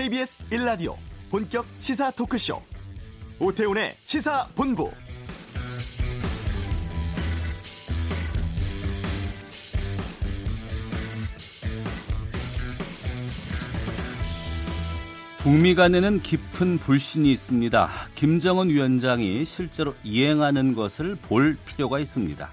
[0.00, 0.96] KBS 1라디오
[1.28, 2.58] 본격 시사 토크쇼
[3.38, 4.90] 오태훈의 시사본부
[15.40, 17.90] 북미 간에는 깊은 불신이 있습니다.
[18.14, 22.50] 김정은 위원장이 실제로 이행하는 것을 볼 필요가 있습니다.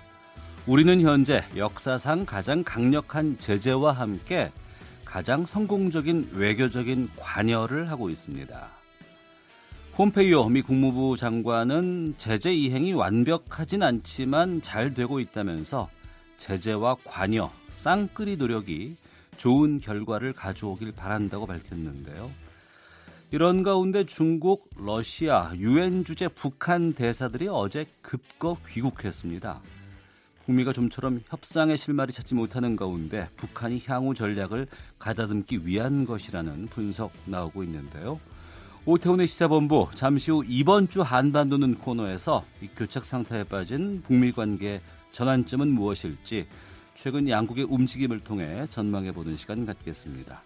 [0.66, 4.52] 우리는 현재 역사상 가장 강력한 제재와 함께
[5.07, 8.68] 가장 성공적인 외교적인 관여를 하고 있습니다.
[9.93, 15.89] 폼페이오 미 국무부 장관은 제재 이행이 완벽하진 않지만 잘 되고 있다면서
[16.38, 18.97] 제재와 관여, 쌍끌이 노력이
[19.38, 22.30] 좋은 결과를 가져오길 바란다고 밝혔는데요.
[23.32, 29.61] 이런 가운데 중국, 러시아, 유엔 주재 북한 대사들이 어제 급거 귀국했습니다.
[30.47, 37.63] 북미가 좀처럼 협상의 실마리 찾지 못하는 가운데 북한이 향후 전략을 가다듬기 위한 것이라는 분석 나오고
[37.63, 38.17] 있는데요.
[38.85, 44.80] 오태훈의 시사본부 잠시 후 이번 주 한반도는 코너에서 이 교착 상태에 빠진 북미 관계
[45.11, 46.47] 전환점은 무엇일지
[46.95, 50.41] 최근 양국의 움직임을 통해 전망해 보는 시간 갖겠습니다.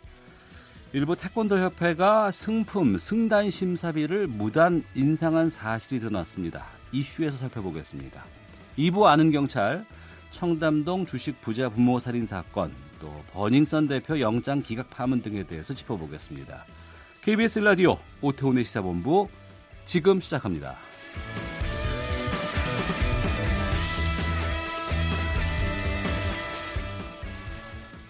[0.94, 6.66] 일부 태권도 협회가 승품 승단 심사비를 무단 인상한 사실이 드러났습니다.
[6.92, 8.41] 이슈에서 살펴보겠습니다.
[8.78, 9.86] 2부 아는 경찰
[10.32, 16.66] 청담동 주식 부자 부모 살인 사건 또 버닝썬 대표 영장 기각 파문 등에 대해서 짚어보겠습니다.
[17.22, 19.28] KBS 라디오 오태훈의 시사본부
[19.86, 20.78] 지금 시작합니다.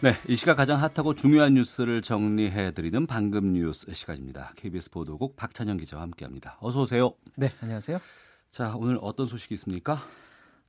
[0.03, 4.51] 네, 이 시각 가장 핫하고 중요한 뉴스를 정리해 드리는 방금 뉴스 시간입니다.
[4.55, 6.57] KBS 보도국 박찬영 기자와 함께합니다.
[6.59, 7.13] 어서 오세요.
[7.35, 7.99] 네, 안녕하세요.
[8.49, 10.03] 자, 오늘 어떤 소식이 있습니까?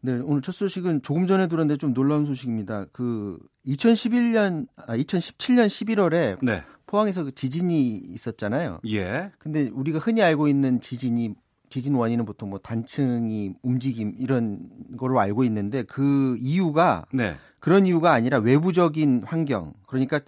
[0.05, 2.87] 네, 오늘 첫 소식은 조금 전에 들었는데 좀 놀라운 소식입니다.
[2.93, 6.65] 그 2011년, 아, 2017년 11월에 네.
[6.87, 8.81] 포항에서 그 지진이 있었잖아요.
[8.91, 9.31] 예.
[9.39, 11.35] 근데 우리가 흔히 알고 있는 지진이
[11.71, 14.69] 지진 원인은 보통 뭐 단층이 움직임 이런
[14.99, 17.37] 거로 알고 있는데 그 이유가 네.
[17.61, 20.21] 그런 이유가 아니라 외부적인 환경 그러니까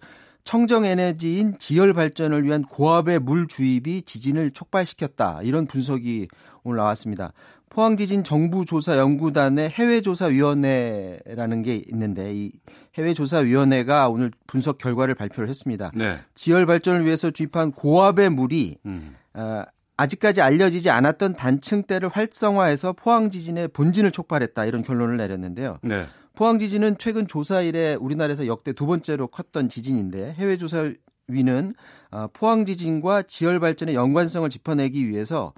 [0.44, 6.28] 청정 에너지인 지열 발전을 위한 고압의 물 주입이 지진을 촉발시켰다 이런 분석이
[6.62, 7.32] 오늘 나왔습니다.
[7.74, 12.52] 포항지진 정부조사연구단의 해외조사위원회라는 게 있는데 이
[12.96, 15.90] 해외조사위원회가 오늘 분석 결과를 발표를 했습니다.
[15.92, 16.18] 네.
[16.36, 19.16] 지열 발전을 위해서 주입한 고압의 물이 음.
[19.34, 19.64] 어,
[19.96, 25.78] 아직까지 알려지지 않았던 단층대를 활성화해서 포항 지진의 본진을 촉발했다 이런 결론을 내렸는데요.
[25.82, 26.06] 네.
[26.36, 31.74] 포항 지진은 최근 조사 이래 우리나라에서 역대 두 번째로 컸던 지진인데 해외 조사위는
[32.12, 35.52] 어, 포항 지진과 지열 발전의 연관성을 짚어내기 위해서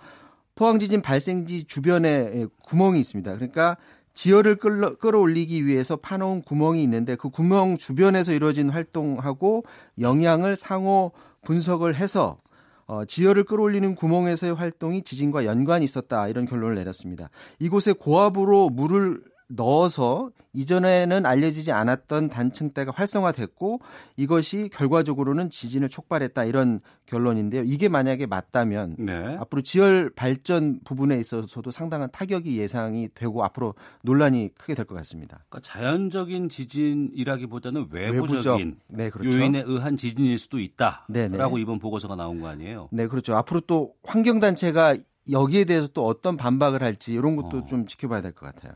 [0.57, 3.35] 포항 지진 발생지 주변에 구멍이 있습니다.
[3.35, 3.77] 그러니까
[4.15, 9.65] 지열을 끌어, 끌어올리기 위해서 파놓은 구멍이 있는데 그 구멍 주변에서 이루어진 활동하고
[10.01, 11.13] 영향을 상호
[11.43, 12.39] 분석을 해서
[12.87, 17.29] 어, 지열을 끌어올리는 구멍에서의 활동이 지진과 연관이 있었다 이런 결론을 내렸습니다.
[17.59, 23.81] 이곳에 고압으로 물을 넣어서 이전에는 알려지지 않았던 단층대가 활성화됐고
[24.17, 27.63] 이것이 결과적으로는 지진을 촉발했다 이런 결론인데요.
[27.65, 29.37] 이게 만약에 맞다면 네.
[29.39, 35.45] 앞으로 지열 발전 부분에 있어서도 상당한 타격이 예상이 되고 앞으로 논란이 크게 될 것 같습니다.
[35.49, 39.39] 그러니까 자연적인 지진이라기보다는 외부적인 외부적, 네, 그렇죠.
[39.39, 41.39] 요인에 의한 지진일 수도 있다라고 네, 네.
[41.61, 42.89] 이번 보고서가 나온 거 아니에요?
[42.93, 43.37] 네, 그렇죠.
[43.37, 44.97] 앞으로 또 환경 단체가
[45.31, 47.65] 여기에 대해서 또 어떤 반박을 할지 이런 것도 어.
[47.65, 48.75] 좀 지켜봐야 될 것 같아요.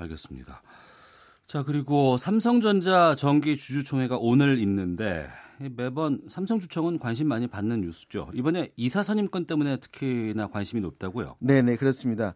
[0.00, 0.62] 알겠습니다.
[1.46, 5.28] 자, 그리고 삼성전자 정기 주주총회가 오늘 있는데
[5.76, 8.30] 매번 삼성주총은 관심 많이 받는 뉴스죠.
[8.34, 11.36] 이번에 이사 선임권 때문에 특히나 관심이 높다고요?
[11.40, 12.34] 네, 네, 그렇습니다.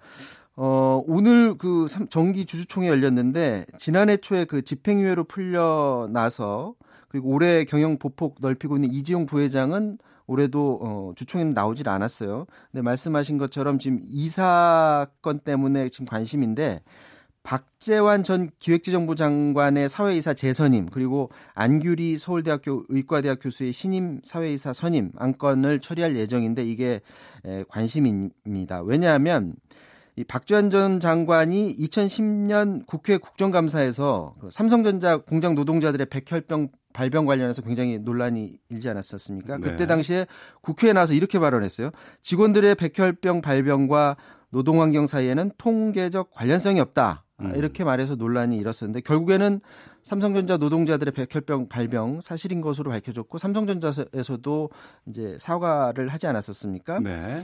[0.57, 6.75] 어, 오늘 그 정기 주주총회 열렸는데 지난해 초에 그 집행유예로 풀려나서
[7.09, 12.47] 그리고 올해 경영 보폭 넓히고 있는 이지용 부회장은 올해도 어, 주총에는 나오질 않았어요.
[12.73, 16.83] 근데 말씀하신 것처럼 지금 이사건 때문에 지금 관심인데
[17.45, 25.81] 박재환 전 기획재정부 장관의 사회이사 재선임 그리고 안규리 서울대학교 의과대학 교수의 신임 사회이사 선임 안건을
[25.81, 27.03] 처리할 예정인데 이게
[27.69, 28.83] 관심입니다.
[28.83, 29.55] 왜냐하면
[30.17, 37.99] 이 박재환 전 장관이 2010년 국회 국정감사에서 그 삼성전자 공장 노동자들의 백혈병 발병 관련해서 굉장히
[37.99, 39.59] 논란이 일지 않았었습니까?
[39.59, 39.69] 네.
[39.69, 40.27] 그때 당시에
[40.63, 41.91] 국회에 나와서 이렇게 발언했어요.
[42.23, 44.17] 직원들의 백혈병 발병과
[44.51, 47.24] 노동환경 사이에는 통계적 관련성이 없다.
[47.41, 47.53] 음.
[47.57, 49.61] 이렇게 말해서 논란이 일었었는데 결국에는
[50.03, 54.71] 삼성전자 노동자들의 백혈병 발병 사실인 것으로 밝혀졌고 삼성전자에서도
[55.07, 57.01] 이제 사과를 하지 않았었습니까?
[57.01, 57.43] 네.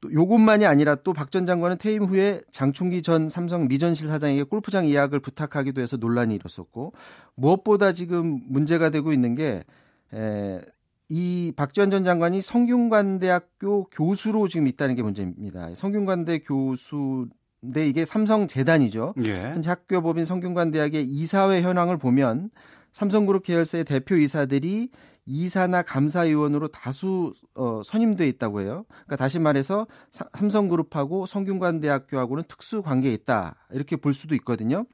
[0.00, 4.86] 또 요것만이 아니라 또 박 전 장관은 퇴임 후에 장충기 전 삼성 미전실 사장에게 골프장
[4.86, 6.92] 예약을 부탁하기도 해서 논란이 일었었고
[7.34, 9.64] 무엇보다 지금 문제가 되고 있는 게
[10.12, 10.60] 에,
[11.08, 15.74] 이 박지원 전 장관이 성균관대학교 교수로 지금 있다는 게 문제입니다.
[15.74, 17.26] 성균관대 교수
[17.64, 19.14] 인데 이게 삼성 재단이죠.
[19.24, 19.50] 예.
[19.50, 22.50] 현재 학교법인 성균관대학의 이사회 현황을 보면
[22.92, 24.90] 삼성그룹 계열사의 대표 이사들이
[25.26, 28.84] 이사나 감사위원으로 다수 어, 선임돼 있다고 해요.
[28.88, 34.84] 그러니까 다시 말해서 사, 삼성그룹하고 성균관대학교하고는 특수 관계에 있다 이렇게 볼 수도 있거든요.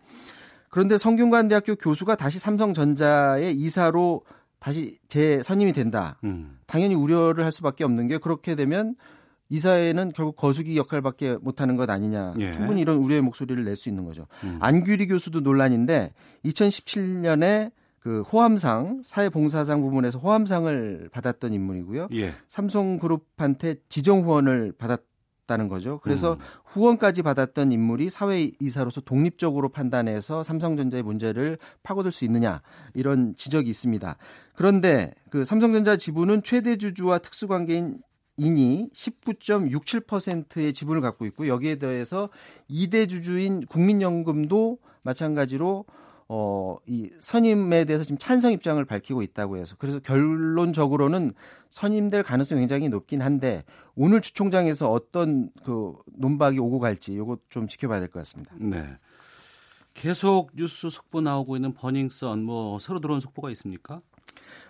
[0.70, 4.22] 그런데 성균관대학교 교수가 다시 삼성전자의 이사로
[4.60, 6.18] 다시 재선임이 된다.
[6.22, 6.58] 음.
[6.66, 8.94] 당연히 우려를 할 수밖에 없는 게 그렇게 되면
[9.50, 12.34] 이 사회는 결국 거수기 역할밖에 못하는 것 아니냐.
[12.38, 12.52] 예.
[12.52, 14.26] 충분히 이런 우려의 목소리를 낼 수 있는 거죠.
[14.44, 14.58] 음.
[14.60, 16.12] 안규리 교수도 논란인데
[16.44, 22.08] 2017년에 그 호암상 사회봉사상 부문에서 호암상을 받았던 인물이고요.
[22.14, 22.32] 예.
[22.48, 25.00] 삼성그룹한테 지정 후원을 받았
[25.46, 25.98] 다는 거죠.
[26.04, 26.38] 그래서 음.
[26.64, 32.62] 후원까지 받았던 인물이 사회 이사로서 독립적으로 판단해서 삼성전자의 문제를 파고들 수 있느냐
[32.94, 34.16] 이런 지적이 있습니다.
[34.54, 37.98] 그런데 그 삼성전자 지분은 최대 주주와 특수관계인
[38.40, 42.30] 인이 19.67%의 지분을 갖고 있고 여기에 대해서
[42.70, 45.84] 2대 주주인 국민연금도 마찬가지로
[46.32, 51.32] 어, 이 선임에 대해서 지금 찬성 입장을 밝히고 있다고 해서 그래서 결론적으로는
[51.68, 53.64] 선임될 가능성이 굉장히 높긴 한데
[53.94, 58.54] 오늘 주총장에서 어떤 그 논박이 오고 갈지 요거 좀 지켜봐야 될 것 같습니다.
[58.58, 58.96] 네.
[59.92, 64.00] 계속 뉴스 속보 나오고 있는 버닝썬 뭐 새로 들어온 속보가 있습니까?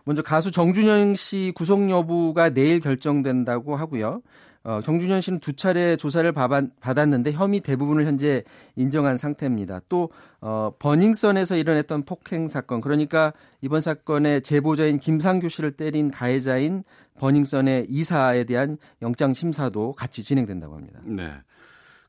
[0.05, 4.23] 먼저 가수 정준영 씨 구속 여부가 내일 결정된다고 하고요.
[4.63, 8.45] 어, 정준현 씨는 두 차례 조사를 받았는데 혐의 대부분을 현재
[8.77, 9.81] 인정한 상태입니다.
[9.89, 10.11] 또
[10.41, 13.33] 어, 버닝썬에서 일어났던 폭행 사건, 그러니까
[13.63, 16.85] 이번 사건의 제보자인 김상규 씨를 때린 가해자인
[17.19, 21.01] 버닝썬의 이사에 대한 영장 심사도 같이 진행된다고 합니다.
[21.05, 21.33] 네.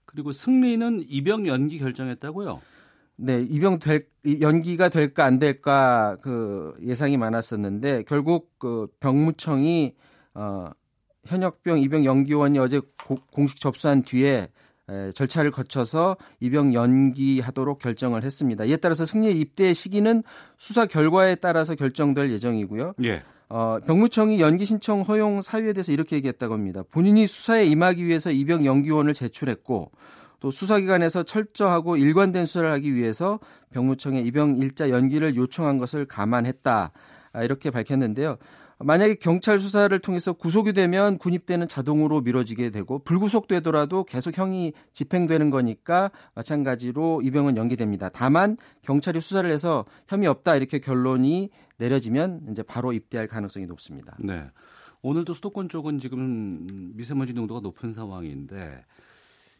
[0.05, 2.59] 그리고 승리는 입영 연기 결정했다고요?
[3.23, 4.07] 네, 입영 될
[4.41, 9.93] 연기가 될까 안 될까 그 예상이 많았었는데 결국 그 병무청이
[10.33, 10.69] 어
[11.25, 14.47] 현역병 입영 연기원이 어제 고, 공식 접수한 뒤에
[14.89, 18.65] 에, 절차를 거쳐서 입영 연기하도록 결정을 했습니다.
[18.65, 20.23] 이에 따라서 승리의 입대 시기는
[20.57, 22.95] 수사 결과에 따라서 결정될 예정이고요.
[23.03, 23.21] 예.
[23.49, 26.83] 어, 병무청이 연기 신청 허용 사유에 대해서 이렇게 얘기했다고 합니다.
[26.89, 29.91] 본인이 수사에 임하기 위해서 입영 연기원을 제출했고
[30.41, 33.39] 또 수사기관에서 철저하고 일관된 수사를 하기 위해서
[33.69, 36.91] 병무청에 입영 일자 연기를 요청한 것을 감안했다.
[37.33, 38.37] 아, 이렇게 밝혔는데요.
[38.79, 46.09] 만약에 경찰 수사를 통해서 구속이 되면 군입대는 자동으로 미뤄지게 되고 불구속되더라도 계속 형이 집행되는 거니까
[46.33, 48.09] 마찬가지로 입영은 연기됩니다.
[48.11, 54.17] 다만 경찰이 수사를 해서 혐의 없다 이렇게 결론이 내려지면 이제 바로 입대할 가능성이 높습니다.
[54.19, 54.45] 네.
[55.03, 56.65] 오늘도 수도권 쪽은 지금
[56.95, 58.83] 미세먼지 농도가 높은 상황인데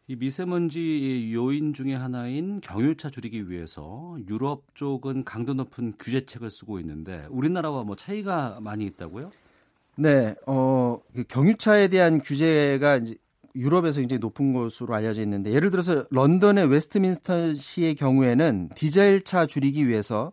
[0.08, 7.26] 이 미세먼지 요인 중의 하나인 경유차 줄이기 위해서 유럽 쪽은 강도 높은 규제책을 쓰고 있는데
[7.30, 9.30] 우리나라와 뭐 차이가 많이 있다고요?
[9.98, 13.16] 네, 어, 그 경유차에 대한 규제가 이제
[13.56, 20.32] 유럽에서 굉장히 높은 것으로 알려져 있는데 예를 들어서 런던의 웨스트민스터시의 경우에는 디젤 차 줄이기 위해서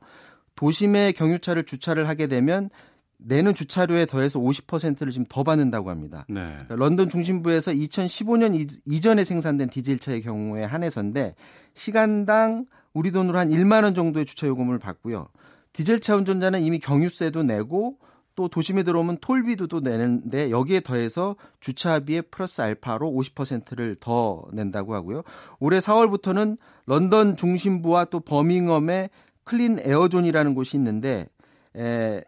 [0.55, 2.71] 도심에 경유차를 주차를 하게 되면
[3.19, 6.25] 내는 주차료에 더해서 50%를 지금 더 받는다고 합니다.
[6.29, 6.41] 네.
[6.41, 11.35] 그러니까 런던 중심부에서 2015년 이전에 생산된 디젤차의 경우에 한해서인데
[11.75, 15.28] 시간당 우리 돈으로 한 1만 원 정도의 주차 요금을 받고요.
[15.73, 17.99] 디젤차 운전자는 이미 경유세도 내고
[18.35, 25.23] 또 도심에 들어오면 톨비도 또 내는데 여기에 더해서 주차비에 플러스 알파로 50%를 더 낸다고 하고요.
[25.59, 29.11] 올해 4월부터는 런던 중심부와 또 버밍엄의
[29.43, 31.28] Clean Air Zone이라는 곳이 있는데
[31.76, 32.23] 에,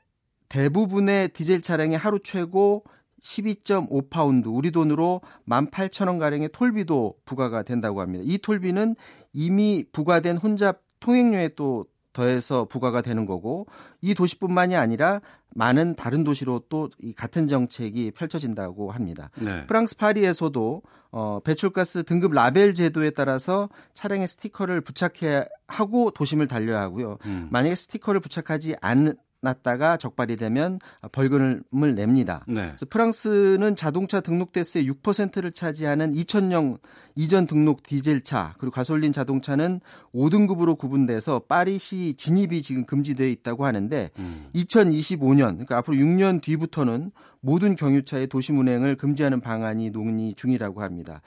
[0.50, 2.85] 대부분의 디젤 차량의 하루 최고
[3.23, 8.25] 12.5파운드 우리 돈으로 18,000원 가량의 톨비도 부과가 된다고 합니다.
[8.26, 8.97] 이 톨비는
[9.33, 13.66] 이미 부과된 혼잡 통행료에 또 더해서 부과가 되는 거고
[14.00, 15.21] 이 도시뿐만이 아니라
[15.54, 19.30] 많은 다른 도시로 또 이 같은 정책이 펼쳐진다고 합니다.
[19.40, 19.64] 네.
[19.66, 27.19] 프랑스 파리에서도 어, 배출가스 등급 라벨 제도에 따라서 차량에 스티커를 부착해 하고 도심을 달려야 하고요.
[27.26, 27.49] 음.
[27.50, 30.79] 만약에 스티커를 부착하지 않, 났다가 적발이 되면
[31.13, 32.45] 벌금을 냅니다.
[32.47, 32.67] 네.
[32.69, 36.79] 그래서 프랑스는 자동차 등록 대수의 6%를 차지하는 2000년
[37.15, 39.81] 이전 등록 디젤차 그리고 가솔린 자동차는
[40.15, 44.51] 5등급으로 구분돼서 파리시 진입이 지금 금지되어 있다고 하는데 음.
[44.55, 51.23] 2025년 그러니까 앞으로 6년 뒤부터는 모든 경유차의 도심 운행을 금지하는 방안이 논의 중이라고 합니다.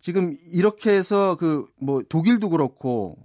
[0.00, 3.16] 지금 이렇게 해서 그 뭐 독일도 그렇고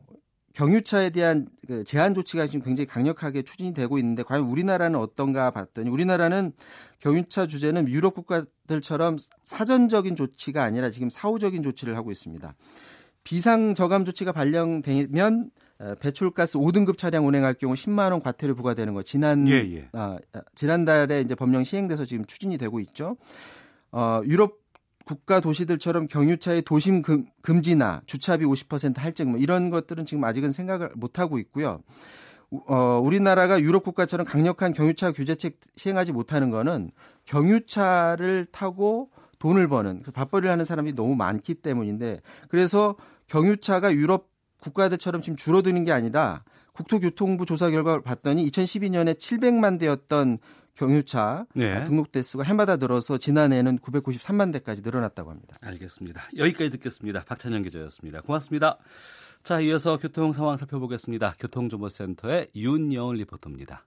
[0.54, 5.90] 경유차에 대한 그 제한 조치가 지금 굉장히 강력하게 추진이 되고 있는데 과연 우리나라는 어떤가 봤더니
[5.90, 6.54] 우리나라는
[7.00, 12.56] 경유차 주제는 유럽 국가들처럼 사전적인 조치가 아니라 지금 사후적인 조치를 하고 있습니다.
[13.24, 15.52] 비상 저감 조치가 발령되면
[16.02, 19.90] 배출가스 5등급 차량 운행할 경우 10만 원 과태료 부과되는 거 지난 예, 예.
[19.94, 20.18] 아,
[20.56, 23.18] 지난달에 이제 법령 시행돼서 지금 추진이 되고 있죠.
[23.92, 24.58] 어, 유럽
[25.10, 30.92] 국가 도시들처럼 경유차의 도심 금, 금지나 주차비 50% 할증 뭐 이런 것들은 지금 아직은 생각을
[30.94, 31.82] 못 하고 있고요.
[32.68, 36.92] 어, 우리나라가 유럽 국가처럼 강력한 경유차 규제책 시행하지 못하는 거는
[37.26, 44.30] 경유차를 타고 돈을 버는 그 밥벌이를 하는 사람이 너무 많기 때문인데 그래서 경유차가 유럽
[44.62, 50.38] 국가들처럼 지금 줄어드는 게 아니라 국토교통부 조사 결과를 봤더니 2012년에 700만 대였던
[50.76, 51.84] 경유차 네.
[51.84, 55.58] 등록 대수가 해마다 늘어서 지난해에는 993만 대까지 늘어났다고 합니다.
[55.62, 56.30] 알겠습니다.
[56.38, 57.24] 여기까지 듣겠습니다.
[57.26, 58.22] 박찬영 기자였습니다.
[58.22, 58.78] 고맙습니다.
[59.44, 61.36] 자, 이어서 교통 상황 살펴보겠습니다.
[61.40, 63.86] 교통정보센터의 윤여은 리포터입니다.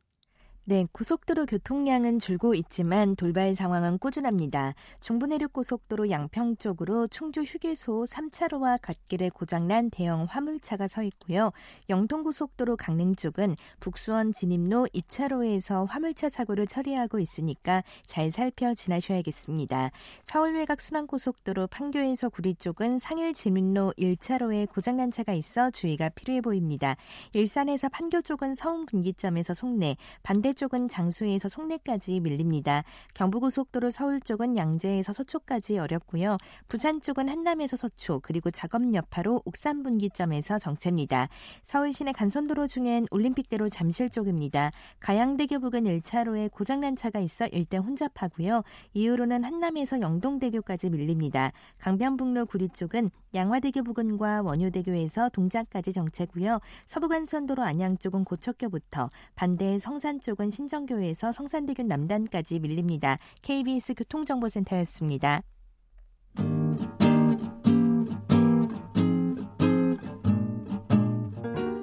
[0.64, 4.74] 네, 고속도로 교통량은 줄고 있지만 돌발 상황은 꾸준합니다.
[5.00, 11.50] 중부내륙 고속도로 양평 쪽으로 충주 휴게소 3차로와 갓길에 고장난 대형 화물차가 서 있고요.
[11.88, 19.90] 영동 고속도로 강릉 쪽은 북수원 진입로 2차로에서 화물차 사고를 처리하고 있으니까 잘 살펴 지나셔야겠습니다.
[20.22, 26.40] 서울 외곽 순환 고속도로 판교에서 구리 쪽은 상일 진입로 1차로에 고장난 차가 있어 주의가 필요해
[26.40, 26.94] 보입니다.
[27.32, 32.84] 일산에서 판교 쪽은 서운 분기점에서 송내, 반대 쪽은 장수에서 송내까지 밀립니다.
[33.14, 36.38] 경부고속도로 서울 쪽은 양재에서 서초까지 어렵고요.
[36.68, 41.28] 부산 쪽은 한남에서 서초 그리고 작업 여파로 옥산 분기점에서 정체입니다.
[41.62, 44.70] 서울 시내 간선도로 중엔 올림픽대로 잠실 쪽입니다.
[45.00, 48.62] 가양대교 부근 1차로에 고장난 차가 있어 일대 혼잡하고요.
[48.94, 51.52] 이후로는 한남에서 영동대교까지 밀립니다.
[51.78, 56.60] 강변북로 구리 쪽은 양화대교 부근과 원효대교에서 동작까지 정체고요.
[56.86, 63.18] 서부간선도로 안양 쪽은 고척교부터 반대 성산 쪽은 신정교에서 성산대교 남단까지 밀립니다.
[63.42, 65.42] KBS 교통정보센터였습니다.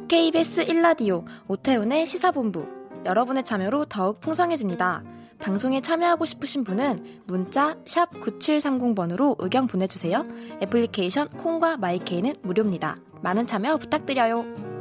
[0.07, 2.67] KBS 1라디오 오태훈의 시사본부
[3.05, 5.03] 여러분의 참여로 더욱 풍성해집니다.
[5.39, 10.23] 방송에 참여하고 싶으신 분은 문자 9730번으로 의견 보내주세요.
[10.61, 12.97] 애플리케이션 콩과 마이케이는 무료입니다.
[13.21, 14.78] 많은 참여 부탁드려요.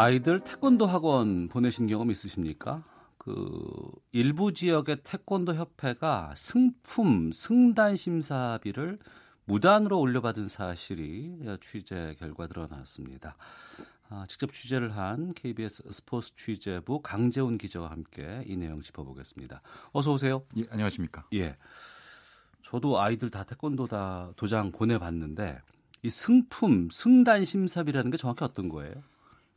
[0.00, 2.82] 아이들 태권도 학원 보내신 경험 있으십니까?
[3.18, 8.98] 그 일부 지역의 태권도 협회가 승품 승단 심사비를
[9.44, 13.36] 무단으로 올려받은 사실이 취재 결과 드러났습니다.
[14.08, 19.60] 아, 직접 취재를 한 KBS 스포츠 취재부 강재훈 기자와 함께 이 내용 짚어보겠습니다.
[19.92, 20.46] 어서 오세요.
[20.56, 21.26] 예, 안녕하십니까.
[21.34, 21.56] 예.
[22.62, 25.60] 저도 아이들 다 태권도 다 도장 보내봤는데
[26.02, 28.94] 이 승품, 승단 심사비라는 게 정확히 어떤 거예요?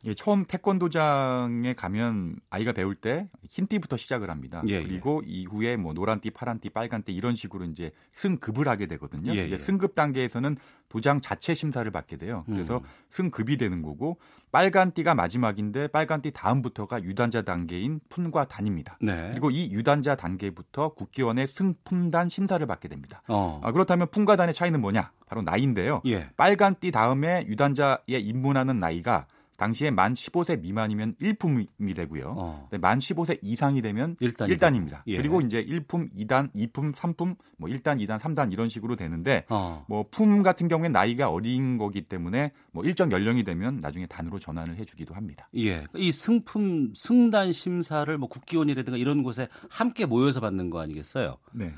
[0.06, 4.62] 예, 처음 태권도장에 가면 아이가 배울 때 흰띠부터 시작을 합니다.
[4.68, 4.82] 예, 예.
[4.82, 5.30] 그리고 예.
[5.30, 9.34] 이후에 뭐 노란띠, 파란띠, 빨간띠 이런 식으로 이제 승급을 하게 되거든요.
[9.34, 9.58] 예, 이제 예.
[9.58, 10.56] 승급 단계에서는
[10.90, 12.44] 도장 자체 심사를 받게 돼요.
[12.46, 12.82] 그래서 음.
[13.10, 14.18] 승급이 되는 거고
[14.52, 18.98] 빨간띠가 마지막인데 빨간띠 다음부터가 유단자 단계인 품과 단입니다.
[19.00, 19.30] 네.
[19.30, 23.22] 그리고 이 유단자 단계부터 국기원의 승품단 심사를 받게 됩니다.
[23.26, 23.60] 어.
[23.64, 25.10] 아, 그렇다면 품과 단의 차이는 뭐냐?
[25.26, 26.02] 바로 나이인데요.
[26.36, 32.34] 빨간띠 다음에 유단자에 입문하는 나이가 당시에 만 15세 미만이면 1품이 되고요.
[32.36, 32.68] 어.
[32.80, 35.16] 만 15세 이상이 되면 1단, 입니다 예.
[35.16, 39.84] 그리고 이제 1품, 2단, 2품, 3품, 뭐 1단, 2단, 3단 이런 식으로 되는데 어.
[39.88, 44.84] 뭐품 같은 경우에 나이가 어린 거기 때문에 뭐 일정 연령이 되면 나중에 단으로 전환을 해
[44.84, 45.48] 주기도 합니다.
[45.56, 45.84] 예.
[45.94, 51.36] 이 승품 승단 심사를 뭐 국기원이라든가 이런 곳에 함께 모여서 받는 거 아니겠어요?
[51.52, 51.72] 네.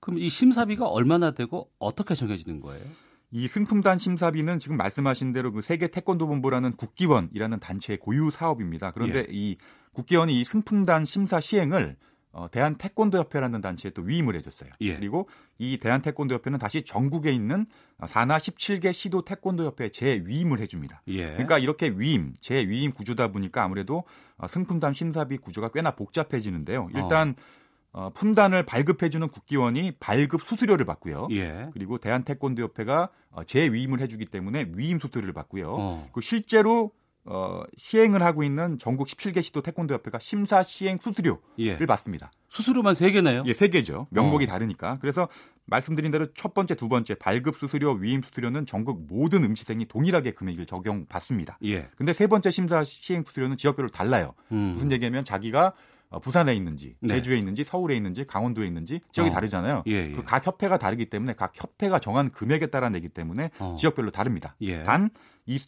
[0.00, 2.84] 그럼 이 심사비가 얼마나 되고 어떻게 정해지는 거예요?
[3.32, 8.92] 이 승품단 심사비는 지금 말씀하신 대로 그 세계 태권도 본부라는 국기원이라는 단체의 고유 사업입니다.
[8.92, 9.26] 그런데 예.
[9.30, 9.56] 이
[9.94, 11.96] 국기원이 이 승품단 심사 시행을
[12.32, 14.70] 어, 대한 태권도 협회라는 단체에 또 위임을 해줬어요.
[14.82, 14.96] 예.
[14.96, 17.66] 그리고 이 대한 태권도 협회는 다시 전국에 있는
[18.06, 21.02] 산하 17개 시도 태권도 협회에 재위임을 해줍니다.
[21.08, 21.32] 예.
[21.32, 24.04] 그러니까 이렇게 위임, 재위임 구조다 보니까 아무래도
[24.36, 26.88] 어, 승품단 심사비 구조가 꽤나 복잡해지는데요.
[26.94, 27.61] 일단 어.
[27.92, 31.28] 어, 품단을 발급해주는 국기원이 발급 수수료를 받고요.
[31.32, 31.68] 예.
[31.72, 35.76] 그리고 대한태권도협회가 어, 재위임을 해주기 때문에 위임 수수료를 받고요.
[35.78, 36.08] 어.
[36.12, 36.90] 그 실제로
[37.24, 41.76] 어, 시행을 하고 있는 전국 17개 시도 태권도협회가 심사 시행 수수료를 예.
[41.76, 42.30] 받습니다.
[42.48, 43.46] 수수료만 3개나요?
[43.46, 44.06] 예, 3개죠.
[44.10, 44.48] 명목이 어.
[44.48, 44.98] 다르니까.
[45.00, 45.28] 그래서
[45.66, 50.66] 말씀드린 대로 첫 번째, 두 번째 발급 수수료, 위임 수수료는 전국 모든 응시생이 동일하게 금액을
[50.66, 51.58] 적용받습니다.
[51.64, 51.88] 예.
[51.96, 54.34] 근데 세 번째 심사 시행 수수료는 지역별로 달라요.
[54.50, 54.72] 음.
[54.74, 55.72] 무슨 얘기냐면 자기가 어,
[56.20, 57.14] 부산에 있는지, 네.
[57.14, 59.32] 제주에 있는지, 서울에 있는지, 강원도에 있는지 지역이 어.
[59.32, 59.84] 다르잖아요.
[59.86, 60.12] 예, 예.
[60.12, 63.76] 그각 협회가 다르기 때문에 각 협회가 정한 금액에 따라 내기 때문에 어.
[63.78, 64.56] 지역별로 다릅니다.
[64.60, 64.82] 예.
[64.82, 65.10] 단이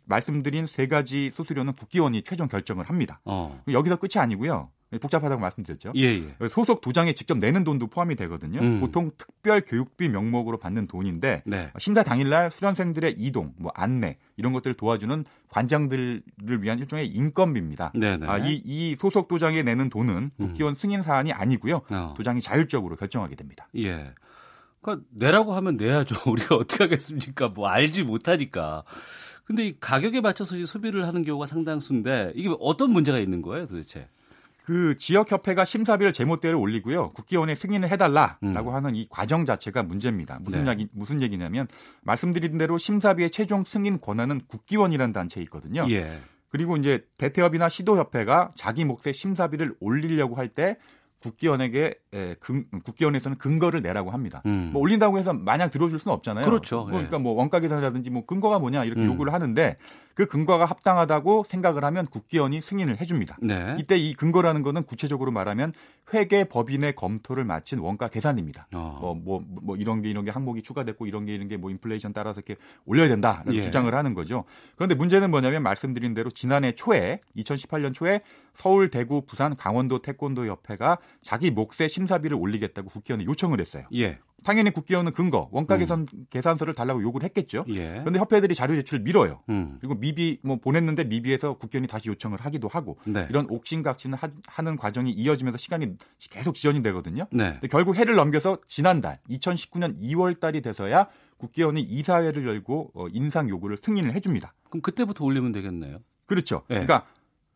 [0.07, 3.21] 말씀드린 세 가지 수수료는 국기원이 최종 결정을 합니다.
[3.25, 3.63] 어.
[3.69, 4.71] 여기서 끝이 아니고요.
[4.91, 5.93] 복잡하다고 말씀드렸죠.
[5.97, 6.49] 예, 예.
[6.49, 8.61] 소속 도장에 직접 내는 돈도 포함이 되거든요.
[8.61, 8.81] 음.
[8.81, 11.71] 보통 특별 교육비 명목으로 받는 돈인데 네.
[11.79, 16.23] 심사 당일날 수련생들의 이동, 뭐 안내 이런 것들을 도와주는 관장들을
[16.61, 17.93] 위한 일종의 인건비입니다.
[17.95, 18.27] 네, 네.
[18.27, 20.31] 아, 이, 이 소속 도장에 내는 돈은 음.
[20.39, 21.83] 국기원 승인 사안이 아니고요.
[21.91, 22.15] 어.
[22.17, 23.69] 도장이 자율적으로 결정하게 됩니다.
[23.77, 24.15] 예.
[24.81, 26.15] 그러니까 내라고 하면 내야죠.
[26.31, 27.49] 우리가 어떻게 하겠습니까?
[27.49, 28.85] 뭐 알지 못하니까.
[29.45, 34.09] 근데 이 가격에 맞춰서 소비를 하는 경우가 상당수인데 이게 어떤 문제가 있는 거예요, 도대체?
[34.65, 37.11] 그 지역 협회가 심사비를 제멋대로 올리고요.
[37.11, 38.75] 국기원에 승인을 해달라라고 음.
[38.75, 40.39] 하는 이 과정 자체가 문제입니다.
[40.41, 40.71] 무슨 네.
[40.71, 41.69] 얘기 무슨 얘기냐면
[42.03, 45.87] 말씀드린 대로 심사비의 최종 승인 권한은 국기원이라는 단체에 있거든요.
[45.91, 46.19] 예.
[46.49, 50.79] 그리고 이제 대태협이나 시도협회가 자기 몫의 심사비를 올리려고 할 때
[51.25, 54.43] 국기원에게 에, 근, 국기원에서는 근거를 내라고 합니다.
[54.47, 54.71] 음.
[54.73, 56.45] 뭐 올린다고 해서 마냥 들어줄 수는 없잖아요.
[56.45, 56.85] 그렇죠.
[56.85, 57.21] 그러니까 예.
[57.21, 59.07] 뭐 원가 계산이라든지 뭐 근거가 뭐냐 이렇게 음.
[59.07, 59.77] 요구를 하는데
[60.15, 63.37] 그 근거가 합당하다고 생각을 하면 국기원이 승인을 해줍니다.
[63.41, 63.77] 네.
[63.81, 65.73] 이때 이 근거라는 거는 구체적으로 말하면
[66.13, 68.69] 회계 법인의 검토를 마친 원가 계산입니다.
[68.75, 68.99] 어.
[69.01, 72.13] 뭐, 뭐, 뭐 이런 게 이런 게 항목이 추가됐고 이런 게 이런 게 뭐 인플레이션
[72.13, 73.63] 따라서 이렇게 올려야 된다 예.
[73.63, 74.45] 주장을 하는 거죠.
[74.77, 78.21] 그런데 문제는 뭐냐면 말씀드린 대로 지난해 초에 2018년 초에
[78.53, 83.85] 서울, 대구, 부산, 강원도 태권도 협회가 자기 몫의 심사비를 올리겠다고 국기원에 요청을 했어요.
[83.95, 84.19] 예.
[84.45, 86.27] 당연히 국기원은 근거, 원가 계산 음.
[86.31, 87.65] 계산서를 달라고 요구를 했겠죠.
[87.69, 88.01] 예.
[88.01, 89.41] 그런데 협회들이 자료 제출을 미뤄요.
[89.49, 89.77] 음.
[89.81, 93.27] 그리고 미비 뭐 보냈는데 미비에서 국기원이 다시 요청을 하기도 하고 네.
[93.31, 95.97] 이런 옥신각신을 하, 는 과정이 이어지면서 시간이
[96.31, 97.27] 계속 지연이 되거든요.
[97.33, 97.59] 네.
[97.71, 104.15] 결국 해를 넘겨서 지난달 2019년 2월 달이 돼서야 국기원이 이사회를 열고 어, 인상 요구를 승인을
[104.15, 104.55] 해줍니다.
[104.71, 105.99] 그럼 그때부터 올리면 되겠네요.
[106.27, 106.63] 그렇죠.
[106.69, 106.77] 네.
[106.87, 107.05] 그러니까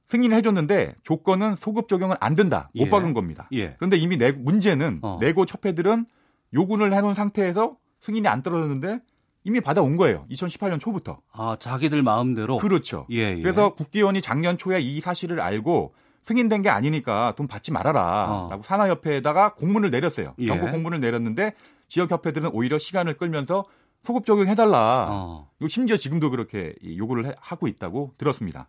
[0.08, 2.70] 승인을 해줬는데 조건은 소급 적용은 안 된다.
[2.74, 2.90] 못 예.
[2.90, 3.48] 박은 겁니다.
[3.52, 3.74] 예.
[3.78, 5.18] 그런데 이미 내, 문제는 어.
[5.20, 6.06] 내고 협회들은
[6.54, 9.00] 요구를 해놓은 상태에서 승인이 안 떨어졌는데
[9.44, 10.26] 이미 받아온 거예요.
[10.30, 11.20] 2018년 초부터.
[11.32, 12.58] 아, 자기들 마음대로?
[12.58, 13.06] 그렇죠.
[13.10, 13.42] 예, 예.
[13.42, 18.26] 그래서 국기원이 작년 초에 이 사실을 알고 승인된 게 아니니까 돈 받지 말아라.
[18.30, 18.48] 어.
[18.50, 20.34] 라고 산하협회에다가 공문을 내렸어요.
[20.38, 20.46] 예.
[20.46, 21.54] 경고 공문을 내렸는데
[21.88, 23.64] 지역협회들은 오히려 시간을 끌면서
[24.02, 25.08] 소급 적용해달라.
[25.10, 25.50] 어.
[25.68, 28.68] 심지어 지금도 그렇게 요구를 하고 있다고 들었습니다.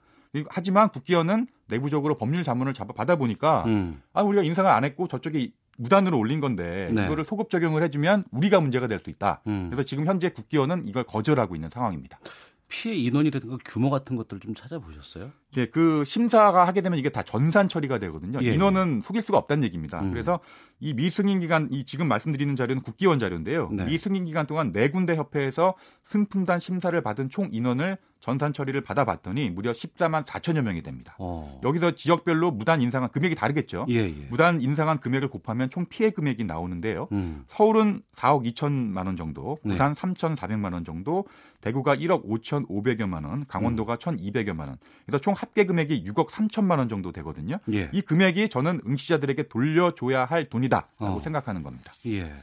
[0.50, 4.02] 하지만 국기원은 내부적으로 법률 자문을 잡아 받아 보니까 음.
[4.14, 7.06] 아 우리가 인상을 안 했고 저쪽이 무단으로 올린 건데 네.
[7.06, 9.42] 이거를 소급 적용을 해주면 우리가 문제가 될 수 있다.
[9.48, 9.68] 음.
[9.70, 12.20] 그래서 지금 현재 국기원은 이걸 거절하고 있는 상황입니다.
[12.68, 15.32] 피해 인원이라든가 규모 같은 것들 좀 찾아보셨어요?
[15.58, 18.40] 예, 그 심사가 하게 되면 이게 다 전산 처리가 되거든요.
[18.44, 18.54] 예.
[18.54, 20.02] 인원은 속일 수가 없다는 얘기입니다.
[20.02, 20.12] 음.
[20.12, 20.40] 그래서
[20.80, 23.70] 이 미승인 기간, 이 지금 말씀드리는 자료는 국기원 자료인데요.
[23.72, 23.86] 네.
[23.86, 29.72] 미승인 기간 동안 네 군데 협회에서 승품단 심사를 받은 총 인원을 전산 처리를 받아봤더니 무려
[29.72, 31.16] 14만 4천여 명이 됩니다.
[31.20, 31.60] 어.
[31.64, 33.86] 여기서 지역별로 무단 인상한 금액이 다르겠죠.
[33.90, 34.28] 예, 예.
[34.30, 37.08] 무단 인상한 금액을 곱하면 총 피해 금액이 나오는데요.
[37.14, 37.44] 음.
[37.48, 39.72] 서울은 4억 2천만 원 정도, 네.
[39.72, 40.02] 부산 네.
[40.02, 41.26] 3,400만 원 정도,
[41.62, 43.98] 대구가 1억 5천5백여만 원, 강원도가 음.
[43.98, 44.78] 1,200여만 원.
[45.06, 47.60] 그래서 총 합계 금액이 6억 3천만 원 정도 되거든요.
[47.74, 47.90] 예.
[47.94, 51.22] 이 금액이 저는 응시자들에게 돌려줘야 할 돈이다라고 어.
[51.22, 51.94] 생각하는 겁니다.
[52.06, 52.34] 예.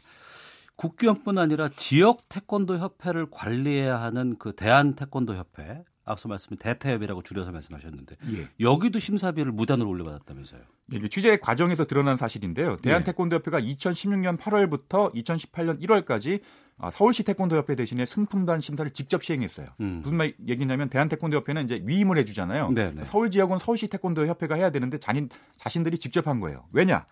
[0.76, 7.50] 국기원뿐 아니라 지역 태권도 협회를 관리해야 하는 그 대한 태권도 협회 앞서 말씀인 대태협이라고 줄여서
[7.50, 8.48] 말씀하셨는데 예.
[8.60, 10.60] 여기도 심사비를 무단으로 올려받았다면서요?
[10.92, 12.76] 이게 취재 과정에서 드러난 사실인데요.
[12.76, 13.04] 대한 예.
[13.04, 16.40] 태권도협회가 2016년 8월부터 2018년 1월까지
[16.78, 19.68] 아, 서울시 태권도협회 대신에 승품단 심사를 직접 시행했어요.
[19.80, 20.00] 음.
[20.04, 22.70] 무슨 말 얘기냐면 대한태권도협회는 이제 위임을 해주잖아요.
[22.70, 22.92] 네네.
[22.96, 23.04] 네.
[23.04, 26.66] 서울 지역은 서울시 태권도협회가 해야 되는데 자신 자신들이 직접 한 거예요.
[26.72, 27.06] 왜냐?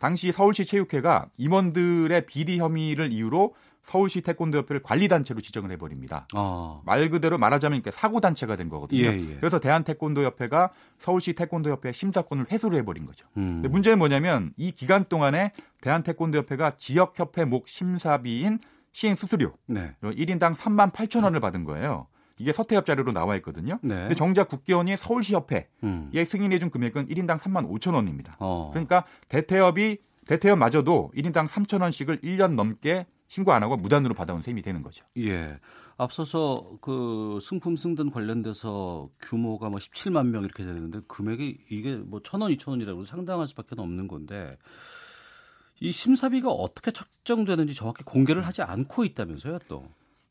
[0.00, 6.26] 당시 서울시 체육회가 임원들의 비리 혐의를 이유로 서울시 태권도협회를 관리단체로 지정을 해버립니다.
[6.34, 6.82] 어.
[6.84, 9.04] 말 그대로 말하자면 사고단체가 된 거거든요.
[9.04, 9.36] 예, 예.
[9.36, 13.26] 그래서 대한태권도협회가 서울시 태권도협회 심사권을 회수를 해버린 거죠.
[13.36, 13.56] 음.
[13.56, 18.58] 근데 문제는 뭐냐면 이 기간 동안에 대한태권도협회가 지역협회 목 심사비인
[18.92, 19.94] 시행 수수료 네.
[20.02, 22.06] 1인당 3만 8천 원을 받은 거예요.
[22.40, 23.78] 이게 서태협 자료로 나와 있거든요.
[23.82, 23.94] 네.
[23.94, 26.10] 근데 정작 국기원이 서울시 협회에 음.
[26.14, 28.36] 승인해준 금액은 1인당 3만 5천 원입니다.
[28.40, 28.70] 어.
[28.72, 34.82] 그러니까 대태협이 대태협마저도 1인당 3천 원씩을 1년 넘게 신고 안 하고 무단으로 받아온 셈이 되는
[34.82, 35.04] 거죠.
[35.18, 35.58] 예.
[35.98, 42.40] 앞서서 그 승품 승등 관련돼서 규모가 뭐 17만 명 이렇게 되는데 금액이 이게 뭐 천
[42.40, 44.56] 원, 이천 원이라고 상당할 수밖에 없는 건데
[45.78, 49.84] 이 심사비가 어떻게 책정되는지 정확히 공개를 하지 않고 있다면서요, 또.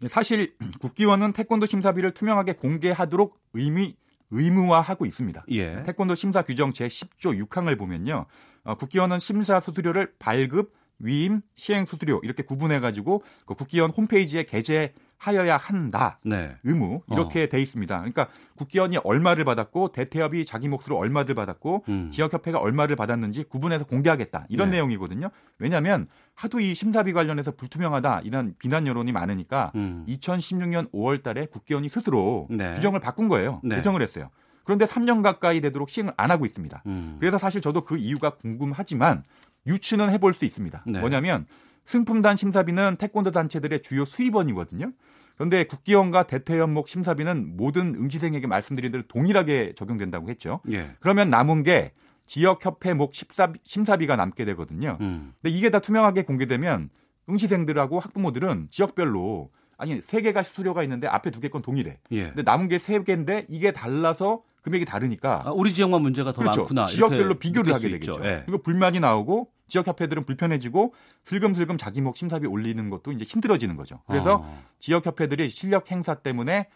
[0.07, 3.95] 사실 국기원은 태권도 심사비를 투명하게 공개하도록 의미
[4.31, 5.45] 의무화하고 있습니다.
[5.49, 5.83] 예.
[5.83, 8.25] 태권도 심사 규정 제10조 6항을 보면요.
[8.63, 14.93] 어, 국기원은 심사 수수료를 발급, 위임, 시행 수수료 이렇게 구분해 가지고 그 국기원 홈페이지에 게재
[15.19, 16.17] 하여야 한다.
[16.23, 16.55] 네.
[16.63, 17.47] 의무 이렇게 어.
[17.47, 17.97] 돼 있습니다.
[17.97, 22.09] 그러니까 국기원이 얼마를 받았고 대태협이 자기 몫으로 얼마를 받았고 음.
[22.09, 24.77] 지역협회가 얼마를 받았는지 구분해서 공개하겠다 이런 네.
[24.77, 25.29] 내용이거든요.
[25.59, 30.05] 왜냐하면 하도 이 심사비 관련해서 불투명하다 이런 비난 여론이 많으니까 음.
[30.07, 32.73] 2016년 5월달에 국기원이 스스로 네.
[32.75, 33.59] 규정을 바꾼 거예요.
[33.61, 33.75] 네.
[33.75, 34.29] 개정을 했어요.
[34.63, 36.83] 그런데 3년 가까이 되도록 시행을 안 하고 있습니다.
[36.85, 37.17] 음.
[37.19, 39.23] 그래서 사실 저도 그 이유가 궁금하지만
[39.67, 40.83] 유추는 해볼 수 있습니다.
[40.87, 40.99] 네.
[41.01, 41.45] 뭐냐면
[41.93, 44.91] 승품단 심사비는 태권도 단체들의 주요 수입원이거든요.
[45.35, 50.59] 그런데 국기원과 대퇴연목 심사비는 모든 응시생에게 말씀드린 대로 동일하게 적용된다고 했죠.
[50.69, 50.91] 예.
[50.99, 51.93] 그러면 남은 게
[52.27, 54.97] 지역협회 목 심사비, 가 남게 되거든요.
[55.01, 55.33] 음.
[55.41, 56.91] 근데 이게 다 투명하게 공개되면
[57.27, 59.49] 응시생들하고 학부모들은 지역별로
[59.79, 61.97] 아니 세 개가 수수료가 있는데 앞에 두 개 건 동일해.
[62.11, 62.25] 예.
[62.27, 66.61] 근데 남은 게 세 개인데 이게 달라서 금액이 다르니까 아, 우리 지역만 문제가 더 그렇죠.
[66.61, 66.85] 많구나.
[66.87, 68.17] 지역별로 비교를 하게 되겠죠.
[68.23, 68.43] 예.
[68.45, 70.93] 그리고 불만이 나오고 지역 협회들은 불편해지고
[71.25, 74.01] 슬금슬금 자기 목 심사비 올리는 것도 이제 힘들어지는 거죠.
[74.07, 74.63] 그래서 어.
[74.79, 76.67] 지역 협회들이 실력 행사 때문에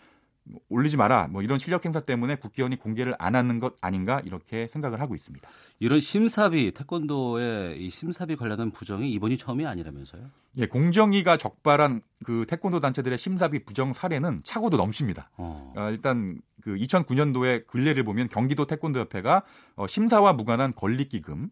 [0.70, 1.28] 올리지 마라.
[1.30, 5.48] 뭐 이런 실력 행사 때문에 국기원이 공개를 안 하는 것 아닌가 이렇게 생각을 하고 있습니다.
[5.80, 10.30] 이런 심사비 태권도의 이 심사비 관련한 부정이 이번이 처음이 아니라면서요?
[10.58, 15.32] 예, 공정위가 적발한 그 태권도 단체들의 심사비 부정 사례는 차고도 넘칩니다.
[15.38, 15.74] 어.
[15.76, 19.44] 어, 일단 그 2009년도에 근래를 보면 경기도 태권도 협회가
[19.76, 21.50] 어, 심사와 무관한 권리 기금,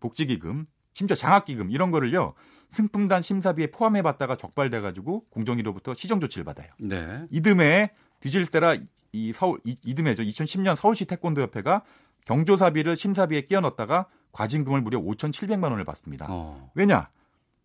[0.00, 2.34] 복지 기금, 심지어 장학 기금 이런 거를요
[2.70, 6.68] 승품단 심사비에 포함해봤다가 적발돼가지고 공정위로부터 시정 조치를 받아요.
[6.78, 7.24] 네.
[7.30, 7.90] 이듬해
[8.24, 8.76] 뒤질 때라
[9.12, 10.22] 이 서울 이, 이듬해죠.
[10.22, 11.82] 2010년 서울시 태권도 협회가
[12.24, 16.26] 경조사비를 심사비에 끼워 넣었다가 과징금을 무려 5,700만 원을 받습니다.
[16.30, 16.70] 어.
[16.74, 17.10] 왜냐?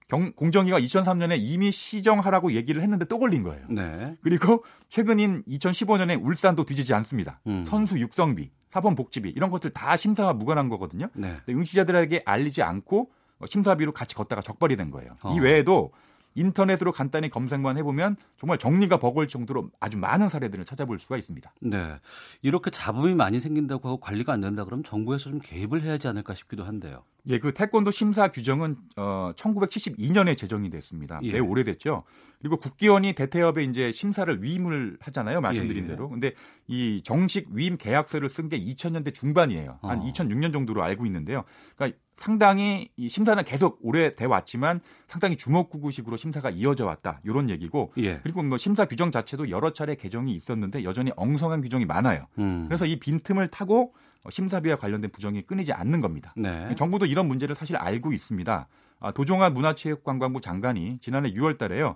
[0.10, 3.66] 경, 공정위가 2003년에 이미 시정하라고 얘기를 했는데 또 걸린 거예요.
[3.70, 4.18] 네.
[4.22, 7.40] 그리고 최근인 2015년에 울산도 뒤지지 않습니다.
[7.48, 7.64] 음.
[7.64, 11.08] 선수 육성비, 사본 복지비 이런 것들 다 심사와 무관한 거거든요.
[11.14, 11.38] 네.
[11.48, 13.12] 응시자들에게 알리지 않고
[13.46, 15.16] 심사비로 같이 걷다가 적발이 된 거예요.
[15.24, 15.34] 어.
[15.34, 15.94] 이 외에도
[16.36, 21.54] 인터넷으로 간단히 검색만 해보면 정말 정리가 버거울 정도로 아주 많은 사례들을 찾아볼 수가 있습니다.
[21.62, 21.96] 네.
[22.42, 26.64] 이렇게 잡음이 많이 생긴다고 하고 관리가 안 된다 그러면 정부에서 좀 개입을 해야지 않을까 싶기도
[26.64, 27.04] 한데요.
[27.28, 31.20] 예, 그 태권도 심사 규정은 어 1972년에 제정이 됐습니다.
[31.24, 31.34] 예.
[31.34, 32.04] 매우 오래됐죠.
[32.40, 35.42] 그리고 국기원이 대태협에 이제 심사를 위임을 하잖아요.
[35.42, 35.92] 말씀드린 예, 예.
[35.92, 36.10] 대로.
[36.10, 36.34] 근데
[36.68, 39.78] 이 정식 위임 계약서를 쓴 게 2000년대 중반이에요.
[39.82, 40.04] 한 어.
[40.06, 41.44] 2006년 정도로 알고 있는데요.
[41.76, 47.22] 그러니까 상당히 이 심사는 계속 오래 돼 왔지만 상당히 주먹구구식으로 심사가 이어져 왔다.
[47.24, 48.20] 이런 얘기고 예.
[48.22, 52.28] 그리고 뭐 심사 규정 자체도 여러 차례 개정이 있었는데 여전히 엉성한 규정이 많아요.
[52.38, 52.66] 음.
[52.68, 53.94] 그래서 이 빈틈을 타고
[54.30, 56.34] 심사비와 관련된 부정이 끊이지 않는 겁니다.
[56.36, 56.76] 네.
[56.76, 58.68] 정부도 이런 문제를 사실 알고 있습니다.
[59.00, 61.96] 아, 도종환 문화체육관광부 장관이 지난해 6월 달에요.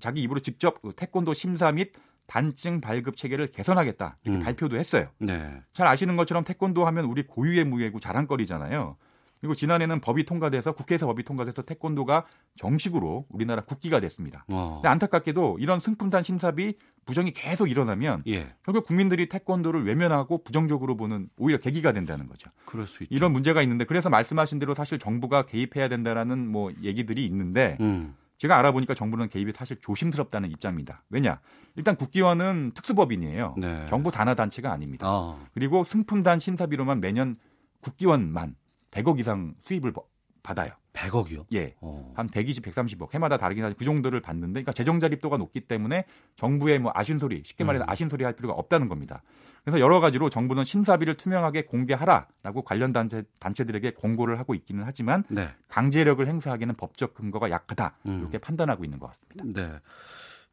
[0.00, 1.92] 자, 기 입으로 직접 그 태권도 심사 및
[2.26, 4.42] 단증 발급 체계를 개선하겠다 이렇게 음.
[4.42, 5.06] 발표도 했어요.
[5.18, 5.60] 네.
[5.72, 8.96] 잘 아시는 것처럼 태권도 하면 우리 고유의 무예고 자랑거리잖아요.
[9.42, 12.26] 그리고 지난해는 법이 통과돼서 국회에서 법이 통과돼서 태권도가
[12.56, 14.44] 정식으로 우리나라 국기가 됐습니다.
[14.46, 14.74] 어.
[14.76, 16.76] 근데 안타깝게도 이런 승품단 심사비
[17.06, 18.54] 부정이 계속 일어나면 예.
[18.62, 22.50] 결국 국민들이 태권도를 외면하고 부정적으로 보는 오히려 계기가 된다는 거죠.
[22.66, 23.12] 그럴 수 있죠.
[23.12, 28.14] 이런 문제가 있는데 그래서 말씀하신 대로 사실 정부가 개입해야 된다라는 뭐 얘기들이 있는데 음.
[28.38, 31.02] 제가 알아보니까 정부는 개입이 사실 조심스럽다는 입장입니다.
[31.10, 31.40] 왜냐?
[31.74, 33.56] 일단 국기원은 특수법인이에요.
[33.58, 33.86] 네.
[33.88, 35.04] 정부 단화 단체가 아닙니다.
[35.08, 35.44] 어.
[35.52, 37.36] 그리고 승품단 심사비로만 매년
[37.80, 38.54] 국기원만
[38.92, 39.92] 100억 이상 수입을
[40.42, 40.70] 받아요.
[40.92, 41.46] 100억이요?
[41.54, 41.74] 예.
[41.80, 42.12] 어.
[42.14, 43.14] 한 120, 130억.
[43.14, 46.04] 해마다 다르긴 하지만 그 정도를 받는데 그러니까 재정 자립도가 높기 때문에
[46.36, 47.90] 정부의 뭐 아신 소리, 쉽게 말해서 음.
[47.90, 49.22] 아신 소리 할 필요가 없다는 겁니다.
[49.64, 55.50] 그래서 여러 가지로 정부는 심사비를 투명하게 공개하라라고 관련 단체, 단체들에게 공고를 하고 있기는 하지만 네.
[55.68, 57.96] 강제력을 행사하기는 법적 근거가 약하다.
[58.06, 58.18] 음.
[58.20, 59.60] 이렇게 판단하고 있는 것 같습니다.
[59.60, 59.78] 네.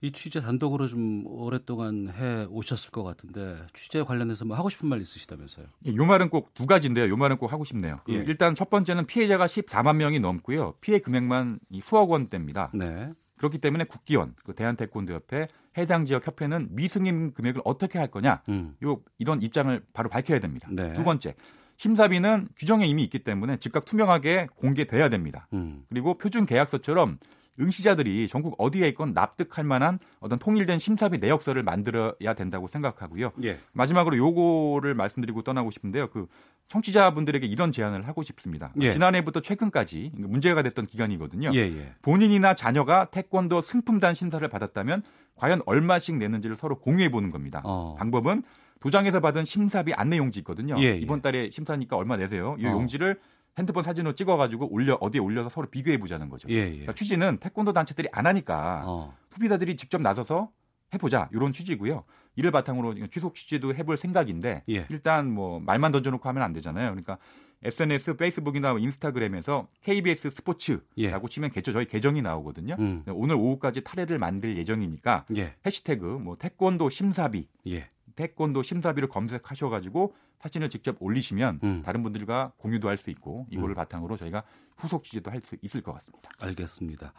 [0.01, 5.01] 이 취재 단독으로 좀 오랫동안 해 오셨을 것 같은데 취재 관련해서 뭐 하고 싶은 말
[5.01, 5.65] 있으시다면서요?
[5.87, 7.09] 예, 요 말은 꼭 두 가지인데요.
[7.09, 7.97] 요 말은 꼭 하고 싶네요.
[8.05, 8.23] 그 예.
[8.25, 10.75] 일단 첫 번째는 피해자가 14만 명이 넘고요.
[10.81, 12.71] 피해 금액만 수억 원대입니다.
[12.73, 13.11] 네.
[13.37, 18.75] 그렇기 때문에 국기원, 그 대한태권도협회, 해당 지역 협회는 미승인 금액을 어떻게 할 거냐, 음.
[18.83, 20.67] 요 이런 입장을 바로 밝혀야 됩니다.
[20.71, 20.91] 네.
[20.93, 21.35] 두 번째,
[21.77, 25.47] 심사비는 규정에 이미 있기 때문에 즉각 투명하게 공개돼야 됩니다.
[25.53, 25.85] 음.
[25.87, 27.19] 그리고 표준 계약서처럼
[27.59, 33.31] 응시자들이 전국 어디에 있건 납득할 만한 어떤 통일된 심사비 내역서를 만들어야 된다고 생각하고요.
[33.43, 33.59] 예.
[33.73, 36.07] 마지막으로 요거를 말씀드리고 떠나고 싶은데요.
[36.09, 36.27] 그
[36.69, 38.71] 청취자분들에게 이런 제안을 하고 싶습니다.
[38.81, 38.91] 예.
[38.91, 41.51] 지난해부터 최근까지 문제가 됐던 기간이거든요.
[41.53, 41.77] 예예.
[41.77, 41.93] 예.
[42.01, 45.03] 본인이나 자녀가 태권도 승품단 심사를 받았다면
[45.35, 47.61] 과연 얼마씩 내는지를 서로 공유해 보는 겁니다.
[47.63, 47.95] 어.
[47.97, 48.43] 방법은
[48.79, 50.79] 도장에서 받은 심사비 안내 용지 있거든요.
[50.79, 50.97] 예예.
[50.97, 52.55] 이번 달에 심사니까 얼마 내세요.
[52.59, 52.71] 이 어.
[52.71, 53.19] 용지를
[53.59, 56.49] 핸드폰 사진으로 찍어가지고 올려 어디에 올려서 서로 비교해 보자는 거죠.
[56.49, 56.69] 예, 예.
[56.69, 59.15] 그러니까 취지는 태권도 단체들이 안 하니까 어.
[59.29, 60.49] 소비자들이 직접 나서서
[60.93, 62.03] 해보자 이런 취지고요.
[62.35, 64.85] 이를 바탕으로 취속 취재도 해볼 생각인데 예.
[64.89, 66.89] 일단 뭐 말만 던져놓고 하면 안 되잖아요.
[66.89, 67.17] 그러니까
[67.61, 71.11] SNS, 페이스북이나 인스타그램에서 KBS 스포츠라고 예.
[71.29, 72.77] 치면 개조 저희 계정이 나오거든요.
[72.79, 73.03] 음.
[73.09, 75.55] 오늘 오후까지 탈회를 만들 예정이니까 예.
[75.65, 77.89] 해시태그 뭐 태권도 심사비, 예.
[78.19, 81.81] 태권도 심사비를 검색하셔가지고 사진을 직접 올리시면 음.
[81.85, 83.75] 다른 분들과 공유도 할 수 있고 이거를 음.
[83.75, 84.43] 바탕으로 저희가
[84.75, 86.29] 후속 취재도 할 수 있을 것 같습니다.
[86.41, 87.13] 알겠습니다.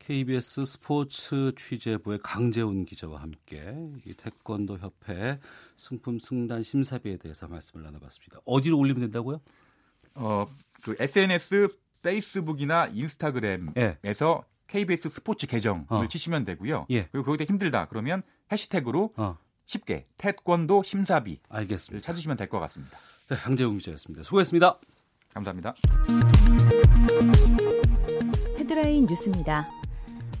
[0.00, 3.72] KBS 스포츠 취재부의 강재훈 기자와 함께
[4.04, 5.38] 이 태권도 협회
[5.76, 8.40] 승품 승단 심사비에 대해서 말씀을 나눠봤습니다.
[8.44, 9.40] 어디로 올리면 된다고요?
[10.16, 10.46] 어,
[10.82, 11.68] 그 SNS,
[12.02, 13.76] 페이스북이나 인스타그램에서
[14.44, 14.50] 예.
[14.66, 16.08] KBS 스포츠 계정을 어.
[16.08, 16.86] 치시면 되고요.
[16.90, 17.04] 예.
[17.12, 19.38] 그리고 거기다 힘들다 그러면 해시태그로 어.
[19.70, 22.04] 쉽게 태권도 심사비 알겠습니다.
[22.04, 22.98] 찾으시면 될 것 같습니다.
[23.28, 24.24] 네, 강재훈 기자였습니다.
[24.24, 24.78] 수고했습니다.
[25.32, 25.74] 감사합니다.
[28.58, 29.68] 헤드라인 뉴스입니다.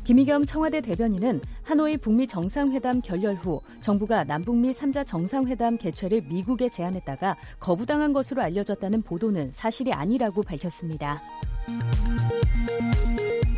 [0.02, 7.36] 김희겸 청와대 대변인은 하노이 북미 정상회담 결렬 후 정부가 남북미 3자 정상회담 개최를 미국에 제안했다가
[7.60, 11.22] 거부당한 것으로 알려졌다는 보도는 사실이 아니라고 밝혔습니다.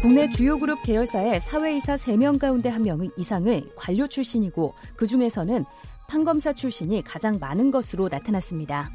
[0.02, 5.64] 국내 주요 그룹 계열사의 사외이사 3명 가운데 1명 이상이 관료 출신이고 그중에서는
[6.08, 8.90] 판검사 출신이 가장 많은 것으로 나타났습니다.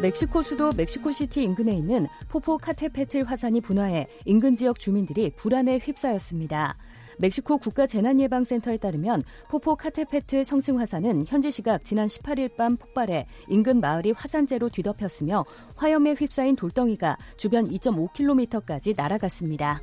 [0.00, 6.78] 멕시코 수도 멕시코시티 인근에 있는 포포 카테페틀 화산이 분화해 인근 지역 주민들이 불안에 휩싸였습니다.
[7.20, 14.12] 멕시코 국가재난예방센터에 따르면 포포 카테페틀 성층 화산은 현지 시각 지난 18일 밤 폭발해 인근 마을이
[14.12, 15.44] 화산재로 뒤덮였으며
[15.76, 19.82] 화염에 휩싸인 돌덩이가 주변 2.5km까지 날아갔습니다.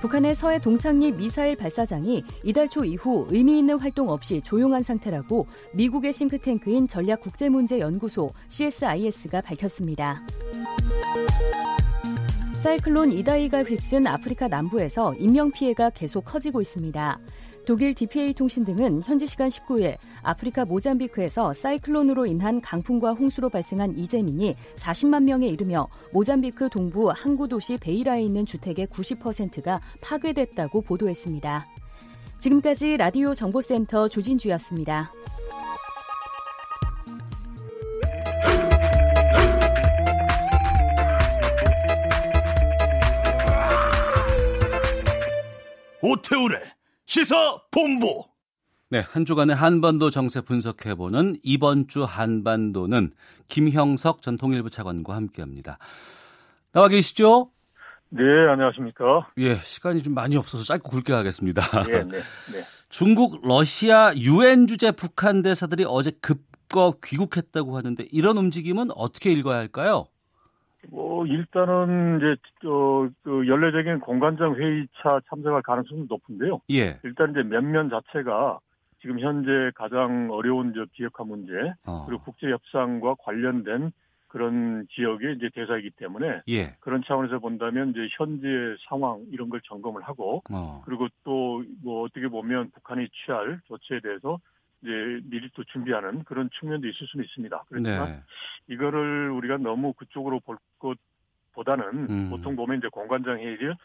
[0.00, 6.14] 북한의 서해 동창리 미사일 발사장이 이달 초 이후 의미 있는 활동 없이 조용한 상태라고 미국의
[6.14, 10.22] 싱크탱크인 전략국제문제연구소 CSIS가 밝혔습니다.
[12.60, 17.18] 사이클론 이다이가 휩쓴 아프리카 남부에서 인명피해가 계속 커지고 있습니다.
[17.64, 24.56] 독일 DPA 통신 등은 현지 시간 19일 아프리카 모잠비크에서 사이클론으로 인한 강풍과 홍수로 발생한 이재민이
[24.76, 31.66] 40만 명에 이르며 모잠비크 동부 항구 도시 베이라에 있는 주택의 90%가 파괴됐다고 보도했습니다.
[32.40, 35.10] 지금까지 라디오 정보센터 조진주였습니다.
[46.02, 46.60] 오태우래
[47.04, 48.24] 시사 본부.
[48.88, 53.12] 네, 한 주간의 한반도 정세 분석해보는 이번 주 한반도는
[53.48, 55.78] 김형석 전 통일부 차관과 함께합니다.
[56.72, 57.50] 나와 계시죠?
[58.08, 59.28] 네, 안녕하십니까?
[59.38, 61.84] 예, 시간이 좀 많이 없어서 짧고 굵게 하겠습니다.
[61.84, 62.18] 네, 네,
[62.52, 62.64] 네.
[62.88, 70.06] 중국, 러시아 유엔 주재 북한 대사들이 어제 급거 귀국했다고 하는데 이런 움직임은 어떻게 읽어야 할까요?
[70.88, 76.60] 뭐 일단은 이제 어, 그 연례적인 공관장 회의차 참석할 가능성은 높은데요.
[76.70, 76.98] 예.
[77.02, 78.58] 일단 이제 면면 자체가
[79.00, 81.52] 지금 현재 가장 어려운 저 비핵화 문제
[81.86, 82.04] 어.
[82.06, 83.92] 그리고 국제 협상과 관련된
[84.28, 86.76] 그런 지역의 이제 대사이기 때문에 예.
[86.80, 88.46] 그런 차원에서 본다면 이제 현재
[88.88, 90.82] 상황 이런 걸 점검을 하고 어.
[90.84, 94.38] 그리고 또 뭐 어떻게 보면 북한이 취할 조치에 대해서
[94.82, 97.64] 이제 미리 또 준비하는 그런 측면도 있을 수는 있습니다.
[97.68, 98.22] 그렇지만 네.
[98.68, 102.30] 이거를 우리가 너무 그쪽으로 볼 것보다는 음.
[102.30, 103.76] 보통 보면 이제 공관장 회의를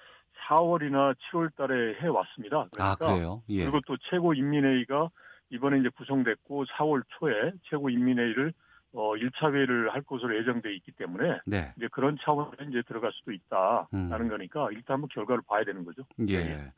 [0.47, 2.67] 4월이나 7월 달에 해 왔습니다.
[2.79, 3.41] 아, 그러니까 아?
[3.49, 3.63] 예.
[3.63, 5.09] 그리고 또 최고인민회의가
[5.49, 8.53] 이번에 이제 구성됐고 4월 초에 최고인민회의를
[8.93, 11.73] 어 1차 회의를 할 것으로 예정돼 있기 때문에 네.
[11.75, 14.29] 이제 그런 차원에 이제 들어갈 수도 있다라는 음.
[14.29, 16.03] 거니까 일단 한번 결과를 봐야 되는 거죠.
[16.27, 16.43] 예.
[16.43, 16.71] 네.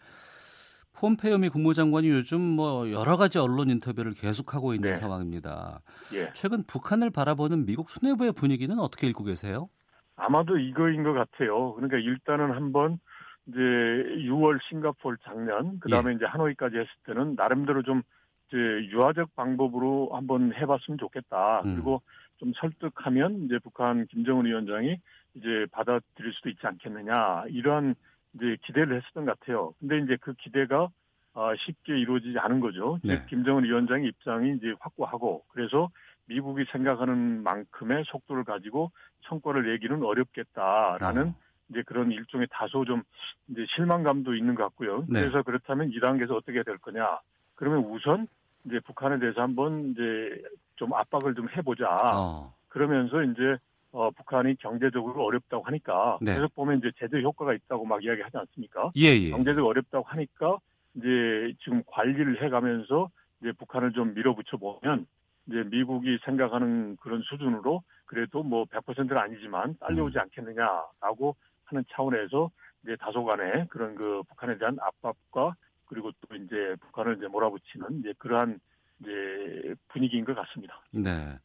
[1.00, 4.96] 폼페이오 미 국무장관이 요즘 뭐 여러 가지 언론 인터뷰를 계속하고 있는 네.
[4.96, 5.82] 상황입니다.
[6.16, 6.32] 예.
[6.34, 9.70] 최근 북한을 바라보는 미국 수뇌부의 분위기는 어떻게 읽고 계세요?
[10.16, 11.74] 아마도 이거인 것 같아요.
[11.74, 13.00] 그러니까 일단은 한번
[13.48, 16.16] 이제 6월 싱가폴 작년 그 다음에 예.
[16.16, 18.02] 이제 하노이까지 했을 때는 나름대로 좀
[18.48, 21.62] 이제 유화적 방법으로 한번 해봤으면 좋겠다.
[21.66, 21.76] 음.
[21.76, 22.02] 그리고
[22.38, 24.98] 좀 설득하면 이제 북한 김정은 위원장이
[25.36, 27.94] 이제 받아들일 수도 있지 않겠느냐 이러한
[28.38, 29.74] 이제 기대를 했었던 것 같아요.
[29.80, 30.90] 근데 이제 그 기대가
[31.34, 33.00] 아, 쉽게 이루어지지 않은 거죠.
[33.04, 33.24] 네.
[33.30, 35.90] 김정은 위원장의 입장이 이제 확고하고 그래서
[36.26, 38.92] 미국이 생각하는 만큼의 속도를 가지고
[39.28, 41.36] 성과를 내기는 어렵겠다라는 어.
[41.70, 43.04] 이제 그런 일종의 다소 좀
[43.50, 45.06] 이제 실망감도 있는 것 같고요.
[45.08, 45.22] 네.
[45.22, 47.20] 그래서 그렇다면 이 단계에서 어떻게 될 거냐?
[47.56, 48.28] 그러면 우선
[48.66, 50.42] 이제 북한에 대해서 한번 이제
[50.76, 51.88] 좀 압박을 좀 해보자.
[52.16, 52.54] 어.
[52.70, 53.58] 그러면서 이제
[53.98, 56.36] 어, 북한이 경제적으로 어렵다고 하니까 네.
[56.36, 58.92] 계속 보면 이제 제재 효과가 있다고 막 이야기하지 않습니까?
[58.96, 59.32] 예, 예.
[59.32, 60.60] 경제적 어렵다고 하니까
[60.94, 63.10] 이제 지금 관리를 해가면서
[63.42, 65.08] 이제 북한을 좀 밀어붙여 보면
[65.48, 70.22] 이제 미국이 생각하는 그런 수준으로 그래도 뭐 100%는 아니지만 딸려오지 음.
[70.22, 72.52] 않겠느냐라고 하는 차원에서
[72.84, 75.56] 이제 다소간의 그런 그 북한에 대한 압박과
[75.86, 78.60] 그리고 또 이제 북한을 이제 몰아붙이는 이제 그러한
[79.02, 80.84] 이제 분위기인 것 같습니다.
[80.92, 81.40] 네.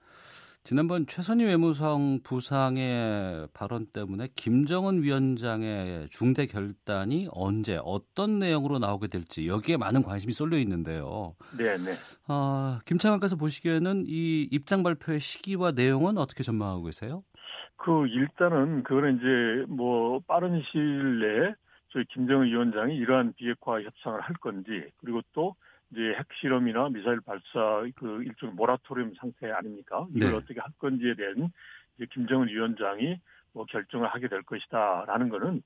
[0.64, 9.48] 지난번 최선희 외무성 부상의 발언 때문에 김정은 위원장의 중대 결단이 언제 어떤 내용으로 나오게 될지
[9.48, 11.34] 여기에 많은 관심이 쏠려 있는데요.
[11.58, 11.90] 네, 네.
[12.28, 17.24] 어, 김창환께서 보시기에는 이 입장 발표의 시기와 내용은 어떻게 전망하고 계세요?
[17.76, 21.54] 그 일단은 그거는 이제 뭐 빠른 시일 내에
[21.88, 25.56] 저희 김정은 위원장이 이러한 비핵화 협상을 할 건지 그리고 또
[25.92, 30.06] 이제 핵실험이나 미사일 발사 그 일종의 모라토리움 상태 아닙니까?
[30.14, 30.36] 이걸 네.
[30.36, 31.52] 어떻게 할 건지에 대한
[31.96, 33.20] 이제 김정은 위원장이
[33.52, 35.62] 뭐 결정을 하게 될 것이다라는 거는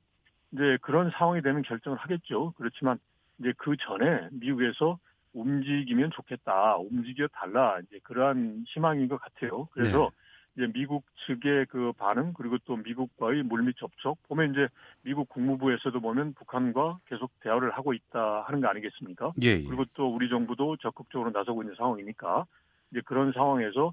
[0.53, 2.53] 이제 그런 상황이 되면 결정을 하겠죠.
[2.57, 2.99] 그렇지만
[3.39, 4.99] 이제 그 전에 미국에서
[5.33, 9.67] 움직이면 좋겠다, 움직여 달라 이제 그러한 희망인 것 같아요.
[9.67, 10.26] 그래서 네.
[10.57, 14.69] 이제 미국 측의 그 반응 그리고 또 미국과의 물밑 접촉 보면 이제
[15.03, 19.33] 미국 국무부에서도 보면 북한과 계속 대화를 하고 있다 하는 거 아니겠습니까?
[19.43, 19.63] 예, 예.
[19.63, 22.47] 그리고 또 우리 정부도 적극적으로 나서고 있는 상황이니까
[22.91, 23.93] 이제 그런 상황에서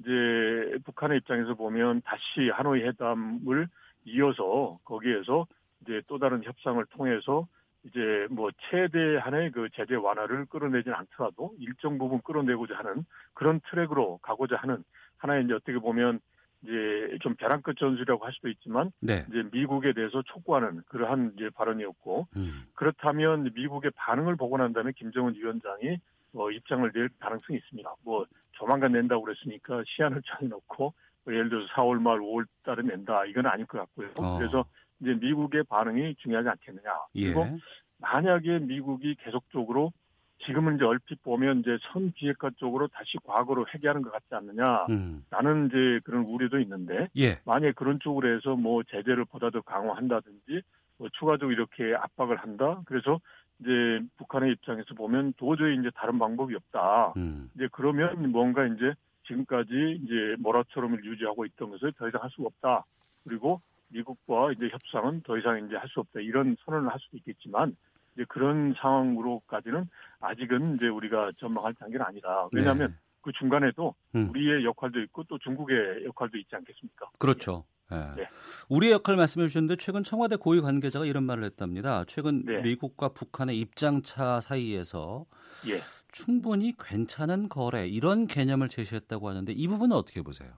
[0.00, 3.68] 이제 북한의 입장에서 보면 다시 하노이 회담을
[4.04, 5.46] 이어서 거기에서
[5.82, 7.46] 이제 또 다른 협상을 통해서
[7.84, 14.56] 이제 뭐 최대한의 그 제재 완화를 끌어내진 않더라도 일정 부분 끌어내고자 하는 그런 트랙으로 가고자
[14.56, 14.84] 하는
[15.22, 16.20] 하나의 이제 어떻게 보면
[16.62, 19.24] 이제 좀 벼랑 끝 전술이라고 할 수도 있지만 네.
[19.28, 22.64] 이제 미국에 대해서 촉구하는 그러한 이제 발언이었고 음.
[22.74, 25.98] 그렇다면 미국의 반응을 보고 난 다음에 김정은 위원장이
[26.32, 27.94] 뭐 입장을 낼 가능성이 있습니다.
[28.04, 33.46] 뭐 조만간 낸다고 그랬으니까 시한을 정해놓고 뭐 예를 들어서 4월 말 5월 달에 낸다 이건
[33.46, 34.10] 아닐 것 같고요.
[34.18, 34.38] 어.
[34.38, 34.64] 그래서
[35.00, 36.90] 이제 미국의 반응이 중요하지 않겠느냐.
[37.12, 37.58] 그리고 예.
[37.98, 39.92] 만약에 미국이 계속적으로
[40.44, 44.86] 지금은 이제 얼핏 보면 이제 선 비핵화 쪽으로 다시 과거로 회귀하는 것 같지 않느냐.
[44.90, 45.24] 음.
[45.30, 47.08] 라는 이제 그런 우려도 있는데.
[47.16, 47.40] 예.
[47.44, 50.62] 만약에 그런 쪽으로 해서 뭐 제재를 보다 더 강화한다든지
[50.98, 52.80] 뭐 추가적으로 이렇게 압박을 한다.
[52.86, 53.20] 그래서
[53.60, 57.14] 이제 북한의 입장에서 보면 도저히 이제 다른 방법이 없다.
[57.16, 57.50] 음.
[57.54, 58.94] 이제 그러면 뭔가 이제
[59.26, 62.84] 지금까지 이제 모라토럼을 유지하고 있던 것을 더 이상 할 수가 없다.
[63.24, 67.76] 그리고 미국과 이제 협상은 더 이상 이제 할 수 없다 이런 선언을 할 수도 있겠지만
[68.14, 69.88] 이제 그런 상황으로까지는
[70.20, 72.48] 아직은 이제 우리가 전망할 단계는 아니다.
[72.52, 72.94] 왜냐하면 네.
[73.22, 74.30] 그 중간에도 음.
[74.30, 77.10] 우리의 역할도 있고 또 중국의 역할도 있지 않겠습니까?
[77.18, 77.64] 그렇죠.
[77.90, 77.98] 네.
[78.16, 78.28] 네.
[78.70, 82.04] 우리의 역할 말씀해 주셨는데 최근 청와대 고위 관계자가 이런 말을 했답니다.
[82.06, 82.62] 최근 네.
[82.62, 85.26] 미국과 북한의 입장차 사이에서
[85.68, 85.80] 예.
[86.10, 90.50] 충분히 괜찮은 거래 이런 개념을 제시했다고 하는데 이 부분은 어떻게 보세요?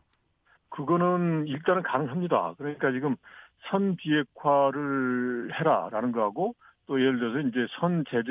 [0.70, 2.54] 그거는 일단은 가능합니다.
[2.58, 3.16] 그러니까 지금
[3.70, 6.54] 선 비핵화를 해라라는 거하고
[6.86, 8.30] 또 예를 들어서 이제 선 제재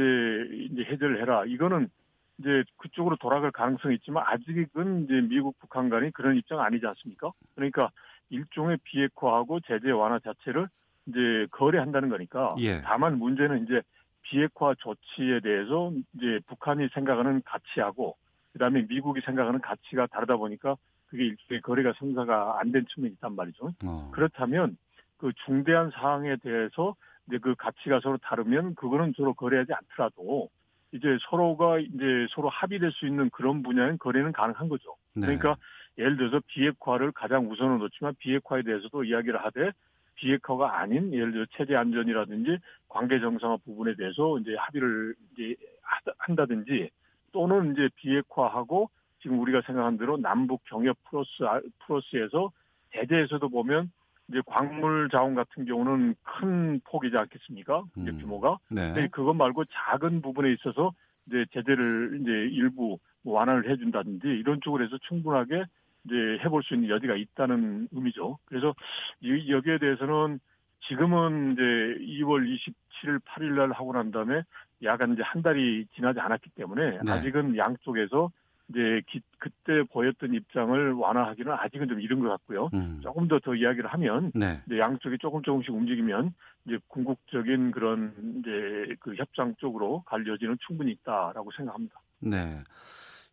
[0.71, 1.43] 이제 해제를 해라.
[1.45, 1.89] 이거는
[2.39, 7.31] 이제 그쪽으로 돌아갈 가능성이 있지만 아직은 이제 미국 북한 간이 그런 입장 아니지 않습니까?
[7.55, 7.89] 그러니까
[8.29, 10.67] 일종의 비핵화하고 제재 완화 자체를
[11.07, 12.55] 이제 거래한다는 거니까.
[12.59, 12.81] 예.
[12.81, 13.81] 다만 문제는 이제
[14.23, 18.15] 비핵화 조치에 대해서 이제 북한이 생각하는 가치하고
[18.53, 20.75] 그다음에 미국이 생각하는 가치가 다르다 보니까
[21.07, 23.73] 그게 일종의 거래가 성사가 안 된 측면이 있단 말이죠.
[23.85, 24.09] 어.
[24.13, 24.77] 그렇다면
[25.17, 26.95] 그 중대한 사항에 대해서
[27.27, 30.49] 이제 그 가치가 서로 다르면 그거는 서로 거래하지 않더라도
[30.91, 34.95] 이제 서로가 이제 서로 합의될 수 있는 그런 분야는 거래는 가능한 거죠.
[35.13, 35.21] 네.
[35.21, 35.55] 그러니까
[35.97, 39.71] 예를 들어서 비핵화를 가장 우선으로 놓지만 비핵화에 대해서도 이야기를 하되
[40.15, 45.55] 비핵화가 아닌 예를 들어 체제 안전이라든지 관계 정상화 부분에 대해서 이제 합의를 이제
[46.17, 46.89] 한다든지
[47.31, 48.89] 또는 이제 비핵화하고
[49.21, 51.29] 지금 우리가 생각한 대로 남북 경협 플러스
[51.79, 52.51] 플러스에서
[52.91, 53.91] 대대에서도 보면
[54.33, 57.83] 이제 광물 자원 같은 경우는 큰 폭이지 않겠습니까?
[57.97, 58.19] 이제 음.
[58.19, 58.57] 규모가.
[58.69, 58.87] 네.
[58.87, 60.91] 근데 그것 말고 작은 부분에 있어서
[61.27, 65.63] 이제 제재를 이제 일부 완화를 해준다든지 이런 쪽으로 해서 충분하게
[66.05, 68.39] 이제 해볼 수 있는 여지가 있다는 의미죠.
[68.45, 68.73] 그래서
[69.21, 70.39] 이 여기에 대해서는
[70.87, 74.41] 지금은 이제 2월 27일, 8일 날 하고 난 다음에
[74.81, 77.11] 약간 이제 한 달이 지나지 않았기 때문에 네.
[77.11, 78.31] 아직은 양쪽에서
[78.69, 82.69] 이제 기, 그때 보였던 입장을 완화하기는 아직은 좀 이른 것 같고요.
[82.73, 82.99] 음.
[83.03, 84.61] 조금 더 더 이야기를 하면 네.
[84.67, 86.33] 이제 양쪽이 조금 조금씩 움직이면
[86.65, 91.99] 이제 궁극적인 그런 이제 그 협상 쪽으로 갈 여지는 충분히 있다라고 생각합니다.
[92.19, 92.63] 네.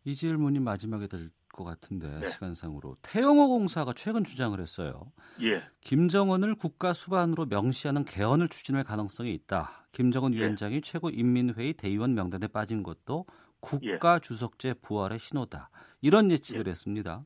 [0.03, 2.27] 이 질문이 마지막에 될 것 같은데 네.
[2.29, 5.11] 시간상으로 태영호 공사가 최근 주장을 했어요.
[5.41, 5.63] 예.
[5.81, 9.85] 김정은을 국가 수반으로 명시하는 개헌을 추진할 가능성이 있다.
[9.91, 10.39] 김정은 예.
[10.39, 13.25] 위원장이 최고인민회의 대의원 명단에 빠진 것도
[13.61, 15.69] 국가 주석제 부활의 신호다.
[16.01, 16.71] 이런 예측을 예.
[16.71, 17.23] 했습니다.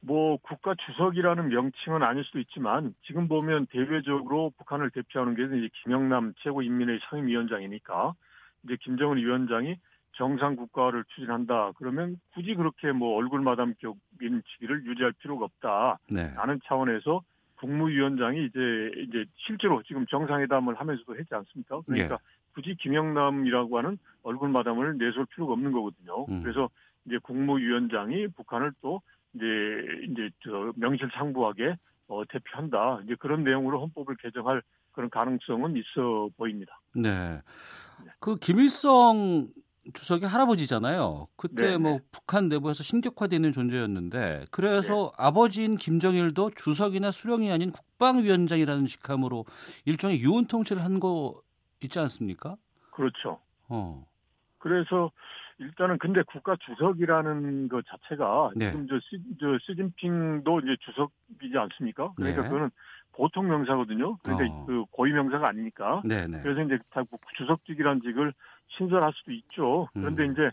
[0.00, 6.34] 뭐 국가 주석이라는 명칭은 아닐 수도 있지만 지금 보면 대외적으로 북한을 대표하는 게 이제 김영남
[6.38, 8.14] 최고인민회의 상임위원장이니까
[8.64, 9.76] 이제 김정은 위원장이
[10.14, 11.72] 정상 국가를 추진한다.
[11.76, 15.98] 그러면 굳이 그렇게 뭐 얼굴마담격인 취기를 유지할 필요가 없다.
[16.10, 16.34] 네.
[16.34, 17.22] 라는 차원에서
[17.56, 21.80] 국무위원장이 이제 이제 실제로 지금 정상회담을 하면서도 했지 않습니까?
[21.82, 22.18] 그러니까 예.
[22.54, 26.26] 굳이 김영남이라고 하는 얼굴 마담을 내세울 필요가 없는 거거든요.
[26.28, 26.42] 음.
[26.42, 26.68] 그래서
[27.06, 29.00] 이제 국무위원장이 북한을 또
[29.34, 29.44] 이제
[30.08, 31.76] 이제 저 명실상부하게
[32.08, 33.00] 어, 대표한다.
[33.04, 36.78] 이제 그런 내용으로 헌법을 개정할 그런 가능성은 있어 보입니다.
[36.94, 37.40] 네.
[38.20, 39.48] 그 김일성
[39.94, 41.26] 주석이 할아버지잖아요.
[41.36, 41.78] 그때 네네.
[41.78, 45.24] 뭐 북한 내부에서 신격화되는 존재였는데 그래서 네.
[45.24, 49.44] 아버지인 김정일도 주석이나 수령이 아닌 국방위원장이라는 직함으로
[49.86, 51.40] 일종의 유언 통치를 한 거
[51.86, 52.56] 있지 않습니까?
[52.90, 53.40] 그렇죠.
[53.68, 54.06] 어.
[54.58, 55.10] 그래서
[55.58, 58.70] 일단은 근데 국가 주석이라는 것 자체가 네.
[58.70, 62.12] 지금 저, 시, 저 시진핑도 이제 주석이지 않습니까?
[62.16, 62.48] 그러니까 네.
[62.48, 62.70] 그거는
[63.12, 64.16] 보통 명사거든요.
[64.18, 64.66] 그러니까 어.
[64.66, 66.02] 그 고위 명사가 아니니까.
[66.04, 66.26] 네네.
[66.28, 66.42] 네.
[66.42, 66.78] 그래서 이제
[67.36, 68.32] 주석직이라는 직을
[68.68, 69.88] 신설할 수도 있죠.
[69.92, 70.32] 그런데 음.
[70.32, 70.50] 이제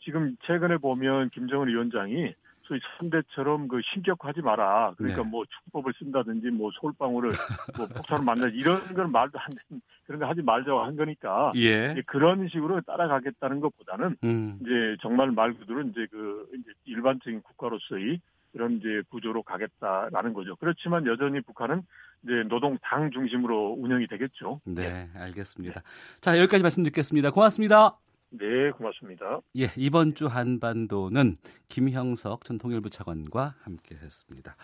[0.00, 2.34] 지금 최근에 보면 김정은 위원장이
[2.68, 4.94] 소위 선대처럼 그 신격하지 마라.
[4.96, 5.28] 그러니까 네.
[5.28, 7.32] 뭐 축법을 쓴다든지 뭐 서울방울을
[7.76, 12.00] 뭐 폭탄을 만나 이런 건 말도 안 되는 그런 거 하지 말자고 한 거니까 예.
[12.06, 14.58] 그런 식으로 따라가겠다는 것보다는 음.
[14.60, 18.20] 이제 정말 말 그대로 이제 그 이제 일반적인 국가로서의
[18.54, 20.56] 이런 이제 구조로 가겠다라는 거죠.
[20.56, 21.82] 그렇지만 여전히 북한은
[22.24, 24.60] 이제 노동당 중심으로 운영이 되겠죠.
[24.64, 25.80] 네, 알겠습니다.
[25.80, 25.86] 네.
[26.20, 27.30] 자, 여기까지 말씀 듣겠습니다.
[27.30, 27.98] 고맙습니다.
[28.30, 29.40] 네, 고맙습니다.
[29.58, 31.36] 예, 이번 주 한반도는
[31.68, 34.54] 김형석 전 통일부 차관과 함께 했습니다.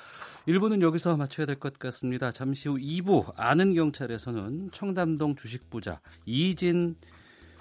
[0.47, 2.31] 1부는 여기서 마쳐야 될 것 같습니다.
[2.31, 6.97] 잠시 후 2부 아는 경찰에서는 청담동 주식부자 이진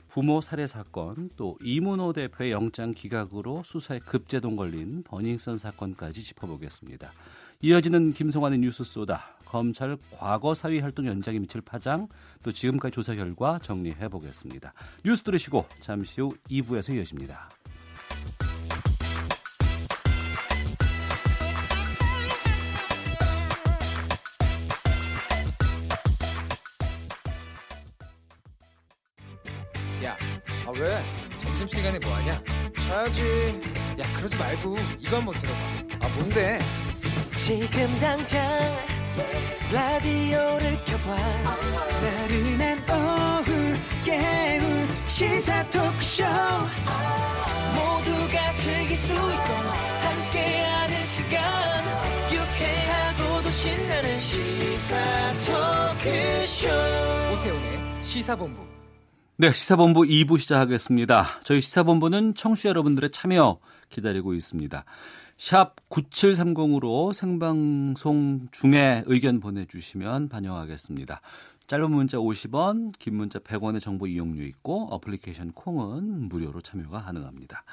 [0.09, 7.13] 부모 살해 사건 또 이문호 대표의 영장 기각으로 수사에 급제동 걸린 버닝썬 사건까지 짚어보겠습니다.
[7.61, 12.07] 이어지는 김성환의 뉴스 쏘다 검찰 과거 사위 활동 연장에 미칠 파장
[12.41, 14.73] 또 지금까지 조사 결과 정리해 보겠습니다.
[15.05, 17.51] 뉴스 들으시고 잠시 후 2부에서 이어집니다.
[30.03, 30.17] 야,
[30.65, 30.99] 아 왜?
[31.37, 32.43] 점심시간에 뭐하냐?
[32.79, 33.21] 자야지.
[33.99, 35.59] 야, 그러지 말고 이거 한번 들어봐.
[35.99, 36.59] 아, 뭔데?
[37.35, 39.02] 지금 당장
[39.71, 41.15] 라디오를 켜봐.
[42.01, 43.51] 나른한 오후
[44.03, 46.23] 깨울 시사 토크쇼.
[47.75, 49.53] 모두가 즐길 수 있고
[50.01, 51.41] 함께하는 시간.
[52.33, 54.95] 유쾌하고도 신나는 시사
[55.45, 56.67] 토크쇼.
[57.33, 58.65] 오태훈의 시사본부.
[59.35, 61.41] 네, 시사본부 2부 시작하겠습니다.
[61.43, 63.59] 저희 시사본부는 청취자 여러분들의 참여
[63.89, 64.85] 기다리고 있습니다.
[65.37, 71.21] 샵 9730으로 생방송 중에 의견 보내주시면 반영하겠습니다.
[71.67, 77.63] 짧은 문자 50원, 긴 문자 100원의 정보 이용료 있고 어플리케이션 콩은 무료로 참여가 가능합니다.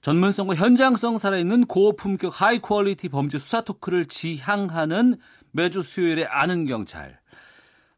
[0.00, 5.16] 전문성과 현장성 살아있는 고품격 high quality 범죄 수사 토크를 지향하는
[5.52, 7.21] 매주 수요일에 아는 경찰.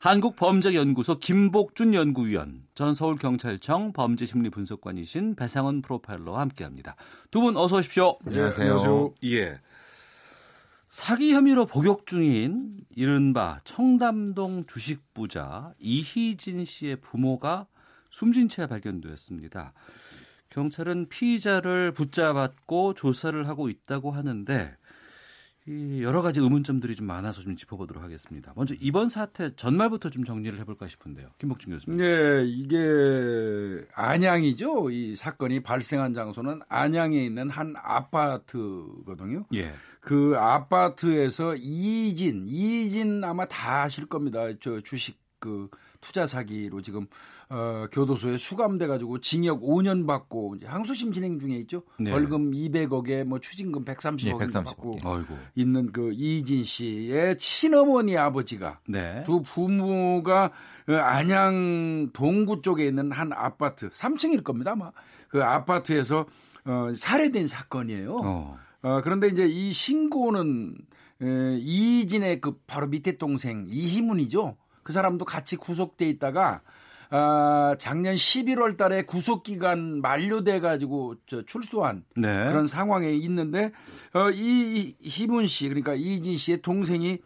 [0.05, 6.95] 한국범죄연구소 김복준 연구위원, 전 서울경찰청 범죄심리분석관이신 배상원 프로파일러와 함께합니다.
[7.31, 8.19] 두 분 어서 오십시오.
[8.27, 8.71] 안녕하세요.
[8.73, 9.15] 안녕하세요.
[9.25, 9.61] 예.
[10.91, 17.67] 사기 혐의로 복역 중인 이른바 청담동 주식부자 이희진 씨의 부모가
[18.11, 19.73] 숨진 채 발견되었습니다.
[20.51, 24.77] 경찰은 피의자를 붙잡았고 조사를 하고 있다고 하는데
[25.67, 28.53] 이 여러 가지 의문점들이 좀 많아서 좀 짚어보도록 하겠습니다.
[28.55, 31.29] 먼저 이번 사태 전말부터 좀 정리를 해볼까 싶은데요.
[31.39, 31.99] 김복준 교수님.
[31.99, 34.91] 네, 이게 안양이죠.
[34.91, 39.47] 이 사건이 발생한 장소는 안양에 있는 한 아파트거든요.
[39.55, 39.73] 예.
[40.01, 44.41] 그 아파트에서 이진, 이진 아마 다 아실 겁니다.
[44.61, 45.69] 저 주식 그
[46.03, 47.07] 투자 사기로 지금
[47.51, 51.83] 어, 교도소에 수감돼 가지고 징역 5년 받고 이제 항소심 진행 중에 있죠.
[51.99, 52.11] 네.
[52.11, 54.65] 벌금 200억에 뭐 추징금 130억 네, 130억.
[54.65, 55.35] 받고 어이구.
[55.55, 59.23] 있는 그 이진 씨의 친어머니 아버지가 네.
[59.25, 60.51] 두 부모가
[60.89, 64.73] 어, 안양 동구 쪽에 있는 한 아파트 3층일 겁니다.
[64.73, 64.91] 아마
[65.29, 66.27] 그 아파트에서
[66.65, 68.17] 어, 살해된 사건이에요.
[68.23, 68.59] 어.
[68.83, 70.77] 어 그런데 이제 이 신고는
[71.23, 74.57] 에, 이진의 그 바로 밑에 동생 이희문이죠.
[74.83, 76.61] 그 사람도 같이 구속돼 있다가
[77.11, 82.49] 아, 작년 11월 달에 구속 기간 만료돼 가지고 저 출소한 네.
[82.49, 83.73] 그런 상황에 있는데
[84.13, 87.19] 어, 이 희문 씨 그러니까 이진 씨의 동생이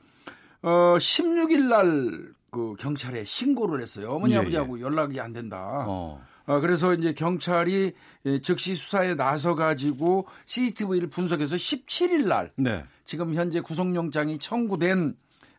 [0.63, 4.11] 어, 16일 날 그 경찰에 신고를 했어요.
[4.13, 4.83] 어머니 예, 아버지하고 예.
[4.83, 5.85] 연락이 안 된다.
[5.87, 6.21] 어.
[6.47, 7.93] 어, 그래서 이제 경찰이
[8.25, 12.85] 예, 즉시 수사에 나서 가지고 CCTV를 분석해서 17일 날 네.
[13.05, 15.15] 지금 현재 구속영장이 청구된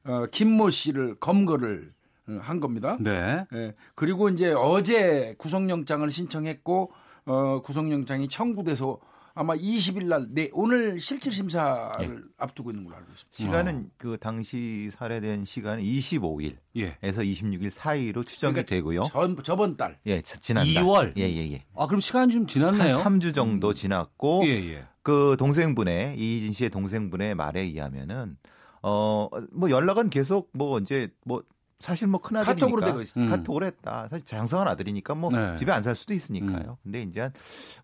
[0.05, 1.98] 어, 김모 씨를 검거를 어,
[2.38, 2.97] 한 겁니다.
[2.99, 3.45] 네.
[3.51, 3.73] 네.
[3.95, 6.91] 그리고 이제 어제 구속영장을 신청했고
[7.25, 8.99] 어, 구속영장이 청구돼서
[9.36, 12.19] 아마 20일 날 네, 오늘 실질 심사를 예.
[12.38, 13.38] 앞두고 있는 걸로 알고 있습니다.
[13.38, 13.95] 시간은 어.
[13.97, 16.97] 그 당시 살해된 시간은 25일에서 예.
[17.01, 19.03] 26일 사이로 추정이 그러니까 되고요.
[19.03, 19.97] 전, 저번 달.
[20.07, 21.13] 예, 지난 2월.
[21.17, 21.65] 예, 예, 예.
[21.73, 22.97] 아, 그럼 시간이 좀 지났네요.
[22.97, 23.73] 한 3주 정도 음.
[23.73, 24.86] 지났고 예, 예.
[25.03, 28.36] 그 동생분의 이희진 씨의 동생분의 말에 의하면은
[28.82, 31.43] 어, 뭐 연락은 계속 뭐 이제 뭐
[31.80, 33.27] 사실 뭐 큰 아들이니까 카톡으로 되고 있 음.
[33.30, 34.07] 카톡을 했다.
[34.09, 35.55] 사실 장성한 아들이니까 뭐 네.
[35.55, 36.71] 집에 안 살 수도 있으니까요.
[36.71, 36.75] 음.
[36.84, 37.32] 근데 이제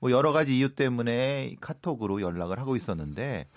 [0.01, 3.47] 뭐 여러 가지 이유 때문에 카톡으로 연락을 하고 있었는데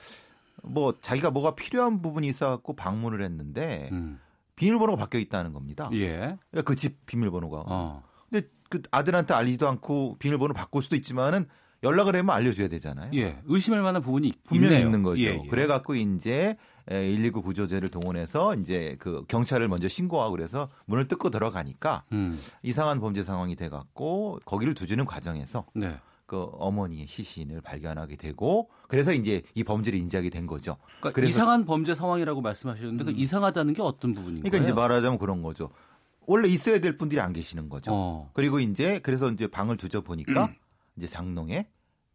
[0.62, 4.20] 뭐 자기가 뭐가 필요한 부분이 있어 갖고 방문을 했는데 음.
[4.57, 5.89] 비밀번호가 바뀌어 있다는 겁니다.
[5.93, 6.36] 예.
[6.51, 7.64] 그러니까 그 집 비밀번호가.
[7.66, 8.03] 어.
[8.30, 11.47] 근데 그 아들한테 알리지도 않고 비밀번호 바꿀 수도 있지만은
[11.84, 13.11] 연락을 하면 알려줘야 되잖아요.
[13.14, 13.39] 예.
[13.47, 14.86] 의심할 만한 부분이 분명히 있네요.
[14.86, 15.22] 있는 거죠.
[15.22, 15.49] 예, 예.
[15.49, 16.57] 그래갖고 이제
[16.91, 22.39] 119 구조대를 동원해서 이제 그 경찰을 먼저 신고하고 그래서 문을 뜯고 들어가니까 음.
[22.62, 25.99] 이상한 범죄 상황이 돼갖고 거기를 두주는 과정에서 네.
[26.26, 30.76] 그 어머니의 시신을 발견하게 되고 그래서 이제 이 범죄를 인지하게 된 거죠.
[31.01, 33.14] 그러니까 그래서 이상한 범죄 상황이라고 말씀하셨는데 그 음.
[33.14, 34.51] 그 이상하다는 게 어떤 부분인가요?
[34.51, 35.70] 그러니까 이제 말하자면 그런 거죠.
[36.26, 37.91] 원래 있어야 될 분들이 안 계시는 거죠.
[37.95, 38.30] 어.
[38.34, 40.55] 그리고 이제 그래서 이제 방을 두져 보니까 음.
[40.97, 41.66] 이제 장롱에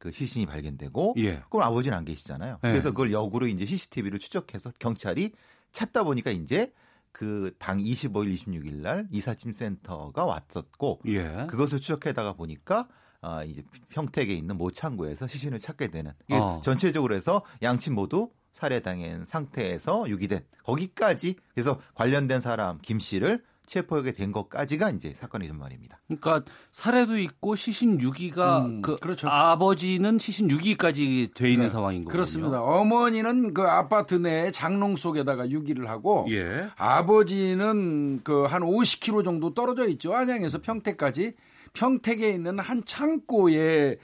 [0.03, 1.41] 그 시신이 발견되고 예.
[1.49, 2.59] 그럼 아버지는 안 계시잖아요.
[2.61, 2.67] 예.
[2.67, 5.31] 그래서 그걸 역으로 이제 CCTV를 추적해서 경찰이
[5.71, 6.73] 찾다 보니까 이제
[7.13, 11.47] 그 당 25일, 26일 날 이사짐 센터가 왔었고 예.
[11.49, 12.89] 그것을 추적해다가 보니까
[13.21, 16.59] 아 이제 평택에 있는 모창구에서 시신을 찾게 되는 이게 어.
[16.61, 24.31] 전체적으로 해서 양친 모두 살해당한 상태에서 유기된 거기까지 그래서 관련된 사람 김 씨를 체포하게 된
[24.31, 25.99] 것까지가 이제 사건이란 말입니다.
[26.07, 29.29] 그러니까 살해도 있고 시신 유기가 음, 그 그렇죠.
[29.29, 31.69] 아버지는 시신 유기까지 돼 있는 네.
[31.69, 32.11] 상황인 거죠.
[32.11, 32.61] 그렇습니다.
[32.61, 36.67] 어머니는 그 아파트 내 장롱 속에다가 유기를 하고 예.
[36.75, 40.13] 아버지는 그 한 50km 정도 떨어져 있죠.
[40.13, 41.33] 안양에서 평택까지
[41.73, 43.97] 평택에 있는 한 창고에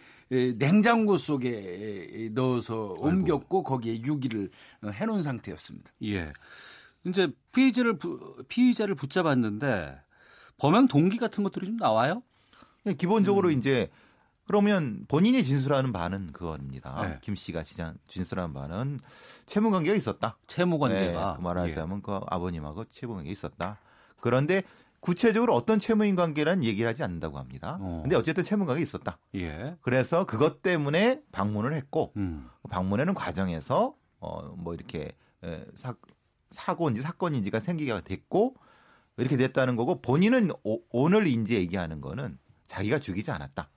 [0.58, 3.08] 냉장고 속에 넣어서 아이고.
[3.08, 4.50] 옮겼고 거기에 유기를
[4.86, 5.92] 해놓은 상태였습니다.
[6.04, 6.32] 예.
[7.06, 7.98] 이제 피의자를
[8.48, 10.02] 피의자를 붙잡았는데
[10.58, 12.24] 범행 동기 같은 것들이 좀 나와요?
[12.84, 13.58] 네, 기본적으로 음.
[13.58, 13.90] 이제
[14.46, 17.02] 그러면 본인이 진술하는 바는 그겁니다.
[17.04, 17.20] 네.
[17.22, 17.64] 김 씨가
[18.08, 19.00] 진술하는 바는
[19.46, 20.38] 채무 관계가 있었다.
[20.48, 22.02] 채무 관계가 네, 그 말하자면 예.
[22.02, 23.78] 그 아버님하고 채무 관계가 있었다.
[24.20, 24.64] 그런데
[25.02, 27.78] 구체적으로 어떤 채무인 관계라는 얘기를 하지 않는다고 합니다.
[27.80, 28.00] 어.
[28.02, 29.20] 근데 어쨌든 채무 관계가 있었다.
[29.36, 29.78] 예.
[29.82, 32.50] 그래서 그것 때문에 방문을 했고 음.
[32.70, 35.12] 방문하는 과정에서 어뭐 이렇게
[35.44, 35.94] 에, 사,
[36.52, 38.56] 사고인지 사건인지가 생기게 됐고
[39.18, 42.38] 이렇게 됐다는 거고 본인은 오, 오늘 인제 얘기하는 거는
[42.68, 43.70] 자기가 죽이지 않았다.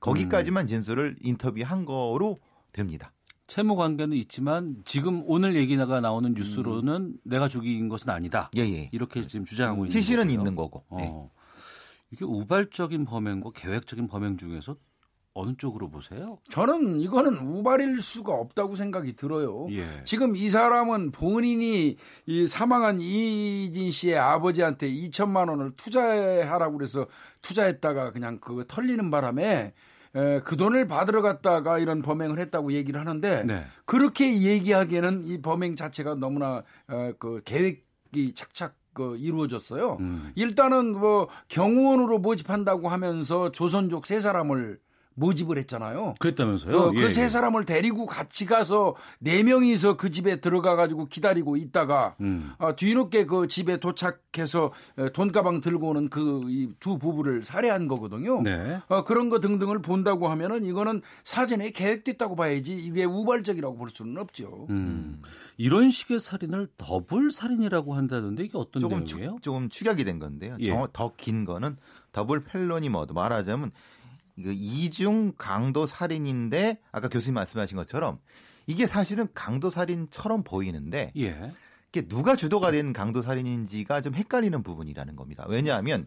[0.00, 0.66] 거기까지만 음.
[0.66, 2.38] 진술을 인터뷰한 거로
[2.72, 3.12] 됩니다.
[3.46, 7.18] 채무 관계는 있지만 지금 오늘 얘기가 나오는 뉴스로는 음.
[7.24, 8.50] 내가 죽인 것은 아니다.
[8.56, 8.90] 예, 예.
[8.92, 10.38] 이렇게 지금 주장하고 있는 시신은 거고요.
[10.38, 10.84] 있는 거고.
[10.88, 10.96] 어.
[10.98, 11.30] 네.
[12.10, 14.76] 이게 우발적인 범행과 계획적인 범행 중에서
[15.38, 16.38] 어느 쪽으로 보세요?
[16.50, 19.68] 저는 이거는 우발일 수가 없다고 생각이 들어요.
[19.70, 19.86] 예.
[20.04, 27.06] 지금 이 사람은 본인이 이 사망한 이진 씨의 아버지한테 2천만 원을 투자하라고 그래서
[27.42, 29.74] 투자했다가 그냥 그 털리는 바람에
[30.14, 33.64] 에, 그 돈을 받으러 갔다가 이런 범행을 했다고 얘기를 하는데 네.
[33.84, 39.98] 그렇게 얘기하기에는 이 범행 자체가 너무나 어, 그 계획이 착착 그 이루어졌어요.
[40.00, 40.32] 음.
[40.34, 44.80] 일단은 뭐 경호원으로 모집한다고 하면서 조선족 세 사람을
[45.18, 46.14] 모집을 했잖아요.
[46.18, 46.92] 그랬다면서요?
[46.92, 47.28] 그세 그 예, 예.
[47.28, 52.52] 사람을 데리고 같이 가서 네 명이서 그 집에 들어가 가지고 기다리고 있다가 음.
[52.58, 56.28] 어, 뒤늦게 그 집에 도착해서 어, 돈가방 들고 오는 그
[56.80, 58.42] 두 부부를 살해한 거거든요.
[58.42, 58.80] 네.
[58.88, 64.66] 어, 그런 거 등등을 본다고 하면은 이거는 사전에 계획됐다고 봐야지 이게 우발적이라고 볼 수는 없죠.
[64.70, 65.22] 음.
[65.56, 69.36] 이런 식의 살인을 더블 살인이라고 한다는데 이게 어떤 조금 내용이에요?
[69.36, 70.56] 추, 조금 축약이 된 건데요.
[70.60, 70.74] 예.
[70.92, 71.76] 더긴 거는
[72.12, 73.72] double felony murder 말하자면
[74.38, 78.20] 이거 이중 강도 살인인데 아까 교수님 말씀하신 것처럼
[78.68, 81.52] 이게 사실은 강도 살인처럼 보이는데 예.
[81.88, 85.44] 이게 누가 주도가 된 강도 살인인지가 좀 헷갈리는 부분이라는 겁니다.
[85.48, 86.06] 왜냐하면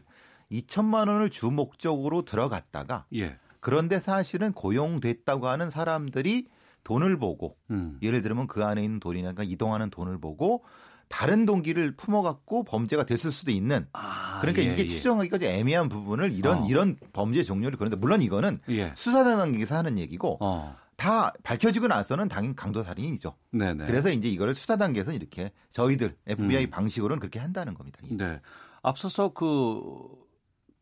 [0.49, 3.37] 2천만 원을 주 목적으로 들어갔다가 예.
[3.59, 6.47] 그런데 사실은 고용됐다고 하는 사람들이
[6.83, 7.99] 돈을 보고 음.
[8.01, 10.63] 예를 들면 그 안에 있는 돈이나 이동하는 돈을 보고
[11.11, 14.87] 다른 동기를 품어갖고 범죄가 됐을 수도 있는 아, 그러니까 예, 이게 예.
[14.87, 16.67] 추정하기가 좀 애매한 부분을 이런 어.
[16.67, 18.91] 이런 범죄 종류를 그런데 물론 이거는 예.
[18.95, 20.75] 수사 단계에서 하는 얘기고 어.
[20.95, 23.35] 다 밝혀지고 나서는 당연 강도 살인이죠.
[23.51, 23.85] 네네.
[23.85, 26.69] 그래서 이제 이거를 수사 단계에서 이렇게 저희들 FBI 음.
[26.69, 27.99] 방식으로는 그렇게 한다는 겁니다.
[28.09, 28.39] 네.
[28.83, 30.07] 앞서서 그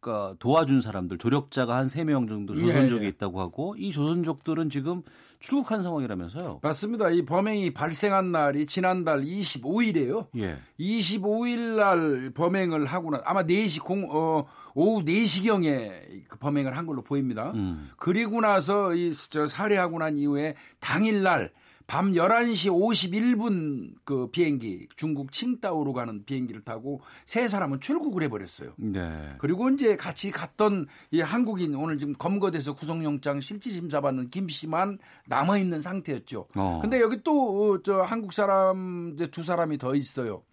[0.01, 3.09] 그러니까 도와준 사람들 조력자가 한 세 명 정도 조선족이 예, 예.
[3.09, 5.03] 있다고 하고 이 조선족들은 지금
[5.39, 6.59] 출국한 상황이라면서요?
[6.61, 7.09] 맞습니다.
[7.11, 10.27] 이 범행이 발생한 날이 지난달 25일이에요.
[10.37, 10.57] 예.
[10.79, 17.01] 25일 날 범행을 하고 나 아마 4시 공 어, 오후 4시경에 그 범행을 한 걸로
[17.03, 17.51] 보입니다.
[17.55, 17.89] 음.
[17.97, 21.51] 그리고 나서 이 저 살해하고 난 이후에 당일 날
[21.89, 28.73] 밤 11시 51분 그 비행기 중국 칭다오로 가는 비행기를 타고 세 사람은 출국을 해버렸어요.
[28.77, 29.33] 네.
[29.39, 35.57] 그리고 이제 같이 갔던 이 한국인 오늘 지금 검거돼서 구속영장 실질심사 받는 김 씨만 남아
[35.57, 36.45] 있는 상태였죠.
[36.55, 36.79] 어.
[36.79, 40.43] 근데 여기 또저 어, 한국 사람 이제 두 사람이 더 있어요.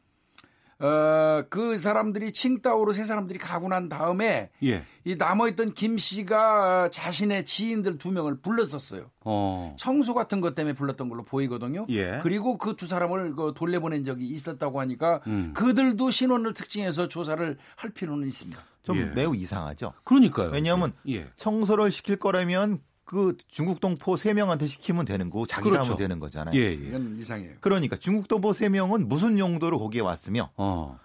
[0.79, 4.85] 어, 그 사람들이 칭따오로 세 사람들이 가고 난 다음에 예.
[5.05, 9.11] 이 남아있던 김 씨가 자신의 지인들 두 명을 불렀었어요.
[9.25, 9.75] 어.
[9.79, 11.87] 청소 같은 것 때문에 불렀던 걸로 보이거든요.
[11.89, 12.21] 예.
[12.23, 15.53] 그리고 그 두 사람을 그 돌려보낸 적이 있었다고 하니까 음.
[15.55, 18.63] 그들도 신원을 특징해서 조사를 할 필요는 있습니다.
[18.83, 19.05] 좀 예.
[19.07, 19.95] 매우 이상하죠.
[20.05, 20.51] 그러니까요.
[20.51, 21.27] 왜냐하면 예.
[21.37, 25.93] 청소를 시킬 거라면 그 중국 동포 세 명한테 시키면 되는 거고 자기가 그렇죠.
[25.93, 26.59] 하면 되는 거잖아요.
[26.59, 26.73] 예, 예.
[26.73, 27.55] 이건 이상해요.
[27.61, 30.99] 그러니까 중국 동포 세 명은 무슨 용도로 거기에 왔으며 어.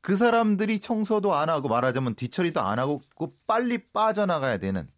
[0.00, 3.02] 그 사람들이 청소도 안 하고 말하자면 뒤처리도 안 하고
[3.46, 4.88] 빨리 빠져나가야 되는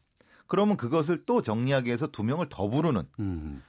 [0.47, 3.63] 그러면 그것을 또 정리하기 위해서 두 명을 더 부르는 음.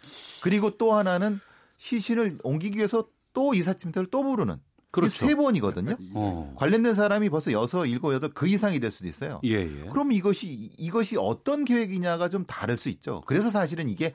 [0.44, 1.40] 그리고 또 하나는
[1.78, 4.58] 시신을 옮기기 위해서 또 이삿짐터를 또 부르는
[4.96, 5.26] 그렇죠.
[5.26, 5.96] 세 번이거든요.
[6.14, 6.54] 어.
[6.56, 9.42] 관련된 사람이 벌써 여섯, 일곱, 여덟 그 이상이 될 수도 있어요.
[9.44, 9.90] 예, 예.
[9.90, 13.22] 그럼 이것이 이것이 어떤 계획이냐가 좀 다를 수 있죠.
[13.26, 14.14] 그래서 사실은 이게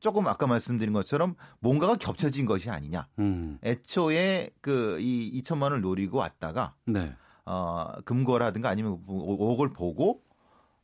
[0.00, 3.08] 조금 아까 말씀드린 것처럼 뭔가가 겹쳐진 것이 아니냐.
[3.18, 3.58] 음.
[3.64, 7.14] 애초에 그 이 2천만 원을 노리고 왔다가 네.
[7.44, 10.22] 어, 금고라든가 아니면 5억을 보고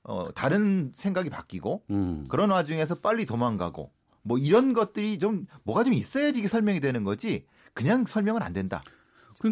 [0.03, 2.25] 어, 다른 생각이 바뀌고 음.
[2.29, 3.91] 그런 와중에서 빨리 도망가고
[4.23, 8.83] 뭐 이런 것들이 좀 뭐가 좀 있어야지 이게 설명이 되는 거지 그냥 설명은 안 된다.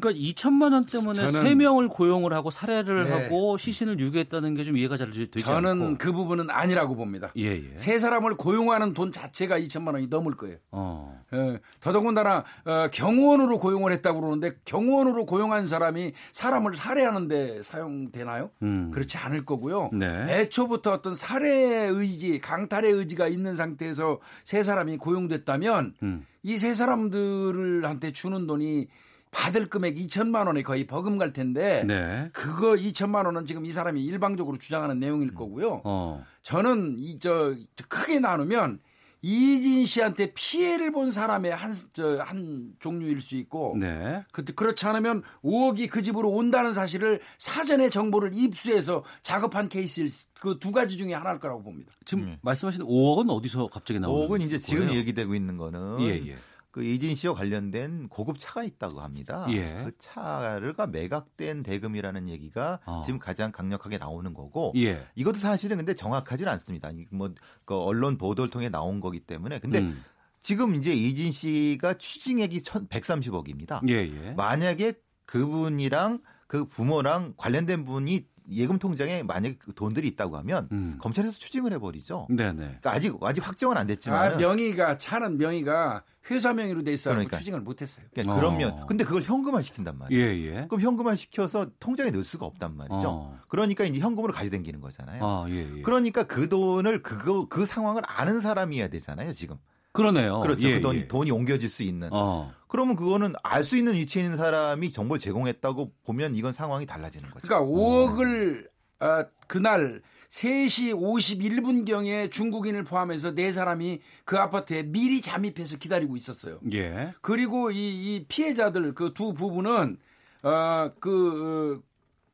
[0.00, 3.10] 그러니까 2천만 원 때문에 세 명을 고용을 하고 살해를 네.
[3.10, 5.98] 하고 시신을 유기했다는 게 좀 이해가 잘 되지 저는 않고.
[5.98, 7.32] 그 부분은 아니라고 봅니다.
[7.36, 7.76] 예, 예.
[7.76, 10.56] 세 사람을 고용하는 돈 자체가 2천만 원이 넘을 거예요.
[10.70, 11.20] 어.
[11.34, 18.50] 예, 더더군다나 어, 경호원으로 고용을 했다고 그러는데 경호원으로 고용한 사람이 사람을 살해하는데 사용되나요?
[18.62, 18.90] 음.
[18.94, 19.90] 그렇지 않을 거고요.
[19.92, 20.06] 네.
[20.28, 26.26] 애초부터 어떤 살해 의지, 강탈의 의지가 있는 상태에서 세 사람이 고용됐다면 음.
[26.44, 28.86] 이세 사람들한테 주는 돈이
[29.32, 32.28] 받을 금액 2천만 원이 거의 버금 갈 텐데 네.
[32.32, 35.34] 그거 2천만 원은 지금 이 사람이 일방적으로 주장하는 내용일 음.
[35.34, 35.80] 거고요.
[35.84, 36.24] 어.
[36.42, 37.54] 저는 이 저
[37.88, 38.78] 크게 나누면
[39.24, 44.24] 이진 씨한테 피해를 본 사람의 한, 저, 한 종류일 수 있고, 네.
[44.32, 50.10] 그, 그렇지 않으면 5억이 그 집으로 온다는 사실을 사전에 정보를 입수해서 작업한 케이스일
[50.40, 51.92] 그 두 가지 중에 하나일 거라고 봅니다.
[52.04, 52.36] 지금 음.
[52.42, 56.36] 말씀하신 5억은 어디서 갑자기 나오는 5억은 이제 지금 얘기되고 있는 거는 예, 예.
[56.72, 59.46] 그 이진 씨와 관련된 고급 차가 있다고 합니다.
[59.50, 59.84] 예.
[59.84, 63.02] 그 차가 매각된 대금이라는 얘기가 어.
[63.04, 65.06] 지금 가장 강력하게 나오는 거고 예.
[65.14, 66.90] 이것도 사실은 근데 정확하지는 않습니다.
[67.10, 67.32] 뭐
[67.64, 70.02] 그 언론 보도를 통해 나온 거기 때문에 근데 음.
[70.40, 73.88] 지금 이제 이진 씨가 취징액이 130억입니다.
[73.88, 74.32] 예, 예.
[74.32, 74.94] 만약에
[75.24, 80.98] 그분이랑 그 부모랑 관련된 분이 예금 통장에 만약에 그 돈들이 있다고 하면 음.
[81.00, 82.26] 검찰에서 추징을 해버리죠.
[82.28, 82.52] 네네.
[82.56, 87.38] 그러니까 아직 아직 확정은 안 됐지만 아, 명의가 차는 명의가 회사 명의로 돼 있어서 그러니까.
[87.38, 88.06] 추징을 못했어요.
[88.12, 88.36] 그러니까 어.
[88.36, 90.22] 그러면 근데 그걸 현금화 시킨단 말이에요.
[90.24, 90.66] 예, 예.
[90.68, 93.08] 그럼 현금화 시켜서 통장에 넣을 수가 없단 말이죠.
[93.08, 93.38] 어.
[93.48, 95.24] 그러니까 이제 현금으로 가져다니는 거잖아요.
[95.24, 95.82] 아, 예, 예.
[95.82, 99.32] 그러니까 그 돈을 그거 그 상황을 아는 사람이어야 되잖아요.
[99.32, 99.56] 지금.
[99.92, 100.40] 그러네요.
[100.40, 100.68] 그렇죠.
[100.68, 101.06] 예, 그 돈, 예.
[101.08, 102.08] 돈이 옮겨질 수 있는.
[102.12, 102.52] 어.
[102.68, 107.46] 그러면 그거는 알 수 있는 위치에 있는 사람이 정보를 제공했다고 보면 이건 상황이 달라지는 거죠.
[107.46, 108.66] 그러니까 5억을
[109.00, 109.06] 어.
[109.06, 110.00] 어, 그날
[110.32, 116.58] 3시 51분경에 중국인을 포함해서 네 사람이 그 아파트에 미리 잠입해서 기다리고 있었어요.
[116.72, 117.12] 예.
[117.20, 117.76] 그리고 이,
[118.16, 119.98] 이 피해자들 그 두 부부는
[120.42, 121.82] 어그 어,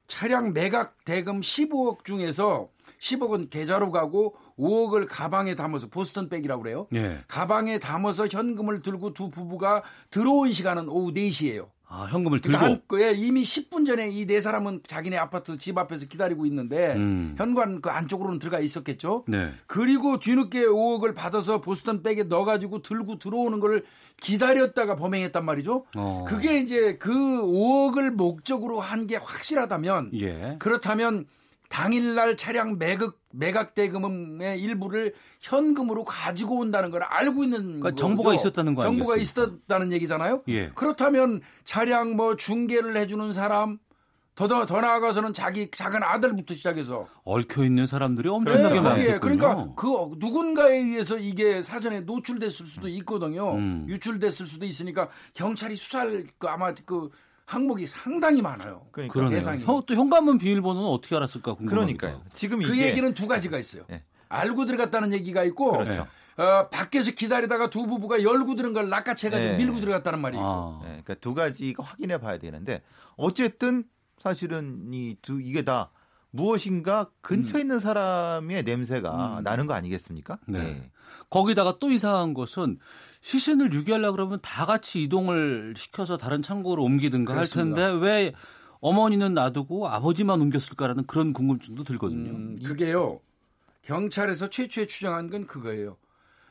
[0.07, 2.71] 차량 매각 대금 15억 중에서
[3.01, 6.87] 10억은 계좌로 가고 5억을 가방에 담아서 보스턴 백이라고 그래요.
[6.95, 7.25] 예.
[7.27, 11.69] 가방에 담아서 현금을 들고 두 부부가 들어온 시간은 오후 4시예요.
[11.91, 15.79] 아, 현금을 들고 그러니까 한, 예, 이미 10분 전에 이 네 사람은 자기네 아파트 집
[15.79, 17.35] 앞에서 기다리고 있는데 음.
[17.39, 19.25] 현관 그 안쪽으로는 들어가 있었겠죠.
[19.27, 19.53] 네.
[19.67, 23.85] 그리고 뒤늦게 5억을 받아서 보스턴 백에 넣어 가지고 들고 들어오는 걸
[24.21, 25.87] 기다렸다가 범행했단 말이죠.
[25.97, 26.25] 어.
[26.29, 30.57] 그게 이제 그 5억을 목적으로 한 게 확실하다면 예.
[30.59, 31.25] 그렇다면
[31.69, 37.93] 당일날 차량 매각 매각 대금의 일부를 현금으로 가지고 온다는 걸 알고 있는 그러니까.
[37.93, 40.43] 정보가 있었다는 거 정보가 있었다는 얘기잖아요.
[40.49, 40.71] 예.
[40.71, 43.79] 그렇다면 차량 뭐 중개를 해주는 사람
[44.35, 49.21] 더, 더 나아가서는 자기 작은 아들부터 시작해서 얽혀 있는 사람들이 엄청나게 네, 많겠군요.
[49.21, 53.55] 그러니까 그 누군가에 의해서 이게 사전에 노출됐을 수도 있거든요.
[53.55, 53.85] 음.
[53.89, 57.11] 유출됐을 수도 있으니까 경찰이 수사할 그 아마 그
[57.49, 58.87] 항목이 상당히 많아요.
[58.93, 59.65] 그러니까 대상이.
[59.65, 61.99] 형, 또 현관문 비밀번호는 어떻게 알았을까 궁금합니다.
[61.99, 62.31] 그러니까요.
[62.35, 62.89] 지금 그 이게...
[62.89, 63.85] 얘기는 두 가지가 있어요.
[63.89, 64.05] 네.
[64.29, 66.07] 알고 들어갔다는 얘기가 있고 그렇죠.
[66.37, 69.57] 어, 밖에서 기다리다가 두 부부가 열고 들은 걸 낚아채가지고 네.
[69.57, 70.47] 밀고 들어갔다는 말이 있고.
[70.47, 70.81] 아.
[70.83, 70.89] 네.
[70.89, 72.83] 그러니까 두 가지가 확인해 봐야 되는데
[73.17, 73.85] 어쨌든
[74.23, 75.91] 사실은 이 두 이게 다
[76.31, 77.65] 무엇인가 근처에 음.
[77.65, 79.43] 있는 사람의 냄새가 음.
[79.43, 80.39] 나는 거 아니겠습니까?
[80.47, 80.59] 네.
[80.59, 80.91] 네.
[81.31, 82.79] 거기다가 또 이상한 것은
[83.29, 87.83] 시신을 유기하려 그러면 다 같이 이동을 시켜서 다른 창고로 옮기든가 그렇습니다.
[87.83, 88.33] 할 텐데 왜
[88.81, 92.31] 어머니는 놔두고 아버지만 옮겼을까라는 그런 궁금증도 들거든요.
[92.31, 93.21] 음, 그게요.
[93.83, 95.99] 경찰에서 최초에 추정한 건 그거예요.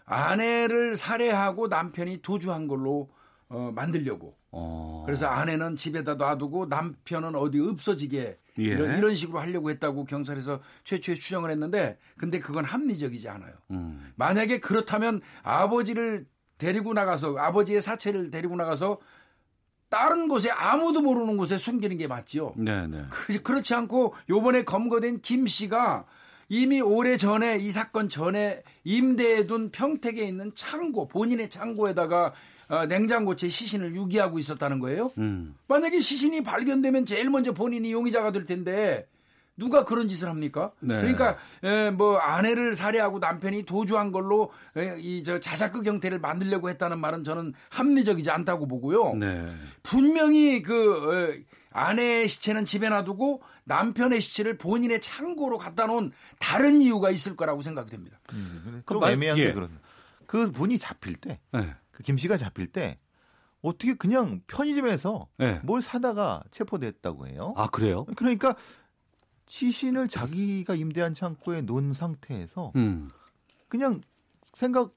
[0.05, 3.09] 아내를 살해하고 남편이 도주한 걸로
[3.49, 4.35] 어, 만들려고.
[4.51, 5.01] 어.
[5.07, 8.63] 그래서 아내는 집에다 놔두고 남편은 어디 없어지게 예.
[8.63, 13.53] 이런, 이런, 식으로 하려고 했다고 경찰에서 최초에 추정을 했는데 근데 그건 합리적이지 않아요.
[13.71, 14.11] 음.
[14.15, 18.99] 만약에 그렇다면 아버지를 데리고 나가서 아버지의 사체를 데리고 나가서
[19.89, 22.53] 다른 곳에 아무도 모르는 곳에 숨기는 게 맞지요.
[22.57, 23.05] 네네.
[23.09, 26.05] 그, 그렇지 않고 요번에 검거된 김 씨가
[26.49, 32.33] 이미 오래 전에 이 사건 전에 임대해 둔 평택에 있는 창고 본인의 창고에다가
[32.69, 35.11] 어, 냉장고체 시신을 유기하고 있었다는 거예요.
[35.17, 35.55] 음.
[35.67, 39.07] 만약에 시신이 발견되면 제일 먼저 본인이 용의자가 될 텐데
[39.57, 40.71] 누가 그런 짓을 합니까?
[40.79, 40.95] 네.
[40.97, 44.51] 그러니까 에, 뭐 아내를 살해하고 남편이 도주한 걸로
[44.99, 49.15] 이 저 자작극 형태를 만들려고 했다는 말은 저는 합리적이지 않다고 보고요.
[49.15, 49.45] 네.
[49.83, 57.09] 분명히 그 에, 아내의 시체는 집에 놔두고 남편의 시체를 본인의 창고로 갖다 놓은 다른 이유가
[57.11, 58.19] 있을 거라고 생각이 됩니다.
[58.33, 59.53] 음, 좀 애매한 게 예.
[59.53, 59.77] 그런.
[60.27, 61.73] 그 분이 잡힐 때, 네.
[61.91, 62.99] 그김 씨가 잡힐 때
[63.61, 65.59] 어떻게 그냥 편의점에서 네.
[65.63, 67.53] 뭘 사다가 체포됐다고 해요?
[67.57, 68.05] 아 그래요?
[68.15, 68.55] 그러니까
[69.47, 73.09] 시신을 자기가 임대한 창고에 놓은 상태에서 음.
[73.67, 74.01] 그냥
[74.53, 74.91] 생각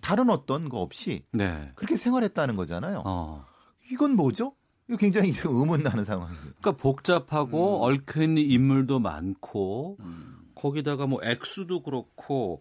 [0.00, 1.72] 다른 어떤 거 없이 네.
[1.74, 3.02] 그렇게 생활했다는 거잖아요.
[3.04, 3.44] 어.
[3.90, 4.54] 이건 뭐죠?
[4.88, 6.40] 이거 굉장히 의문 나는 상황이에요.
[6.40, 7.92] 그러니까 복잡하고 음.
[7.92, 10.50] 얽혀 있는 인물도 많고 음.
[10.54, 12.60] 거기다가 뭐 액수도 그렇고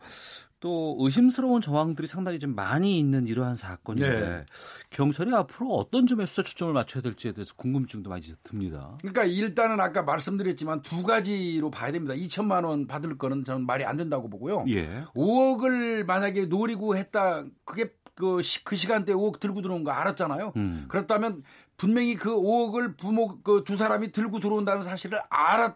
[0.59, 4.45] 또 의심스러운 정황들이 상당히 좀 많이 있는 이러한 사건인데 네.
[4.89, 8.97] 경찰이 앞으로 어떤 점에 수사 초점을 맞춰야 될지에 대해서 궁금증도 많이 듭니다.
[9.01, 12.15] 그러니까 일단은 아까 말씀드렸지만 두 가지로 봐야 됩니다.
[12.15, 14.65] 2천만 원 받을 거는 저는 말이 안 된다고 보고요.
[14.69, 15.03] 예.
[15.15, 20.53] 5억을 만약에 노리고 했다 그게 그, 시, 그 시간대 5억 들고 들어온 거 알았잖아요.
[20.55, 20.85] 음.
[20.87, 21.43] 그렇다면
[21.77, 25.75] 분명히 그 5억을 부모 그 두 사람이 들고 들어온다는 사실을 알았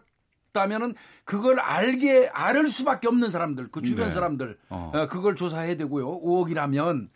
[0.52, 0.94] 다면은
[1.24, 4.12] 그걸 알게 알을 수밖에 없는 사람들, 그 주변 네.
[4.12, 4.90] 사람들 어.
[4.94, 5.06] 어.
[5.08, 6.20] 그걸 조사해야 되고요.
[6.20, 7.08] 5억이라면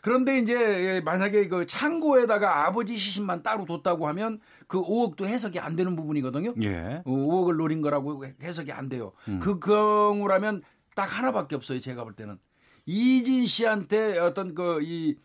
[0.00, 5.96] 그런데 이제 만약에 그 창고에다가 아버지 시신만 따로 뒀다고 하면 그 5억도 해석이 안 되는
[5.96, 6.54] 부분이거든요.
[6.62, 7.02] 예.
[7.06, 9.12] 5억을 어, 노린 거라고 해석이 안 돼요.
[9.28, 9.40] 음.
[9.40, 10.62] 그 경우라면
[10.94, 11.80] 딱 하나밖에 없어요.
[11.80, 12.38] 제가 볼 때는
[12.86, 15.16] 이진 씨한테 어떤 그 이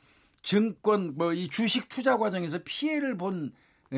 [0.42, 3.52] 증권 뭐 이 주식 투자 과정에서 피해를 본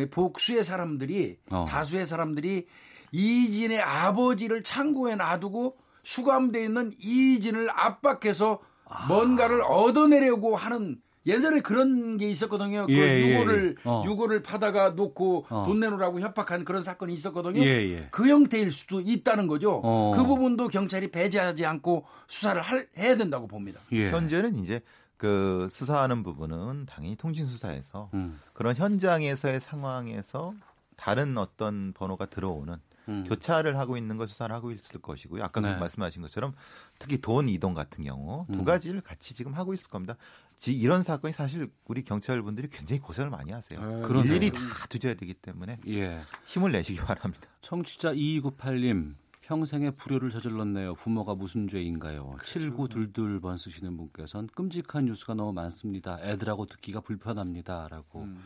[0.09, 1.65] 복수의 사람들이 어.
[1.67, 2.65] 다수의 사람들이
[3.11, 9.07] 이진의 아버지를 창고에 놔두고 수감돼 있는 이진을 압박해서 아.
[9.07, 12.87] 뭔가를 얻어내려고 하는 예전에 그런 게 있었거든요.
[12.87, 13.89] 그 예, 그 유고를 예, 예.
[13.89, 14.03] 어.
[14.05, 15.63] 유고를 파다가 놓고 어.
[15.65, 17.63] 돈 내놓으라고 협박한 그런 사건이 있었거든요.
[17.63, 18.07] 예, 예.
[18.09, 19.81] 그 형태일 수도 있다는 거죠.
[19.83, 20.13] 어.
[20.15, 23.79] 그 부분도 경찰이 배제하지 않고 수사를 할, 해야 된다고 봅니다.
[23.91, 24.09] 예.
[24.09, 24.81] 현재는 이제
[25.17, 28.39] 그 수사하는 부분은 당연히 통신 수사에서 음.
[28.53, 30.55] 그런 현장에서의 상황에서
[30.97, 32.77] 다른 어떤 번호가 들어오는
[33.11, 33.23] 음.
[33.25, 35.43] 교차를 하고 있는 걸 수사를 하고 있을 것이고요.
[35.43, 35.75] 아까 네.
[35.75, 36.53] 말씀하신 것처럼
[36.99, 38.65] 특히 돈 이동 같은 경우 두 음.
[38.65, 40.15] 가지를 같이 지금 하고 있을 겁니다.
[40.57, 43.79] 지, 이런 사건이 사실 우리 경찰분들이 굉장히 고생을 많이 하세요.
[43.81, 44.59] 아, 일일이 다
[44.89, 46.19] 뒤져야 되기 때문에 예.
[46.45, 47.47] 힘을 내시기 바랍니다.
[47.61, 50.93] 청취자 2298님 평생의 불효를 저질렀네요.
[50.93, 52.37] 부모가 무슨 죄인가요?
[52.37, 52.59] 그렇죠.
[52.59, 56.19] 7922번 쓰시는 분께서는 끔찍한 뉴스가 너무 많습니다.
[56.21, 58.41] 애들하고 듣기가 불편합니다 라고 음.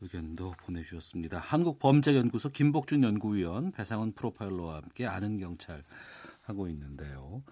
[0.00, 1.38] 의견도 보내주셨습니다.
[1.38, 5.82] 한국범죄연구소 김복준 연구위원, 배상훈 프로파일러와 함께 아는 경찰
[6.42, 7.42] 하고 있는데요.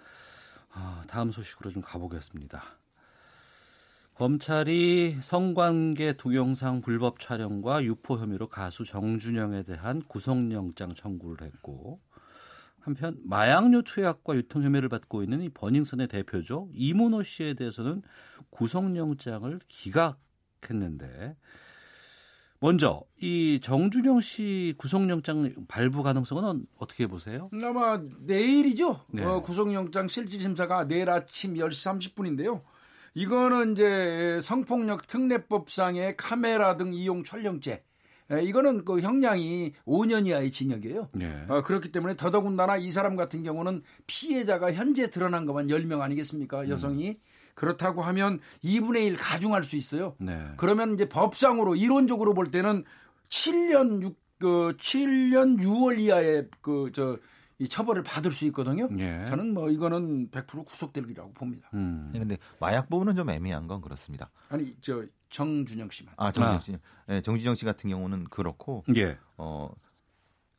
[0.70, 2.62] 아, 다음 소식으로 좀 가보겠습니다.
[4.14, 12.00] 검찰이 성관계 동영상 불법 촬영과 유포 혐의로 가수 정준영에 대한 구속영장 청구를 했고
[12.80, 18.02] 한편 마약류 투약과 유통 혐의를 받고 있는 이 버닝썬의 대표죠 이문호 씨에 대해서는
[18.50, 21.36] 구속영장을 기각했는데
[22.60, 27.50] 먼저 이 정준영 씨 구속영장 발부 가능성은 어떻게 보세요?
[27.62, 29.04] 아마 내일이죠.
[29.12, 29.24] 네.
[29.24, 32.62] 어, 구속영장 실질 심사가 내일 아침 10시 30분인데요.
[33.14, 37.84] 이거는 이제 성폭력 특례법상의 카메라 등 이용 촬영죄.
[38.30, 41.08] 이거는 그 형량이 5년 이하의 징역이에요.
[41.14, 41.46] 네.
[41.48, 46.68] 어, 그렇기 때문에 더더군다나 이 사람 같은 경우는 피해자가 현재 드러난 것만 10명 아니겠습니까?
[46.68, 47.10] 여성이.
[47.10, 47.14] 음.
[47.58, 50.14] 그렇다고 하면 2분의 1 가중할 수 있어요.
[50.18, 50.52] 네.
[50.56, 52.84] 그러면 이제 법상으로 이론적으로 볼 때는
[53.30, 57.18] 7년 6, 그 7년 6월 이하의 그저
[57.58, 58.88] 이 처벌을 받을 수 있거든요.
[59.00, 59.24] 예.
[59.28, 61.68] 저는 뭐 이거는 100% 구속되리라고 봅니다.
[61.74, 62.08] 음.
[62.12, 64.30] 네, 근데 마약 부분은 좀 애매한 건 그렇습니다.
[64.50, 66.14] 아니 저 정준영 씨만.
[66.16, 66.76] 아 정준영 씨.
[67.08, 68.84] 네, 정준영 씨 같은 경우는 그렇고.
[68.94, 69.18] 예.
[69.36, 69.68] 어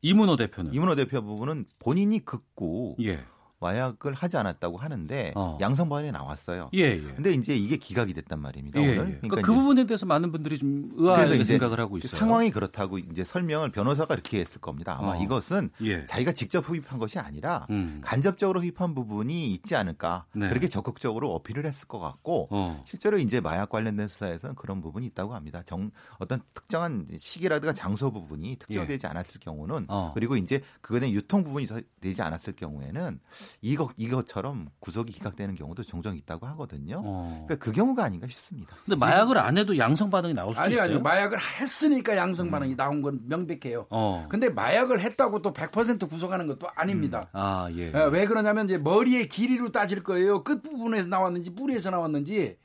[0.01, 3.23] 이문호 대표는 이문호 대표 부분은 본인이 긋고 예.
[3.59, 5.57] 마약을 하지 않았다고 하는데 어.
[5.59, 6.69] 양성 반응이 나왔어요.
[6.73, 7.01] 예, 예.
[7.01, 8.81] 근데 이제 이게 기각이 됐단 말입니다.
[8.81, 8.93] 예, 오늘.
[8.93, 8.95] 예.
[8.95, 12.17] 그러니까, 그러니까 그 부분에 대해서 많은 분들이 좀 의아하게 생각을 하고 있어요.
[12.17, 14.95] 상황이 그렇다고 이제 설명을 변호사가 이렇게 했을 겁니다.
[14.97, 15.23] 아마 어.
[15.23, 16.05] 이것은 예.
[16.05, 17.99] 자기가 직접 흡입한 것이 아니라 음.
[18.03, 20.47] 간접적으로 흡입한 부분이 있지 않을까 네.
[20.47, 22.81] 그렇게 적극적으로 어필을 했을 것 같고 어.
[22.85, 25.61] 실제로 이제 마약 관련된 수사에서는 그런 부분이 있다고 합니다.
[25.65, 29.09] 정, 어떤 특정한 시기라든가 장소 부분이 특정되지 예.
[29.09, 30.11] 않았을 경우는 어.
[30.13, 31.67] 그리고 이제 대한 유통 부분이
[32.01, 33.19] 되지 않았을 경우에는
[33.61, 37.01] 이것 이것처럼 구속이 기각되는 경우도 종종 있다고 하거든요.
[37.03, 37.45] 어.
[37.47, 38.75] 그러니까 그 경우가 아닌가 싶습니다.
[38.85, 40.85] 근데 마약을 안 해도 양성 반응이 나올 수도 아니, 있어요.
[40.85, 42.51] 아니 마약을 했으니까 양성 음.
[42.51, 42.77] 반응이 음.
[42.77, 43.87] 나온 건 명백해요.
[43.89, 44.27] 어.
[44.29, 47.29] 근데 마약을 했다고 또 100% 구속하는 것도 아닙니다.
[47.33, 47.39] 음.
[47.39, 47.91] 아 예.
[47.93, 50.43] 어, 왜 그러냐면 이제 머리의 길이로 따질 거예요.
[50.43, 52.57] 끝 부분에서 나왔는지 뿌리에서 나왔는지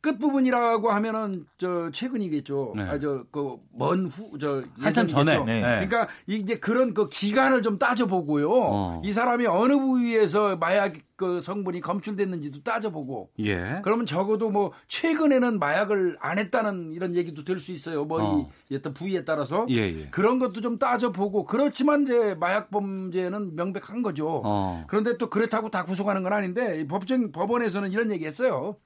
[0.00, 2.72] 끝부분이라고 하면은 저 최근이겠죠.
[2.76, 2.82] 네.
[2.84, 5.42] 아저 그 먼 후 저 한참 전에.
[5.44, 5.60] 네.
[5.60, 8.50] 그러니까 이제 그런 그 기간을 좀 따져보고요.
[8.50, 9.02] 어.
[9.04, 13.30] 이 사람이 어느 부위에서 마약 그 성분이 검출됐는지도 따져보고.
[13.40, 13.80] 예.
[13.84, 18.06] 그러면 적어도 뭐 최근에는 마약을 안 했다는 이런 얘기도 될 수 있어요.
[18.06, 18.50] 머리 어.
[18.72, 20.08] 어떤 부위에 따라서 예, 예.
[20.10, 24.40] 그런 것도 좀 따져보고 그렇지만 이제 마약 범죄는 명백한 거죠.
[24.44, 24.84] 어.
[24.88, 28.76] 그런데 또 그렇다고 다 구속하는 건 아닌데 법정 법원에서는 이런 얘기했어요.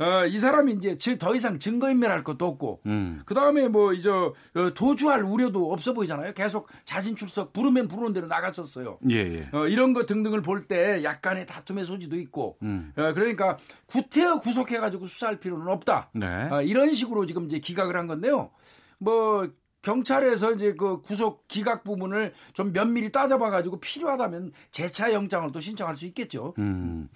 [0.00, 3.22] 어, 이 사람이 이제 더 이상 증거인멸할 것도 없고, 음.
[3.26, 4.32] 그 다음에 뭐 이제 어,
[4.74, 6.32] 도주할 우려도 없어 보이잖아요.
[6.32, 8.98] 계속 자진 출석 부르면 부르는 대로 나갔었어요.
[9.10, 9.48] 예, 예.
[9.52, 12.92] 어, 이런 것 등등을 볼 때 약간의 다툼의 소지도 있고, 음.
[12.96, 16.10] 어, 그러니까 구태여 구속해가지고 수사할 필요는 없다.
[16.14, 16.26] 네.
[16.50, 18.50] 어, 이런 식으로 지금 이제 기각을 한 건데요.
[18.98, 19.48] 뭐
[19.82, 26.06] 경찰에서 이제 그 구속 기각 부분을 좀 면밀히 따져봐가지고 필요하다면 재차 영장을 또 신청할 수
[26.06, 26.54] 있겠죠.
[26.58, 27.08] 음.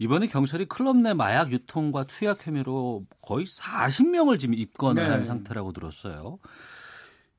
[0.00, 5.10] 이번에 경찰이 클럽 내 마약 유통과 투약 혐의로 거의 40명을 지금 입건을 네.
[5.10, 6.38] 한 상태라고 들었어요.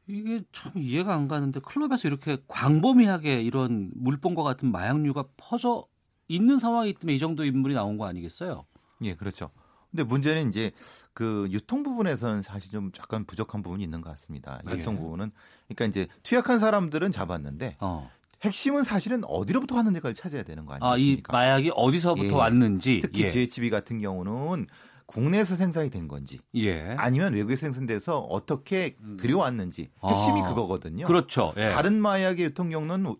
[0.05, 5.87] 이게 참 이해가 안 가는데 클럽에서 이렇게 광범위하게 이런 물범과 같은 마약류가 퍼져
[6.27, 8.65] 있는 상황이기 때문에 이 정도 인물이 나온 거 아니겠어요?
[9.01, 9.49] 예, 그렇죠.
[9.89, 10.71] 근데 문제는 이제
[11.13, 14.61] 그 유통 부분에서는 사실 좀 약간 부족한 부분이 있는 것 같습니다.
[14.69, 15.01] 유통 네.
[15.01, 15.31] 부분은
[15.67, 18.11] 그러니까 이제 투약한 사람들은 잡았는데 어.
[18.41, 20.91] 핵심은 사실은 어디로부터 왔는지까지 찾아야 되는 거 아니겠습니까?
[20.91, 22.33] 아, 이 마약이 어디서부터 예.
[22.33, 22.99] 왔는지.
[23.01, 23.27] 특히 예.
[23.27, 24.67] GHB 같은 경우는
[25.05, 26.95] 국내에서 생산이 된 건지 예.
[26.97, 29.17] 아니면 외국에서 생산돼서 어떻게 음.
[29.17, 31.05] 들여왔는지 핵심이 아, 그거거든요.
[31.05, 31.53] 그렇죠.
[31.57, 31.67] 예.
[31.67, 33.13] 다른 마약의 유통 경로는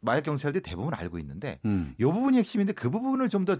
[0.00, 1.94] 마약 경찰들이 대부분 알고 있는데 음.
[1.98, 3.56] 이 부분이 핵심인데 그 부분을 좀 더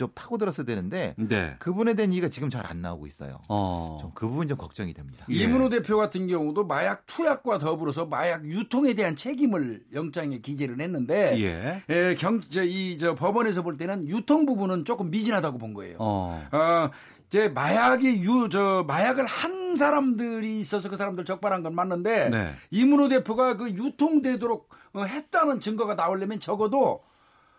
[0.00, 1.56] 좀 파고들었어야 되는데 네.
[1.58, 3.40] 그분에 대한 얘기가 지금 잘 안 나오고 있어요.
[3.48, 3.98] 어.
[4.00, 5.26] 좀그 부분 좀 걱정이 됩니다.
[5.28, 5.34] 예.
[5.34, 11.82] 이문호 대표 같은 경우도 마약 투약과 더불어서 마약 유통에 대한 책임을 영장에 기재를 했는데 예.
[11.90, 15.96] 예, 경, 저, 이, 저 법원에서 볼 때는 유통 부분은 조금 미진하다고 본 거예요.
[15.98, 16.40] 어.
[16.52, 16.90] 어
[17.28, 22.52] 이제 마약이 유, 저, 마약을 한 사람들이 있어서 그 사람들 적발한 건 맞는데 네.
[22.70, 27.02] 이문호 대표가 그 유통되도록 어, 했다는 증거가 나오려면 적어도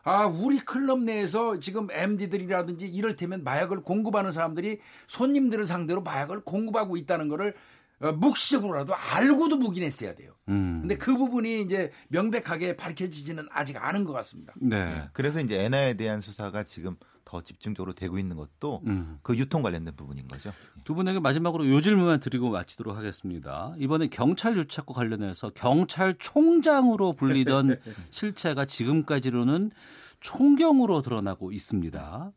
[0.03, 7.27] 아, 우리 클럽 내에서 지금 MD들이라든지 이럴테면 마약을 공급하는 사람들이 손님들을 상대로 마약을 공급하고 있다는
[7.27, 7.53] 거를
[8.01, 10.33] 어, 묵시적으로라도 알고도 묵인했어야 돼요.
[10.49, 10.79] 음.
[10.81, 14.53] 근데 그 부분이 이제 명백하게 밝혀지지는 아직 않은 것 같습니다.
[14.59, 14.85] 네.
[14.85, 15.09] 네.
[15.13, 16.95] 그래서 이제 엔화에 대한 수사가 지금
[17.31, 19.17] 더 집중적으로 되고 있는 것도 음.
[19.23, 20.51] 그 유통 관련된 부분인 거죠.
[20.83, 23.73] 두 분에게 마지막으로 요 질문만 드리고 마치도록 하겠습니다.
[23.77, 27.79] 이번에 경찰 유착과 관련해서 경찰총장으로 불리던
[28.11, 29.71] 실체가 지금까지로는
[30.19, 32.33] 총경으로 드러나고 있습니다.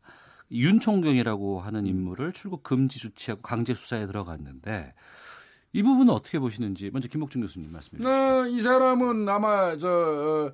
[0.51, 4.93] 윤 총경이라고 하는 인물을 출국 금지 조치하고 강제 수사에 들어갔는데
[5.73, 8.09] 이 부분은 어떻게 보시는지 먼저 김목준 교수님 말씀해 주시죠.
[8.09, 10.53] 어, 이 사람은 아마 저 어,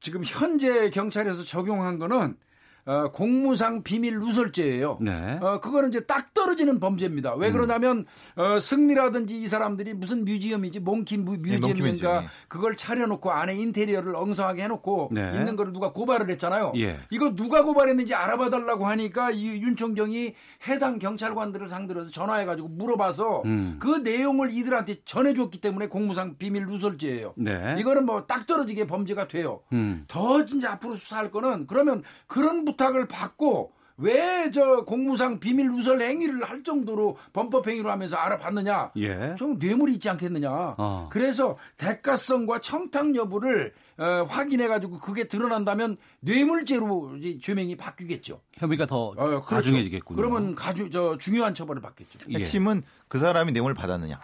[0.00, 2.38] 지금 현재 경찰에서 적용한 거는
[2.86, 4.98] 어, 공무상 비밀 누설죄예요.
[5.00, 5.38] 네.
[5.42, 7.34] 어, 그거는 이제 딱 떨어지는 범죄입니다.
[7.34, 7.52] 왜 음.
[7.52, 8.06] 그러냐면
[8.36, 15.10] 어, 승리라든지 이 사람들이 무슨 뮤지엄이지 몽킨 뮤지엄인가 네, 그걸 차려놓고 안에 인테리어를 엉성하게 해놓고
[15.12, 15.32] 네.
[15.34, 16.72] 있는 거를 누가 고발을 했잖아요.
[16.76, 16.98] 예.
[17.10, 20.34] 이거 누가 고발했는지 알아봐달라고 하니까 이 윤총경이
[20.68, 23.76] 해당 경찰관들을 상대로 해서 전화해가지고 물어봐서 음.
[23.78, 27.34] 그 내용을 이들한테 전해줬기 때문에 공무상 비밀 누설죄예요.
[27.36, 27.76] 네.
[27.78, 29.60] 이거는 뭐 딱 떨어지게 범죄가 돼요.
[29.72, 30.04] 음.
[30.06, 36.00] 더 진짜 앞으로 수사할 거는 그러면 그런 부 탁을 받고 왜 저 공무상 비밀 누설
[36.00, 38.92] 행위를 할 정도로 범법 행위로 하면서 알아봤느냐?
[38.96, 39.34] 예.
[39.38, 40.50] 좀 뇌물이 있지 않겠느냐?
[40.50, 41.08] 어.
[41.12, 48.40] 그래서 대가성과 청탁 여부를 어, 확인해 가지고 그게 드러난다면 뇌물죄로 이제 죄명이 바뀌겠죠.
[48.54, 49.42] 혐의가 더 어, 그렇죠.
[49.42, 50.16] 가중해지겠군요.
[50.16, 52.18] 그러면 가주 저 중요한 처벌을 받겠죠.
[52.30, 52.38] 예.
[52.38, 54.18] 핵심은 그 사람이 뇌물 받았느냐?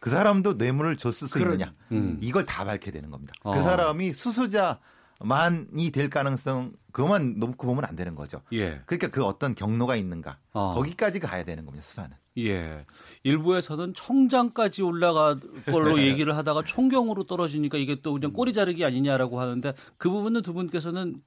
[0.00, 1.74] 그 사람도 뇌물을 줬을 수 그런, 있느냐?
[1.92, 2.18] 음.
[2.22, 3.34] 이걸 다 밝혀야 되는 겁니다.
[3.42, 3.54] 그 어.
[3.54, 4.78] 그 사람이 수수자
[5.20, 8.42] 만이 될 가능성 그것만 놓고 보면 안 되는 거죠.
[8.52, 8.80] 예.
[8.86, 10.72] 그러니까 그 어떤 경로가 있는가 어.
[10.74, 11.86] 거기까지 가야 되는 겁니다.
[11.86, 12.10] 수사는.
[12.38, 12.86] 예.
[13.22, 19.74] 일부에서는 청장까지 올라갈 걸로 얘기를 하다가 총경으로 떨어지니까 이게 또 그냥 꼬리 자르기 아니냐라고 하는데
[19.98, 21.22] 그 부분은 두 분께서는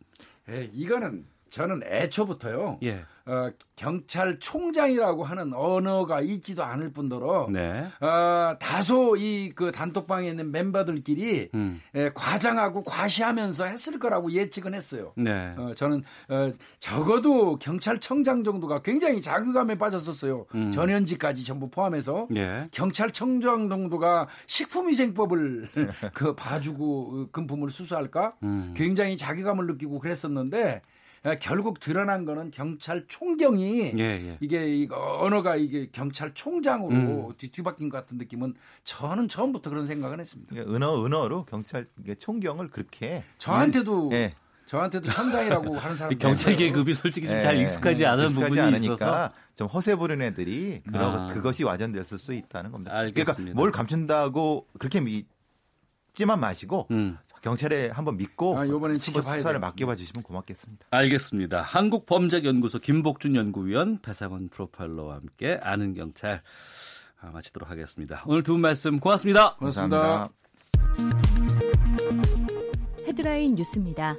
[0.50, 2.80] 예, 이거는 저는 애초부터요.
[2.84, 3.06] 예.
[3.26, 7.86] 어, 경찰총장이라고 하는 언어가 있지도 않을 뿐더러 네.
[8.02, 11.82] 어, 다소 이 그 단톡방에 있는 멤버들끼리 음.
[11.96, 15.14] 예, 과장하고 과시하면서 했을 거라고 예측은 했어요.
[15.16, 15.54] 네.
[15.58, 20.46] 어, 저는 어, 적어도 경찰청장 정도가 굉장히 자괴감에 빠졌었어요.
[20.56, 20.72] 음.
[20.72, 22.68] 전현직까지 전부 포함해서 네.
[22.72, 25.70] 경찰청장 정도가 식품위생법을
[26.14, 28.74] 그 봐주고 금품을 수수할까 음.
[28.76, 30.82] 굉장히 자괴감을 느끼고 그랬었는데 예,
[31.40, 34.38] 결국 드러난 거는 경찰 총경이 예, 예.
[34.42, 37.34] 이게 이거 언어가 이게 경찰 총장으로 음.
[37.38, 40.54] 뒤바뀐 것 같은 느낌은 저는 처음부터 그런 생각을 했습니다.
[40.56, 41.88] 은어 은어로 경찰
[42.20, 44.36] 총경을 그렇게 저한테도 예.
[44.66, 47.62] 저한테도 청장이라고 하는 사람 경찰 계급이 솔직히 좀잘 예.
[47.62, 51.28] 익숙하지 않은 익숙하지 부분이 않으니까 있어서 좀 허세 부리는 애들이 그러, 아.
[51.28, 52.92] 그것이 와전됐을 수 있다는 겁니다.
[52.92, 53.34] 그러니까 알겠습니다.
[53.36, 57.18] 그러니까 뭘 감춘다고 그렇게 믿지만 마시고 음.
[57.44, 60.88] 경찰에 한번 믿고 아, 이번엔 수사를 맡겨봐 주시면 고맙겠습니다.
[60.90, 61.62] 알겠습니다.
[61.62, 66.42] 한국범죄연구소 김복준 연구위원 배상원 프로파일러와 함께 아는 경찰
[67.22, 68.24] 아, 마치도록 하겠습니다.
[68.26, 69.56] 오늘 두 분 말씀 고맙습니다.
[69.58, 70.30] 고맙습니다.
[73.06, 74.16] 헤드라인 뉴스입니다.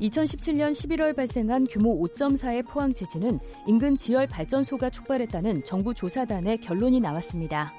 [0.00, 7.72] 2017년 11월 발생한 규모 5.4의 포항 지진은 인근 지열 발전소가 촉발했다는 정부 조사단의 결론이 나왔습니다.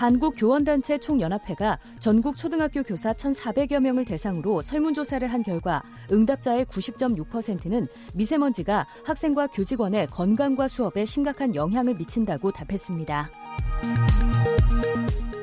[0.00, 8.86] 한국 교원단체 총연합회가 전국 초등학교 교사 1,400여 명을 대상으로 설문조사를 한 결과 응답자의 90.6%는 미세먼지가
[9.04, 13.30] 학생과 교직원의 건강과 수업에 심각한 영향을 미친다고 답했습니다.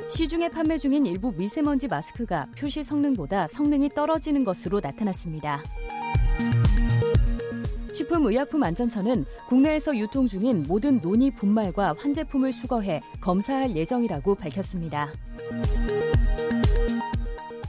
[0.10, 5.62] 시중에 판매 중인 일부 미세먼지 마스크가 표시 성능보다 성능이 떨어지는 것으로 나타났습니다.
[7.97, 15.11] 식품의약품안전처는 국내에서 유통 중인 모든 논의 분말과 환제품을 수거해 검사할 예정이라고 밝혔습니다.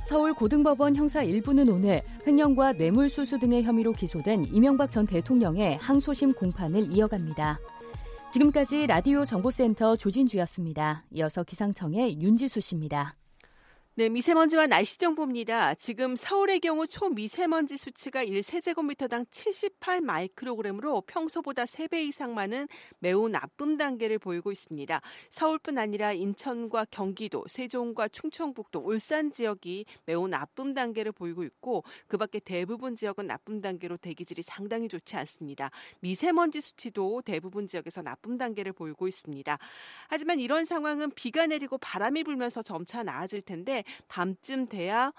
[0.02, 7.58] 서울고등법원 형사 1부는 오늘 횡령과 뇌물수수 등의 혐의로 기소된 이명박 전 대통령의 항소심 공판을 이어갑니다.
[8.30, 11.04] 지금까지 라디오 정보센터 조진주였습니다.
[11.12, 13.16] 이어서 기상청의 윤지수 씨입니다.
[13.98, 15.74] 네, 미세먼지와 날씨 정보입니다.
[15.74, 22.68] 지금 서울의 경우 초미세먼지 수치가 1세제곱미터당 78 마이크로그램으로 평소보다 3배 이상 많은
[23.00, 25.00] 매우 나쁨 단계를 보이고 있습니다.
[25.30, 32.38] 서울뿐 아니라 인천과 경기도, 세종과 충청북도, 울산 지역이 매우 나쁨 단계를 보이고 있고 그 밖에
[32.38, 35.72] 대부분 지역은 나쁨 단계로 대기질이 상당히 좋지 않습니다.
[35.98, 39.58] 미세먼지 수치도 대부분 지역에서 나쁨 단계를 보이고 있습니다.
[40.06, 45.12] 하지만 이런 상황은 비가 내리고 바람이 불면서 점차 나아질 텐데 밤쯤 돼야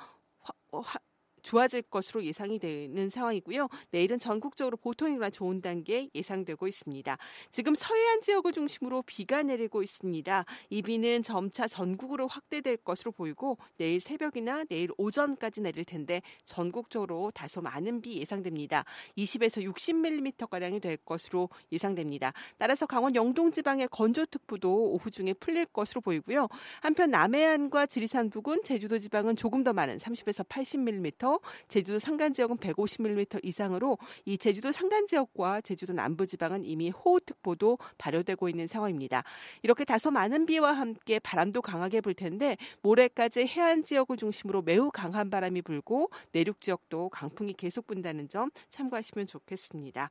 [0.71, 0.99] 화,
[1.43, 3.67] 좋아질 것으로 예상이 되는 상황이고요.
[3.91, 7.17] 내일은 전국적으로 보통이거나 좋은 단계 예상되고 있습니다.
[7.51, 10.45] 지금 서해안 지역을 중심으로 비가 내리고 있습니다.
[10.69, 17.61] 이 비는 점차 전국으로 확대될 것으로 보이고 내일 새벽이나 내일 오전까지 내릴 텐데 전국적으로 다소
[17.61, 18.85] 많은 비 예상됩니다.
[19.17, 22.33] 20에서 60mm 가량이 될 것으로 예상됩니다.
[22.57, 26.47] 따라서 강원 영동 지방의 건조특보도 오후 중에 풀릴 것으로 보이고요.
[26.81, 31.28] 한편 남해안과 지리산 부근, 제주도 지방은 조금 더 많은 30에서 80mm
[31.67, 38.49] 제주도 산간 지역은 150mm 이상으로 이 제주도 산간 지역과 제주도 남부 지방은 이미 호우특보도 발효되고
[38.49, 39.23] 있는 상황입니다.
[39.61, 45.29] 이렇게 다소 많은 비와 함께 바람도 강하게 불 텐데 모레까지 해안 지역을 중심으로 매우 강한
[45.29, 50.09] 바람이 불고 내륙 지역도 강풍이 계속 분다는 점 참고하시면 좋겠습니다.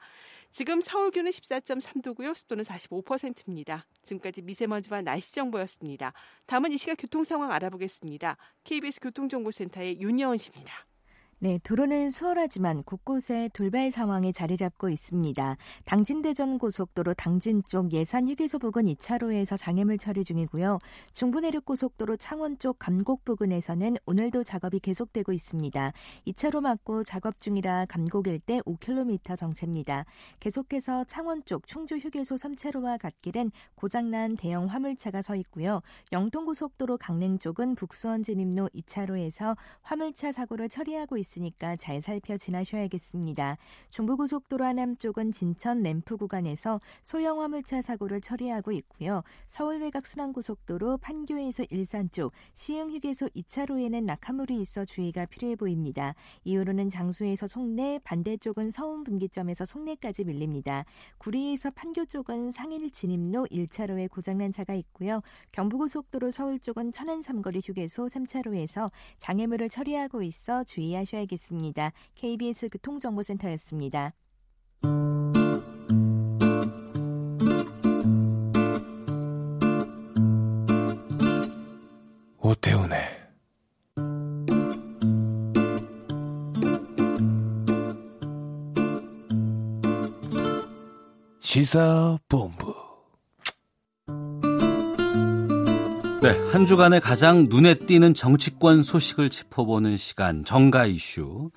[0.53, 2.37] 지금 서울 기온은 14.3도고요.
[2.37, 3.87] 습도는 45%입니다.
[4.03, 6.12] 지금까지 미세먼지와 날씨 정보였습니다.
[6.47, 8.37] 다음은 이 시각 교통 상황 알아보겠습니다.
[8.64, 10.88] KBS 교통정보센터의 윤여은 씨입니다.
[11.41, 15.57] 네, 도로는 수월하지만 곳곳에 돌발 상황이 자리 잡고 있습니다.
[15.84, 20.80] 당진대전 고속도로 당진 쪽 예산 휴게소 부근 2차로에서 장애물 처리 중이고요.
[21.12, 25.93] 중부내륙 고속도로 창원 쪽 감곡 부근에서는 오늘도 작업이 계속되고 있습니다.
[26.26, 30.07] 2차로 막고 작업 중이라 감곡 일대 5km 정체입니다.
[30.41, 35.82] 계속해서 창원 쪽 충주 휴게소 3차로와 갓길엔 고장난 대형 화물차가 서 있고요.
[36.11, 41.28] 영동 고속도로 강릉 쪽은 북수원 진입로 2차로에서 화물차 사고를 처리하고 있습니다.
[41.29, 43.59] 있으니까 잘 살펴 지나셔야겠습니다.
[43.91, 49.22] 중부고속도로 하남 쪽은 진천 램프 구간에서 소형 화물차 사고를 처리하고 있고요.
[49.47, 56.14] 서울 외곽 순환고속도로 판교에서 일산 쪽 시흥 휴게소 2차로에는 낙하물이 있어 주의가 필요해 보입니다.
[56.45, 60.85] 이후로는 장수에서 송내, 반대쪽은 서운 분기점에서 송내까지 밀립니다.
[61.18, 65.20] 구리에서 판교 쪽은 상일 진입로 1차로에 고장난 차가 있고요.
[65.53, 71.93] 경부고속도로 서울 쪽은 천안 삼거리 휴게소 3차로에서 장애물을 처리하고 있어 주의하셔야 겠습니다.
[72.14, 74.14] KBS 교통정보센터였습니다.
[82.41, 83.19] 오태훈의
[91.41, 92.78] 시사본부
[96.21, 101.53] 네, 한 주간의 가장 눈에 띄는 정치권 소식을 짚어보는 시간 정가 이슈.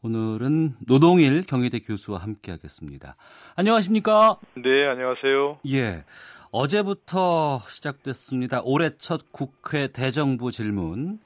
[0.00, 3.16] 오늘은 노동일 경희대 교수와 함께 하겠습니다.
[3.56, 4.38] 안녕하십니까?
[4.56, 5.58] 네, 안녕하세요.
[5.68, 6.04] 예,
[6.50, 8.62] 어제부터 시작됐습니다.
[8.64, 11.18] 올해 첫 국회 대정부 질문.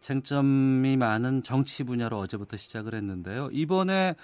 [0.00, 3.50] 쟁점이 많은 정치 분야로 어제부터 시작을 했는데요.
[3.52, 4.14] 이번에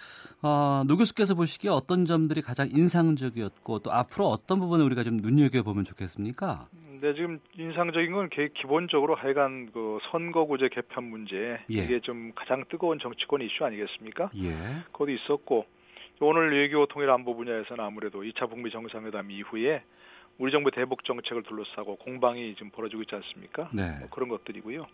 [0.41, 5.85] 어, 노 교수께서 보시기에 어떤 점들이 가장 인상적이었고 또 앞으로 어떤 부분을 우리가 좀 눈여겨보면
[5.85, 6.69] 좋겠습니까?
[7.01, 11.75] 네, 지금 인상적인 건 기본적으로 하여간 그 선거구제 개편 문제 예.
[11.75, 14.31] 이게 좀 가장 뜨거운 정치권 이슈 아니겠습니까?
[14.37, 14.55] 예.
[14.93, 15.67] 그것도 있었고
[16.21, 19.83] 오늘 외교 통일 안보 분야에서는 아무래도 2차 북미 정상회담 이후에
[20.39, 23.69] 우리 정부 대북 정책을 둘러싸고 공방이 지금 벌어지고 있지 않습니까?
[23.73, 23.97] 네.
[24.01, 24.87] 뭐 그런 것들이고요.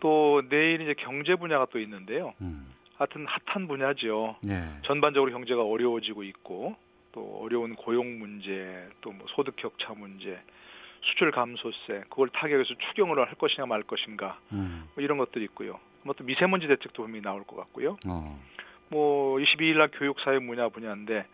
[0.00, 2.34] 또 내일 이제 경제 분야가 또 있는데요.
[2.40, 2.66] 음.
[2.96, 4.36] 하여튼 핫한 분야죠.
[4.42, 4.68] 네.
[4.82, 6.76] 전반적으로 경제가 어려워지고 있고
[7.12, 10.40] 또 어려운 고용 문제, 또 뭐 소득 격차 문제,
[11.04, 14.88] 수출 감소세, 그걸 타격해서 추경을 할 것이냐 말 것인가, 음.
[14.94, 15.78] 뭐 이런 것들이 있고요.
[16.02, 17.96] 뭐 또 미세먼지 대책도 분명히 나올 것 같고요.
[18.06, 18.40] 어.
[18.88, 21.26] 뭐 22일 날 교육사회 분야 분야인데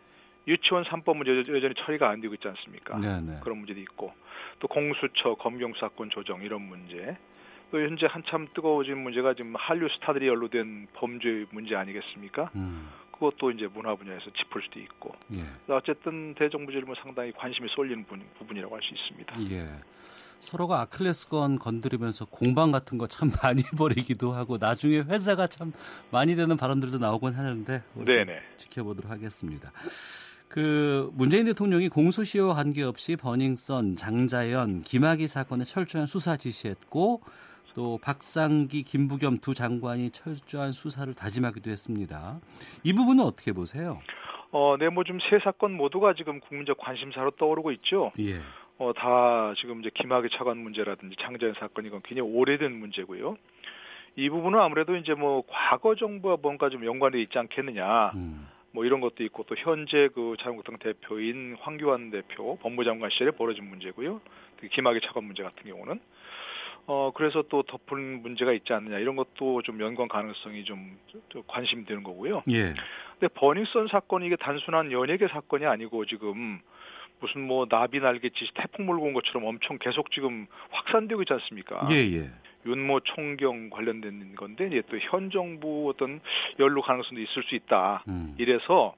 [0.49, 2.99] 유치원 3법 문제 여전히 처리가 안 되고 있지 않습니까?
[2.99, 3.41] 네네.
[3.43, 4.13] 그런 문제도 있고
[4.59, 7.17] 또 공수처 검경 수사권 조정 이런 문제
[7.71, 12.51] 또 현재 한참 뜨거워진 문제가 지금 한류 스타들이 연루된 범죄 문제 아니겠습니까?
[12.57, 12.89] 음.
[13.21, 15.45] 그것도 이제 문화 분야에서 짚을 수도 있고 예.
[15.73, 18.05] 어쨌든 대정부 질문 상당히 관심이 쏠리는
[18.39, 19.43] 부분이라고 할 수 있습니다.
[19.53, 19.69] 예.
[20.41, 25.73] 서로가 아킬레스건 건드리면서 공방 같은 거 참 많이 벌이기도 하고 나중에 회사가 참
[26.11, 28.41] 많이 되는 발언들도 나오곤 하는데 네네.
[28.57, 29.71] 지켜보도록 하겠습니다.
[30.49, 37.21] 그 문재인 대통령이 공소시효와 관계없이 버닝썬, 장자연, 김학의 사건에 철저한 수사 지시했고
[37.75, 42.41] 또 박상기, 김부겸 두 장관이 철저한 수사를 다짐하기도 했습니다.
[42.83, 44.01] 이 부분은 어떻게 보세요?
[44.53, 48.13] 어, 네, 뭐 좀 세 사건 모두가 지금 국민적 관심사로 떠오르고 있죠.
[48.19, 48.41] 예.
[48.79, 53.37] 어, 다 지금 이제 김학의 차관 문제라든지 장자연 사건 이건 굉장히 오래된 문제고요.
[54.17, 58.13] 이 부분은 아무래도 이제 뭐 과거 정부와 뭔가 좀 연관돼 있지 않겠느냐.
[58.15, 58.49] 음.
[58.73, 64.21] 뭐 이런 것도 있고 또 현재 그 자유한국당 대표인 황교안 대표 법무장관 시절에 벌어진 문제고요.
[64.73, 66.01] 김학의 차관 문제 같은 경우는
[66.93, 71.85] 어 그래서 또 덮은 문제가 있지 않느냐 이런 것도 좀 연관 가능성이 좀, 좀 관심이
[71.85, 72.43] 되는 거고요.
[72.51, 72.75] 예.
[73.13, 76.59] 근데 버닝썬 사건이 이게 단순한 연예계 사건이 아니고 지금
[77.21, 81.87] 무슨 뭐 나비 날개짓이 태풍 몰고 온 것처럼 엄청 계속 지금 확산되고 있지 않습니까?
[81.93, 82.31] 예, 예.
[82.67, 86.21] 윤모 총경 관련된 건데 이제 또 현 정부 어떤
[86.59, 88.03] 연루 가능성도 있을 수 있다.
[88.09, 88.35] 음.
[88.37, 88.97] 이래서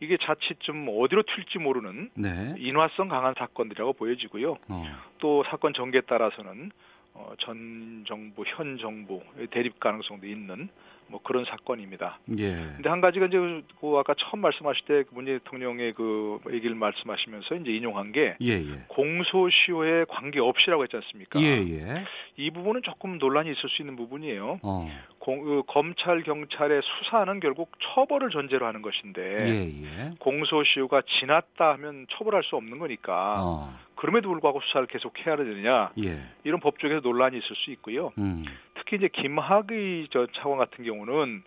[0.00, 2.54] 이게 자칫 좀 어디로 튈지 모르는 네.
[2.58, 4.56] 인화성 강한 사건들이라고 보여지고요.
[4.68, 4.84] 어.
[5.18, 6.72] 또 사건 전개에 따라서는
[7.18, 10.68] 어, 전 정부, 현 정부 대립 가능성도 있는
[11.08, 12.18] 뭐 그런 사건입니다.
[12.38, 12.54] 예.
[12.76, 13.38] 근데 한 가지가 이제
[13.80, 18.84] 그 아까 처음 말씀하실 때 문재인 대통령의 그 얘기를 말씀하시면서 이제 인용한 게 예, 예.
[18.88, 21.40] 공소시효에 관계 없이라고 했지 않습니까?
[21.40, 22.04] 예, 예.
[22.36, 24.60] 이 부분은 조금 논란이 있을 수 있는 부분이에요.
[24.62, 24.90] 어.
[25.18, 30.10] 공, 그, 검찰 경찰의 수사는 결국 처벌을 전제로 하는 것인데 예, 예.
[30.18, 33.87] 공소시효가 지났다 하면 처벌할 수 없는 거니까 어.
[33.98, 36.20] 그럼에도 불구하고 수사를 계속 해야 되느냐 예.
[36.44, 38.12] 이런 법적에서 논란이 있을 수 있고요.
[38.18, 38.44] 음.
[38.74, 41.42] 특히 이제 김학의 저 차관 같은 경우는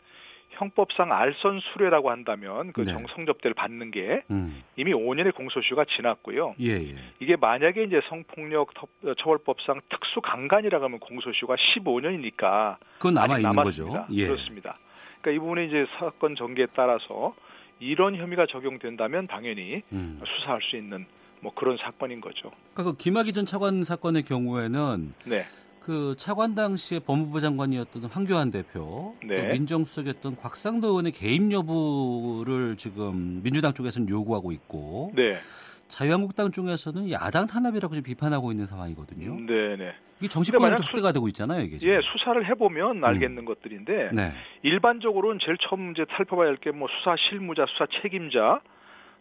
[0.49, 2.91] 형법상 알선 수뢰라고 한다면 그 네.
[2.91, 4.61] 정성접대를 받는 게 음.
[4.75, 6.55] 이미 5년의 공소시효가 지났고요.
[6.59, 6.95] 예, 예.
[7.21, 14.05] 이게 만약에 이제 성폭력 터- 처벌법상 특수 강간이라고 하면 공소시효가 15년이니까 그건 남아 있는 거죠.
[14.11, 14.27] 예.
[14.27, 14.77] 그렇습니다.
[15.21, 17.33] 그러니까 이 부분이 이제 사건 전개에 따라서
[17.79, 20.19] 이런 혐의가 적용된다면 당연히 음.
[20.25, 21.05] 수사할 수 있는
[21.41, 22.51] 뭐 그런 사건인 거죠.
[22.73, 25.43] 그러니까 그 김학의 전 차관 사건의 경우에는 네.
[25.81, 29.37] 그 차관 당시에 법무부 장관이었던 황교안 대표, 네.
[29.47, 35.39] 또 민정수석이었던 곽상도 의원의 개입 여부를 지금 민주당 쪽에서는 요구하고 있고, 네.
[35.87, 39.35] 자유한국당 쪽에서는 야당 탄압이라고 좀 비판하고 있는 상황이거든요.
[39.47, 39.93] 네네.
[40.19, 41.79] 이게 정치권으로 확대가 되고 있잖아요, 이게.
[41.79, 41.95] 지금.
[41.95, 43.45] 예, 수사를 해보면 알겠는 음.
[43.45, 44.31] 것들인데 네.
[44.61, 48.61] 일반적으로는 제일 처음 이제 살펴봐야 할 게 뭐 수사 실무자, 수사 책임자,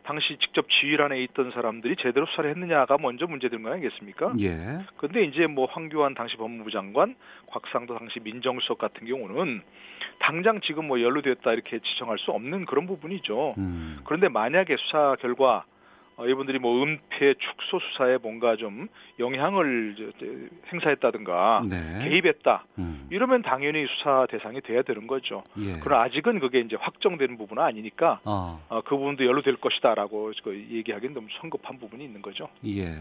[0.02, 4.32] 당시 직접 지휘란에 있던 사람들이 제대로 수사를 했느냐가 먼저 문제된 거 아니겠습니까?
[4.40, 4.78] 예.
[4.96, 7.14] 근데 이제 뭐 황교안 당시 법무부 장관,
[7.46, 9.62] 곽상도 당시 민정수석 같은 경우는
[10.18, 13.54] 당장 지금 뭐 연루됐다 이렇게 지정할 수 없는 그런 부분이죠.
[13.58, 14.00] 음.
[14.04, 15.64] 그런데 만약에 수사 결과
[16.20, 18.88] 어, 이분들이 뭐 은폐 축소 수사에 뭔가 좀
[19.18, 19.96] 영향을
[20.70, 22.08] 행사했다든가 네.
[22.08, 23.06] 개입했다 음.
[23.10, 25.42] 이러면 당연히 수사 대상이 돼야 되는 거죠.
[25.58, 25.78] 예.
[25.80, 28.62] 그러나 아직은 그게 이제 확정되는 부분은 아니니까 어.
[28.68, 32.48] 어, 그 부분도 연루될 것이다라고 그 얘기하기는 너무 성급한 부분이 있는 거죠.
[32.66, 32.98] 예.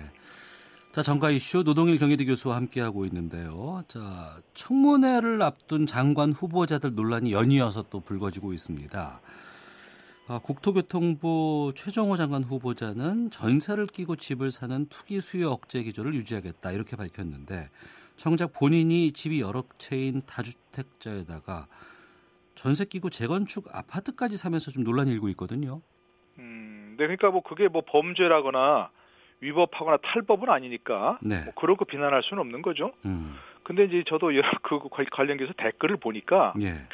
[0.93, 3.83] 자, 정가 이슈 노동일 경희대 교수와 함께하고 있는데요.
[3.89, 9.19] 자, 청문회를 앞둔 장관 후보자들 논란이 연이어서 또 불거지고 있습니다.
[10.31, 16.95] 아, 국토교통부 최종호 장관 후보자는 전세를 끼고 집을 사는 투기 수요 억제 기조를 유지하겠다 이렇게
[16.95, 17.69] 밝혔는데
[18.15, 21.65] 정작 본인이 집이 여러 채인 다주택자에다가
[22.53, 25.81] 전세 끼고 재건축 아파트까지 사면서 좀 논란이 일고 있거든요.
[26.37, 28.91] 음, 네, 그러니까 뭐 그게 뭐 범죄라거나
[29.39, 31.43] 위법하거나 탈법은 아니니까 네.
[31.43, 32.91] 뭐 그런 거 비난할 수는 없는 거죠.
[33.03, 33.35] 음.
[33.63, 34.79] 근데 이제 저도 여러 그
[35.11, 36.85] 관련해서 댓글을 보니까 예.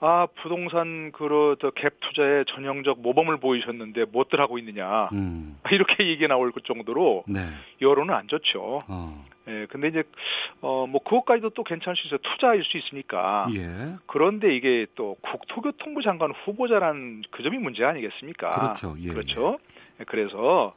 [0.00, 5.58] 아 부동산 그런 갭 투자에 전형적 모범을 보이셨는데 무엇들 하고 있느냐 음.
[5.72, 7.40] 이렇게 얘기 나올 정도로 네.
[7.80, 8.80] 여론은 안 좋죠.
[8.88, 9.24] 어.
[9.48, 10.02] 예, 근데 이제
[10.60, 12.18] 어 뭐 그것까지도 또 괜찮을 수 있어요.
[12.22, 13.48] 투자일 수 있으니까.
[13.54, 13.94] 예.
[14.06, 18.50] 그런데 이게 또 국토교통부 장관 후보자라는 그 점이 문제 아니겠습니까?
[18.50, 18.96] 그렇죠.
[19.00, 19.08] 예.
[19.08, 19.58] 그렇죠.
[20.00, 20.74] 예, 그래서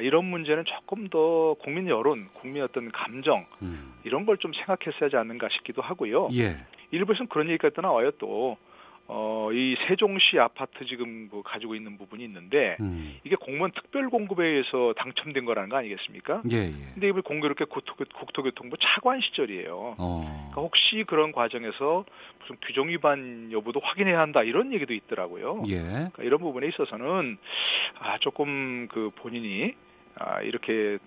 [0.00, 3.94] 이런 문제는 조금 더 국민 여론, 국민 어떤 감정 음.
[4.04, 6.28] 이런 걸 좀 생각했어야 하지 않는가 싶기도 하고요.
[6.34, 6.56] 예.
[6.90, 8.56] 일부에서는 그런 얘기가 또 나와요 또.
[9.10, 13.18] 어, 이 세종시 아파트 지금 뭐 가지고 있는 부분이 있는데 음.
[13.24, 16.42] 이게 공무원 특별 공급에 의해서 당첨된 거라는 거 아니겠습니까?
[16.52, 16.72] 예, 예.
[16.92, 19.94] 근데 이번 공교롭게 국토교, 통부 차관 시절이에요.
[19.96, 20.48] 어.
[20.50, 22.04] 그러니까 혹시 그런 과정에서
[22.40, 25.62] 무슨 규정 위반 여부도 확인해야 한다 이런 얘기도 있더라고요.
[25.68, 25.78] 예.
[25.78, 27.38] 그러니까 이런 부분에 있어서는
[28.00, 29.72] 아 조금 그 본인이
[30.18, 30.98] 아, 이렇게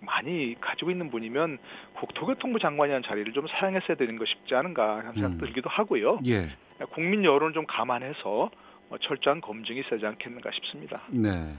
[0.00, 1.58] 많이 가지고 있는 분이면
[1.94, 5.38] 국토교통부 장관이라는 자리를 좀 사용했어야 되는 거 싶지 않은가 하는 생각 음.
[5.38, 6.18] 들기도 하고요.
[6.26, 6.50] 예.
[6.92, 8.50] 국민 여론을 좀 감안해서
[8.88, 11.00] 뭐 철저한 검증이 있어야지 않겠는가 싶습니다.
[11.08, 11.54] 네.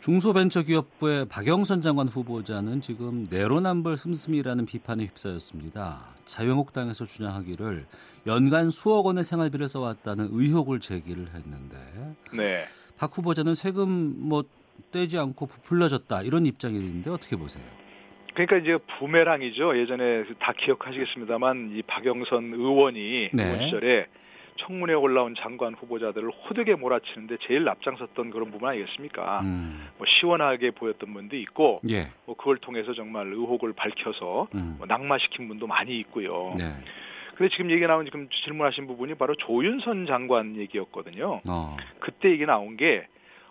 [0.00, 6.02] 중소벤처기업부의 박영선 장관 후보자는 지금 내로남불 씀씀이라는 비판에 휩싸였습니다.
[6.26, 7.86] 자유한국당에서 주장하기를
[8.26, 11.76] 연간 수억 원의 생활비를 써왔다는 의혹을 제기를 했는데
[12.34, 12.66] 네.
[12.98, 14.44] 박 후보자는 세금 뭐
[14.92, 17.64] 떼지 않고 부풀려졌다 이런 입장인데 어떻게 보세요?
[18.34, 19.78] 그러니까 이제 부메랑이죠.
[19.78, 23.44] 예전에 다 기억하시겠습니다만 이 박영선 의원이 네.
[23.44, 24.06] 의원 시절에
[24.56, 29.40] 청문회에 올라온 장관 후보자들을 호되게 몰아치는데 제일 앞장섰던 그런 부분 아니겠습니까?
[29.40, 29.88] 음.
[29.98, 32.08] 뭐 시원하게 보였던 분도 있고, 예.
[32.24, 34.76] 뭐 그걸 통해서 정말 의혹을 밝혀서 음.
[34.78, 36.54] 뭐 낙마시킨 분도 많이 있고요.
[36.56, 36.72] 네.
[37.34, 41.40] 근데 지금 얘기 나온 지금 질문하신 부분이 바로 조윤선 장관 얘기였거든요.
[41.44, 41.76] 어.
[41.98, 43.08] 그때 얘기 나온 게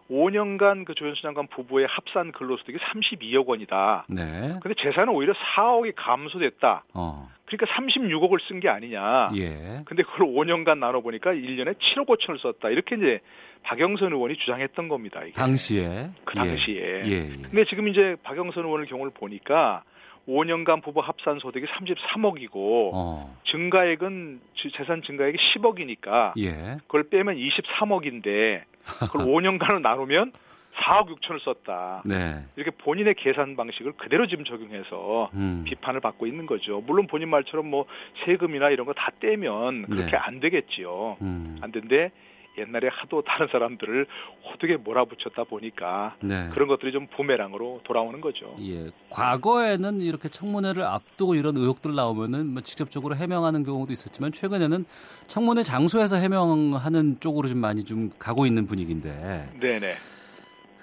[0.09, 4.05] 5년간 그 조현수 장관 부부의 합산 근로소득이 32억 원이다.
[4.09, 4.55] 네.
[4.61, 6.84] 근데 재산은 오히려 4억이 감소됐다.
[6.93, 7.30] 어.
[7.45, 9.31] 그러니까 36억을 쓴 게 아니냐.
[9.35, 9.81] 예.
[9.85, 12.69] 근데 그걸 5년간 나눠 보니까 1년에 7억 5천을 썼다.
[12.69, 13.19] 이렇게 이제
[13.63, 15.21] 박영선 의원이 주장했던 겁니다.
[15.23, 15.34] 이게.
[15.34, 16.09] 당시에.
[16.25, 17.03] 그 당시에.
[17.05, 17.05] 예.
[17.05, 17.11] 예.
[17.11, 17.27] 예.
[17.41, 19.84] 근데 지금 이제 박영선 의원의 경우를 보니까
[20.27, 23.38] 5년간 부부 합산 소득이 33억이고 어.
[23.45, 24.39] 증가액은
[24.75, 26.77] 재산 증가액이 10억이니까 예.
[26.88, 30.31] 그걸 빼면 23억인데 그걸 5년간을 나누면
[30.76, 32.01] 4억 6천을 썼다.
[32.03, 32.43] 네.
[32.55, 35.64] 이렇게 본인의 계산 방식을 그대로 지금 적용해서 음.
[35.68, 36.81] 비판을 받고 있는 거죠.
[36.81, 37.85] 물론 본인 말처럼 뭐
[38.26, 40.18] 세금이나 이런 거 다 떼면 그렇게 네.
[40.18, 41.18] 안 되겠지요.
[41.22, 41.57] 음.
[41.61, 42.11] 안 된데
[42.57, 44.05] 옛날에 하도 다른 사람들을
[44.45, 46.49] 호되게 몰아붙였다 보니까 네.
[46.53, 48.55] 그런 것들이 좀 부메랑으로 돌아오는 거죠.
[48.61, 48.91] 예.
[49.09, 54.85] 과거에는 이렇게 청문회를 앞두고 이런 의혹들 나오면은 뭐 직접적으로 해명하는 경우도 있었지만 최근에는
[55.27, 59.49] 청문회 장소에서 해명하는 쪽으로 좀 많이 좀 가고 있는 분위기인데.
[59.59, 59.95] 네네.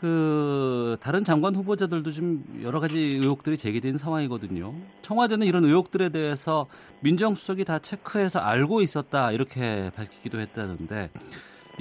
[0.01, 4.75] 그 다른 장관 후보자들도 좀 여러 가지 의혹들이 제기된 상황이거든요.
[5.03, 6.67] 청와대는 이런 의혹들에 대해서
[7.01, 11.11] 민정수석이 다 체크해서 알고 있었다 이렇게 밝히기도 했다는데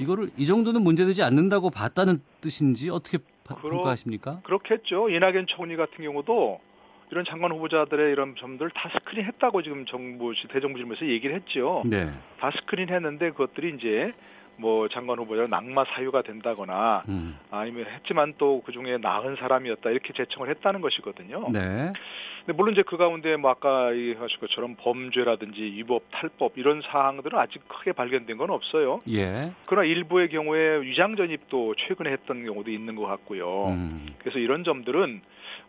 [0.00, 4.40] 이거를 이 정도는 문제되지 않는다고 봤다는 뜻인지 어떻게 그러, 평가하십니까?
[4.44, 5.10] 그렇겠죠.
[5.10, 6.60] 이낙연 총리 같은 경우도
[7.10, 11.82] 이런 장관 후보자들의 이런 점들 다 스크린했다고 지금 정부 대정부 질문에서 얘기를 했죠.
[11.84, 12.10] 네.
[12.38, 14.12] 다 스크린했는데 그것들이 이제
[14.60, 17.38] 뭐 장관 후보자가 낙마 사유가 된다거나 음.
[17.50, 21.48] 아니면 했지만 또 그 중에 나은 사람이었다 이렇게 제청을 했다는 것이거든요.
[21.52, 21.92] 네.
[22.40, 27.66] 근데 물론 이제 그 가운데 뭐 아까 얘기하신 것처럼 범죄라든지 위법, 탈법 이런 사항들은 아직
[27.68, 29.02] 크게 발견된 건 없어요.
[29.08, 29.52] 예.
[29.66, 33.68] 그러나 일부의 경우에 위장 전입도 최근에 했던 경우도 있는 것 같고요.
[33.68, 34.14] 음.
[34.18, 35.20] 그래서 이런 점들은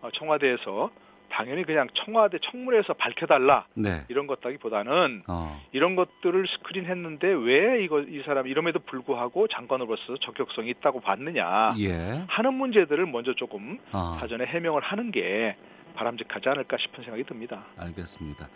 [0.02, 0.92] 어, 청와대에서
[1.32, 4.03] 당연히 그냥 청와대 청문회에서 밝혀달라 네.
[4.10, 5.62] 이런 것다기보다는 어.
[5.72, 12.24] 이런 것들을 스크린했는데 왜 이거 이 사람 이름에도 불구하고 장관으로서 적격성이 있다고 봤느냐 예.
[12.28, 14.18] 하는 문제들을 먼저 조금 어.
[14.20, 15.56] 사전에 해명을 하는 게
[15.95, 17.66] 바람직하지 않을까 싶은 생각이 듭니다.
[17.78, 18.49] 알겠습니다.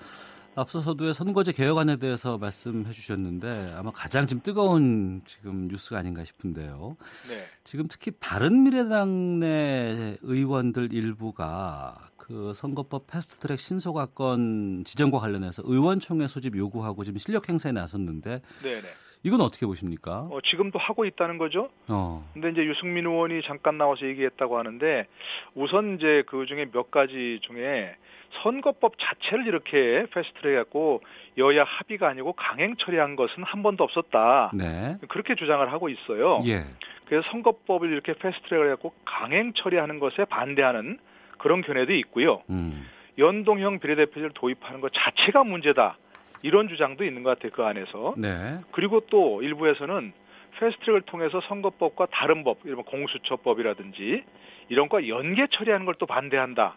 [0.56, 6.95] 앞서서도의 선거제 개혁안에 대해서 말씀해 주셨는데 아마 가장 지금 뜨거운 지금 뉴스가 아닌가 싶은데요.
[7.27, 7.35] 네.
[7.65, 16.57] 지금 특히 바른미래당 내 의원들 일부가 그 선거법 패스트트랙 신소가 건 지정과 관련해서 의원총회 소집
[16.57, 18.81] 요구하고 지금 실력 행사에 나섰는데 네네.
[19.22, 20.27] 이건 어떻게 보십니까?
[20.31, 21.69] 어, 지금도 하고 있다는 거죠.
[21.88, 22.27] 어.
[22.34, 25.06] 근데 이제 유승민 의원이 잠깐 나와서 얘기했다고 하는데
[25.53, 27.95] 우선 이제 그 중에 몇 가지 중에
[28.41, 31.03] 선거법 자체를 이렇게 패스트트랙 했고
[31.38, 34.49] 여야 합의가 아니고 강행 처리한 것은 한 번도 없었다.
[34.56, 34.97] 네.
[35.10, 36.41] 그렇게 주장을 하고 있어요.
[36.47, 36.65] 예.
[37.06, 40.97] 그래서 선거법을 이렇게 패스트트랙을 했고 강행 처리하는 것에 반대하는
[41.38, 42.41] 그런 견해도 있고요.
[42.49, 42.88] 음.
[43.18, 45.98] 연동형 비례대표제를 도입하는 것 자체가 문제다.
[46.41, 47.52] 이런 주장도 있는 것 같아요.
[47.53, 48.14] 그 안에서.
[48.18, 48.60] 네.
[48.72, 50.14] 그리고 또 일부에서는
[50.60, 54.24] 패스트트랙을 통해서 선거법과 다른 법, 이런 공수처법이라든지
[54.70, 56.76] 이런 거 연계 처리하는 걸 또 반대한다.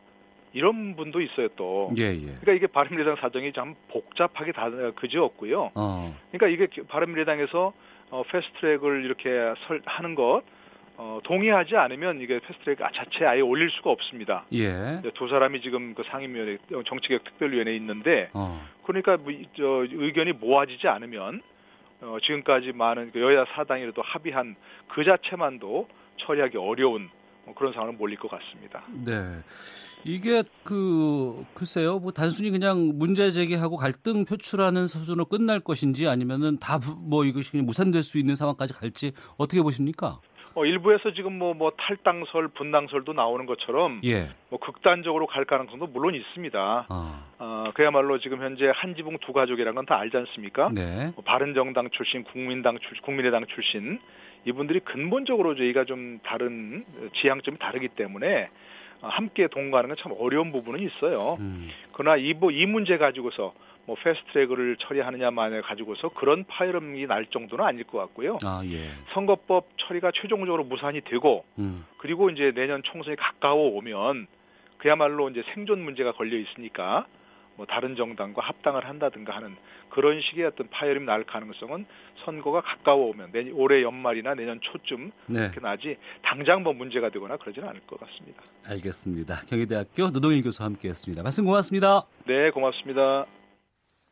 [0.54, 1.92] 이런 분도 있어요 또.
[1.98, 2.20] 예, 예.
[2.40, 5.72] 그러니까 이게 바른미래당 사정이 참 복잡하게 다 그지없고요.
[5.74, 6.16] 어.
[6.32, 7.72] 그러니까 이게 바른미래당에서
[8.10, 9.28] 어, 패스트트랙을 이렇게
[9.66, 10.42] 설, 하는 것
[11.00, 14.44] 어, 동의하지 않으면 이게 패스트트랙 자체 아예 올릴 수가 없습니다.
[14.52, 15.00] 예.
[15.14, 18.60] 두 사람이 지금 그 상임위원회 정치개혁 특별위원회에 있는데 어.
[18.84, 21.40] 그러니까 뭐, 저, 의견이 모아지지 않으면
[22.00, 24.56] 어, 지금까지 많은 그 여야 사당이라도 합의한
[24.88, 27.08] 그 자체만도 처리하기 어려운
[27.44, 28.82] 뭐 그런 상황을 몰릴 것 같습니다.
[29.04, 29.38] 네.
[30.04, 36.78] 이게 그 글쎄요, 뭐 단순히 그냥 문제 제기하고 갈등 표출하는 수준으로 끝날 것인지 아니면은 다
[36.98, 40.20] 뭐 이것이 무산될 수 있는 상황까지 갈지 어떻게 보십니까?
[40.54, 44.30] 어, 일부에서 지금 뭐, 뭐 탈당설, 분당설도 나오는 것처럼 예.
[44.48, 46.86] 뭐 극단적으로 갈 가능성도 물론 있습니다.
[46.88, 47.28] 어.
[47.38, 50.70] 어 그야말로 지금 현재 한지붕 두 가족이라는 건 다 알지 않습니까?
[50.74, 51.12] 네.
[51.14, 54.00] 뭐 바른정당 출신, 국민당 출, 국민의당 출신
[54.44, 56.84] 이분들이 근본적으로 저희가 좀 다른
[57.20, 58.50] 지향점이 다르기 때문에
[59.00, 61.36] 함께 동거하는 건 참 어려운 부분은 있어요.
[61.40, 61.70] 음.
[61.92, 63.52] 그러나 이, 뭐, 이 문제 가지고서
[63.88, 68.38] 뭐 패스트트랙을 처리하느냐 마냐 가지고서 그런 파열음이 날 정도는 아닐 것 같고요.
[68.44, 68.90] 아, 예.
[69.14, 71.86] 선거법 처리가 최종적으로 무산이 되고 음.
[71.96, 74.26] 그리고 이제 내년 총선이 가까워 오면
[74.76, 77.06] 그야말로 이제 생존 문제가 걸려 있으니까
[77.56, 79.56] 뭐 다른 정당과 합당을 한다든가 하는
[79.88, 81.86] 그런 식의 어떤 파열음이 날 가능성은
[82.26, 85.40] 선거가 가까워 오면 내, 올해 연말이나 내년 초쯤 네.
[85.40, 88.42] 이렇게 나지 당장 뭐 문제가 되거나 그러지는 않을 것 같습니다.
[88.66, 89.40] 알겠습니다.
[89.48, 91.22] 경희대학교 노동일 교수와 함께했습니다.
[91.22, 92.02] 말씀 고맙습니다.
[92.26, 93.24] 네, 고맙습니다.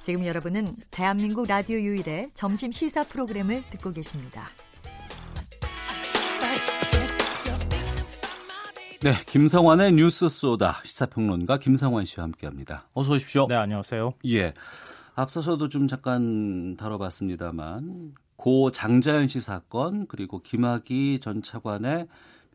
[0.00, 4.48] 지금 여러분은 대한민국 라디오 유일의 점심 시사 프로그램을 듣고 계십니다.
[9.00, 12.88] 네, 김성환의 뉴스 쏘다 시사평론가 김성환 씨와 함께합니다.
[12.94, 13.46] 어서 오십시오.
[13.48, 14.10] 네, 안녕하세요.
[14.26, 14.54] 예,
[15.14, 22.06] 앞서서도 좀 잠깐 다뤄봤습니다만 고 장자연 씨 사건 그리고 김학의 전 차관의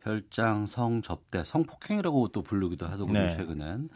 [0.02, 3.20] 별장 성접대 성폭행이라고 또 부르기도 하더군요.
[3.20, 3.28] 네.
[3.28, 3.88] 최근엔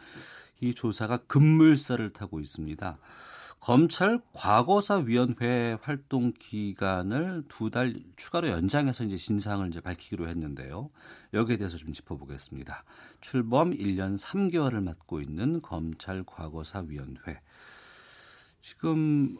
[0.61, 2.97] 이 조사가 급물살을 타고 있습니다.
[3.59, 10.89] 검찰 과거사위원회 활동 기간을 두 달 추가로 연장해서 이제 진상을 이제 밝히기로 했는데요.
[11.33, 12.83] 여기에 대해서 좀 짚어보겠습니다.
[13.21, 17.41] 출범 1년 3개월을 맡고 있는 검찰 과거사위원회.
[18.61, 19.37] 지금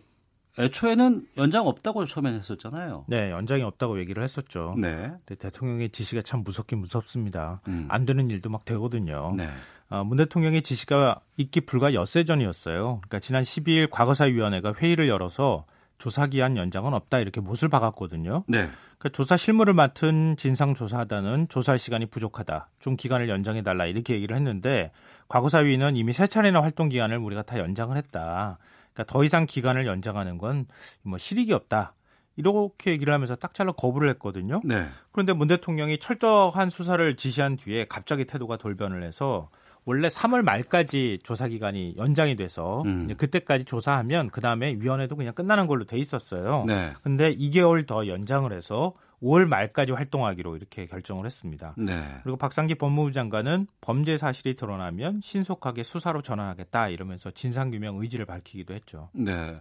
[0.58, 3.06] 애초에는 연장 없다고 처음에 했었잖아요.
[3.08, 4.76] 네, 연장이 없다고 얘기를 했었죠.
[4.78, 5.14] 네.
[5.26, 7.62] 대통령의 지시가 참 무섭긴 무섭습니다.
[7.68, 7.86] 음.
[7.90, 9.34] 안 되는 일도 막 되거든요.
[9.38, 9.48] 네.
[9.90, 13.02] 어, 문 대통령의 지시가 있기 불과 엿새 전이었어요.
[13.02, 15.66] 그러니까 지난 12일 과거사위원회가 회의를 열어서
[15.98, 18.44] 조사 기한 연장은 없다 이렇게 못을 박았거든요.
[18.48, 18.70] 네.
[18.98, 22.70] 그러니까 조사 실무를 맡은 진상조사하다는 조사할 시간이 부족하다.
[22.80, 24.92] 좀 기간을 연장해 달라 이렇게 얘기를 했는데
[25.28, 28.58] 과거사위는 이미 세 차례나 활동 기간을 우리가 다 연장을 했다.
[28.94, 30.68] 그러니까 더 이상 기간을 연장하는 건
[31.02, 31.94] 뭐 실익이 없다.
[32.36, 34.62] 이렇게 얘기를 하면서 딱 잘라 거부를 했거든요.
[34.64, 34.88] 네.
[35.12, 39.50] 그런데 문 대통령이 철저한 수사를 지시한 뒤에 갑자기 태도가 돌변을 해서
[39.90, 43.12] 원래 3월 말까지 조사 기간이 연장이 돼서 음.
[43.18, 46.64] 그때까지 조사하면 그 다음에 위원회도 그냥 끝나는 걸로 돼 있었어요.
[46.68, 46.92] 네.
[47.02, 48.94] 근데 2개월 더 연장을 해서
[49.24, 51.74] 5월 말까지 활동하기로 이렇게 결정을 했습니다.
[51.76, 52.04] 네.
[52.22, 59.10] 그리고 박상기 법무부 장관은 범죄 사실이 드러나면 신속하게 수사로 전환하겠다 이러면서 진상규명 의지를 밝히기도 했죠.
[59.14, 59.60] 네.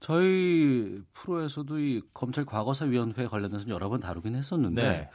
[0.00, 5.08] 저희 프로에서도 이 검찰 과거사위원회 관련해서 여러 번 다루긴 했었는데 네.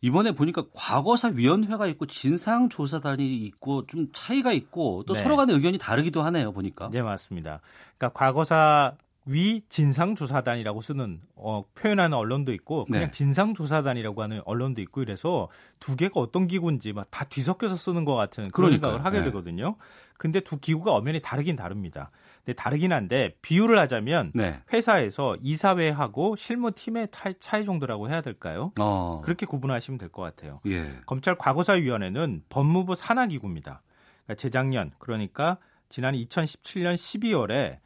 [0.00, 5.22] 이번에 보니까 과거사위원회가 있고 진상조사단이 있고 좀 차이가 있고 또 네.
[5.22, 6.88] 서로 간의 의견이 다르기도 하네요 보니까.
[6.92, 7.60] 네 맞습니다.
[7.96, 8.94] 그러니까 과거사
[9.30, 13.10] 위 진상조사단이라고 쓰는 어, 표현하는 언론도 있고 그냥 네.
[13.10, 15.48] 진상조사단이라고 하는 언론도 있고 이래서
[15.80, 19.24] 두 개가 어떤 기구인지 막 다 뒤섞여서 쓰는 것 같은 그런 생각을 하게 네.
[19.26, 19.76] 되거든요.
[20.16, 22.10] 근데 두 기구가 엄연히 다르긴 다릅니다.
[22.52, 24.60] 다르긴 한데 비유를 하자면 네.
[24.72, 27.08] 회사에서 이사회하고 실무팀의
[27.40, 28.72] 차이 정도라고 해야 될까요?
[28.78, 29.20] 어.
[29.24, 30.60] 그렇게 구분하시면 될 것 같아요.
[30.66, 30.90] 예.
[31.06, 33.82] 검찰 과거사위원회는 법무부 산하기구입니다.
[34.24, 35.58] 그러니까 재작년 그러니까
[35.88, 37.78] 지난 2017년 12월에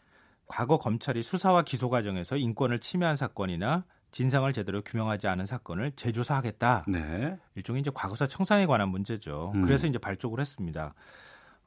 [0.47, 6.85] 과거 검찰이 수사와 기소 과정에서 인권을 침해한 사건이나 진상을 제대로 규명하지 않은 사건을 재조사하겠다.
[6.89, 7.39] 네.
[7.55, 9.53] 일종의 이제 과거사 청산에 관한 문제죠.
[9.55, 9.63] 음.
[9.63, 10.95] 그래서 이제 발족을 했습니다.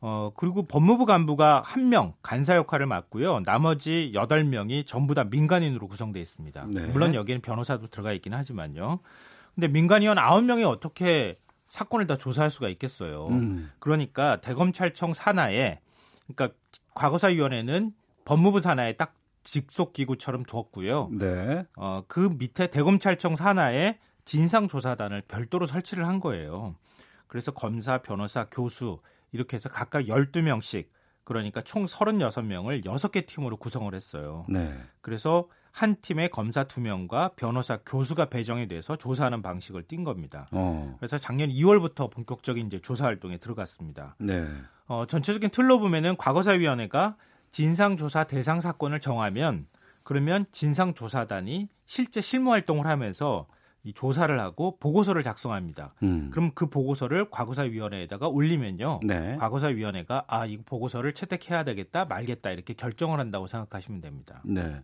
[0.01, 3.41] 어, 그리고 법무부 간부가 한명 간사 역할을 맡고요.
[3.41, 6.65] 나머지 여덟 명이 전부 다 민간인으로 구성되어 있습니다.
[6.67, 6.81] 네.
[6.87, 8.99] 물론 여기에는 변호사도 들어가 있긴 하지만요.
[9.55, 11.39] 근데 민간위원 아홉 명이 어떻게
[11.69, 13.27] 사건을 다 조사할 수가 있겠어요.
[13.27, 13.71] 음.
[13.79, 15.79] 그러니까 대검찰청 산하에
[16.27, 16.57] 그러니까
[16.93, 17.93] 과거사위원회는
[18.25, 21.09] 법무부 산하에 딱 직속 기구처럼 두었고요.
[21.11, 21.65] 네.
[21.77, 26.75] 어, 그 밑에 대검찰청 산하에 진상조사단을 별도로 설치를 한 거예요.
[27.27, 28.99] 그래서 검사, 변호사, 교수
[29.35, 30.87] 이렇게 해서 각각 12명씩
[31.25, 34.45] 그러니까 총 36명을 6개 팀으로 구성을 했어요.
[34.47, 34.73] 네.
[35.01, 40.47] 그래서 한 팀에 검사 2명과 변호사 교수가 배정이 돼서 조사하는 방식을 띈 겁니다.
[40.51, 40.95] 어.
[40.99, 44.15] 그래서 작년 2월부터 본격적인 이제 조사 활동에 들어갔습니다.
[44.19, 44.47] 네.
[44.87, 47.17] 어, 전체적인 틀로 보면은 과거사위원회가
[47.51, 49.67] 진상조사 대상 사건을 정하면
[50.03, 53.47] 그러면 진상조사단이 실제 실무 활동을 하면서
[53.85, 55.93] 이 조사를 하고 보고서를 작성합니다.
[56.01, 56.29] 음.
[56.31, 58.99] 그럼 그 보고서를 과거사위원회에다가 올리면요.
[59.03, 59.37] 네.
[59.39, 64.41] 과거사위원회가 아, 이 보고서를 채택해야 되겠다, 말겠다 이렇게 결정을 한다고 생각하시면 됩니다.
[64.43, 64.81] 네.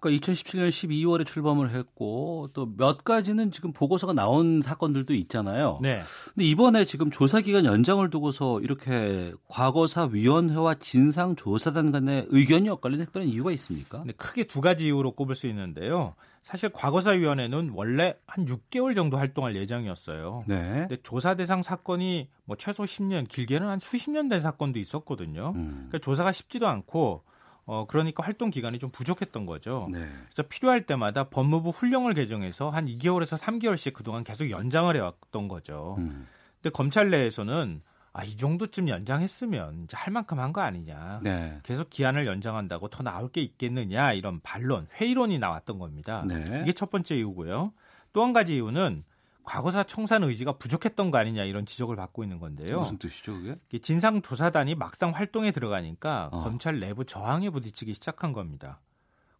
[0.00, 5.78] 그러니까 2017년 12월에 출범을 했고 또 몇 가지는 지금 보고서가 나온 사건들도 있잖아요.
[5.80, 6.02] 네.
[6.34, 13.06] 근데 이번에 지금 조사 기간 연장을 두고서 이렇게 과거사 위원회와 진상 조사단 간의 의견이 엇갈리는
[13.22, 14.02] 이유가 있습니까?
[14.04, 16.14] 네, 크게 두 가지 이유로 꼽을 수 있는데요.
[16.44, 20.44] 사실 과거사위원회는 원래 한 6개월 정도 활동할 예정이었어요.
[20.46, 20.56] 네.
[20.88, 25.52] 근데 조사 대상 사건이 뭐 최소 10년, 길게는 한 수십 년 된 사건도 있었거든요.
[25.56, 25.86] 음.
[25.88, 27.22] 그러니까 조사가 쉽지도 않고
[27.64, 29.88] 어 그러니까 활동 기간이 좀 부족했던 거죠.
[29.90, 30.06] 네.
[30.26, 35.96] 그래서 필요할 때마다 법무부 훈령을 개정해서 한 2개월에서 3개월씩 그동안 계속 연장을 해왔던 거죠.
[35.98, 36.26] 음.
[36.60, 37.80] 근데 검찰 내에서는
[38.16, 41.18] 아, 이 정도쯤 연장했으면 할 만큼 한 거 아니냐.
[41.24, 41.58] 네.
[41.64, 46.24] 계속 기한을 연장한다고 더 나올 게 있겠느냐 이런 반론, 회의론이 나왔던 겁니다.
[46.26, 46.60] 네.
[46.62, 47.72] 이게 첫 번째 이유고요.
[48.12, 49.02] 또 한 가지 이유는
[49.42, 52.80] 과거사 청산 의지가 부족했던 거 아니냐 이런 지적을 받고 있는 건데요.
[52.80, 53.56] 무슨 뜻이죠, 그게?
[53.80, 56.40] 진상 조사단이 막상 활동에 들어가니까 어.
[56.40, 58.80] 검찰 내부 저항에 부딪히기 시작한 겁니다.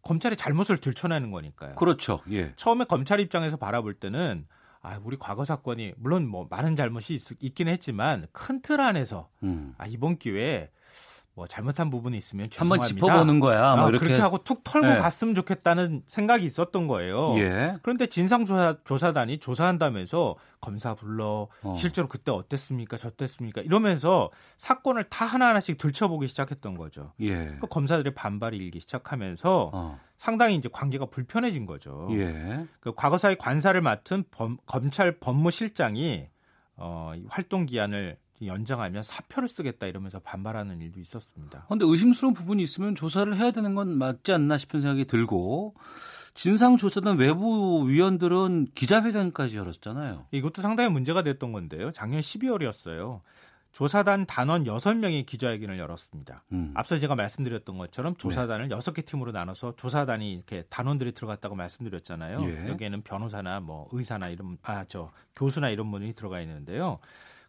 [0.01, 1.75] 검찰이 잘못을 들춰내는 거니까요.
[1.75, 2.19] 그렇죠.
[2.29, 2.53] 예.
[2.57, 4.45] 처음에 검찰 입장에서 바라볼 때는
[4.85, 9.73] 아, 우리 과거 사건이 물론 뭐 많은 잘못이 있, 긴 했지만 큰 틀 안에서 음.
[9.77, 10.69] 아, 이번 기회에
[11.33, 12.85] 뭐 잘못한 부분이 있으면 죄송합니다.
[12.85, 13.75] 한번 짚어보는 거야.
[13.75, 14.05] 뭐 아, 이렇게.
[14.05, 14.97] 그렇게 하고 툭 털고 네.
[14.97, 17.37] 갔으면 좋겠다는 생각이 있었던 거예요.
[17.39, 17.75] 예.
[17.83, 21.75] 그런데 진상조사 조사단이 조사한다면서 검사 불러 어.
[21.77, 27.11] 실제로 그때 어땠습니까, 저땠습니까 이러면서 사건을 다 하나 하나씩 들춰보기 시작했던 거죠.
[27.19, 27.57] 예.
[27.59, 29.99] 그 검사들의 반발이 일기 시작하면서 어.
[30.17, 32.07] 상당히 이제 관계가 불편해진 거죠.
[32.11, 32.65] 예.
[32.79, 36.27] 그 과거사의 관사를 맡은 범, 검찰 법무실장이
[36.77, 41.63] 어, 활동 기한을 연장하면 사표를 쓰겠다 이러면서 반발하는 일도 있었습니다.
[41.67, 45.75] 그런데 의심스러운 부분이 있으면 조사를 해야 되는 건 맞지 않나 싶은 생각이 들고
[46.33, 50.25] 진상 조사단 외부 위원들은 기자회견까지 열었잖아요.
[50.31, 51.91] 이것도 상당히 문제가 됐던 건데요.
[51.91, 53.21] 작년 12월이었어요.
[53.75, 56.45] 조사단 단원 6명이 기자회견을 열었습니다.
[56.53, 56.71] 음.
[56.75, 58.75] 앞서 제가 말씀드렸던 것처럼 조사단을 네.
[58.75, 62.39] 6개 팀으로 나눠서 조사단이 이렇게 단원들이 들어갔다고 말씀드렸잖아요.
[62.45, 62.69] 예.
[62.69, 66.99] 여기에는 변호사나 뭐 의사나 이런 아 저 교수나 이런 분이 들어가 있는데요.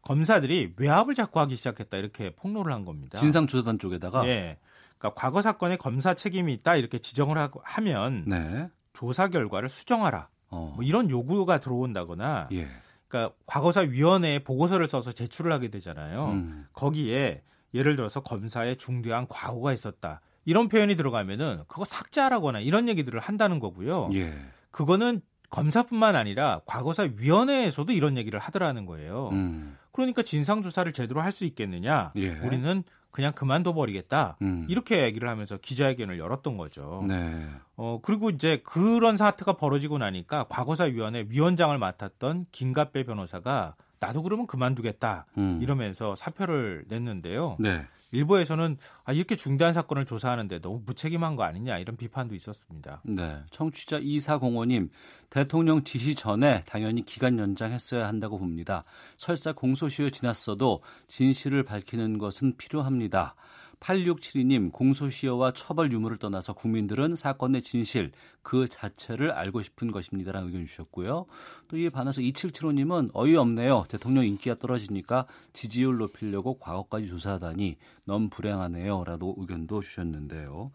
[0.03, 3.19] 검사들이 외압을 자꾸 하기 시작했다 이렇게 폭로를 한 겁니다.
[3.19, 4.59] 진상조사단 쪽에다가 예.
[4.99, 8.69] 그러니까 과거 사건에 검사 책임이 있다 이렇게 지정을 하고 하면 네.
[8.95, 10.29] 조사 결과를 수정하라.
[10.49, 10.73] 어.
[10.75, 12.69] 뭐 이런 요구가 들어온다거나 예.
[13.17, 16.27] 그러니까 과거사 위원회에 보고서를 써서 제출을 하게 되잖아요.
[16.33, 16.67] 음.
[16.73, 17.43] 거기에
[17.75, 20.21] 예를 들어서 검사의 중대한 과오가 있었다.
[20.45, 24.11] 이런 표현이 들어가면은 그거 삭제하라거나 이런 얘기들을 한다는 거고요.
[24.15, 24.33] 예.
[24.71, 25.21] 그거는
[25.51, 29.31] 검사뿐만 아니라 과거사 위원회에서도 이런 얘기를 하더라는 거예요.
[29.33, 29.77] 음.
[29.93, 32.13] 그러니까 진상 조사를 제대로 할 수 있겠느냐?
[32.17, 32.31] 예.
[32.41, 32.85] 우리는
[33.17, 34.37] 그냥 그만둬 버리겠다.
[34.43, 34.67] 음.
[34.69, 37.03] 이렇게 얘기를 하면서 기자회견을 열었던 거죠.
[37.09, 37.49] 네.
[37.75, 44.47] 어 그리고 이제 그런 사태가 벌어지고 나니까 과거사 위원회 위원장을 맡았던 김갑배 변호사가 나도 그러면
[44.47, 45.61] 그만두겠다 음.
[45.63, 47.57] 이러면서 사표를 냈는데요.
[47.59, 47.87] 네.
[48.17, 53.03] 일부에서는 아, 이렇게 중대한 사건을 조사하는데 너무 무책임한 거 아니냐 이런 비판도 있었습니다.
[53.05, 53.39] 네.
[53.51, 54.89] 청취자 2405님,
[55.31, 58.85] 대통령 지시 전에 당연히 기간 연장했어야 한다고 봅니다.
[59.19, 63.35] 설사 공소시효 지났어도 진실을 밝히는 것은 필요합니다.
[63.81, 68.13] 8672님 공소시효와 처벌 유무를 떠나서 국민들은 사건의 진실
[68.47, 71.27] 그 자체를 알고 싶은 것입니다라는 의견 주셨고요.
[71.67, 73.87] 또 이에 반해서 2775님은 어이없네요.
[73.89, 79.03] 대통령 인기가 떨어지니까 지지율 높이려고 과거까지 조사하다니 너무 불행하네요.
[79.03, 80.71] 라고 의견도 주셨는데요.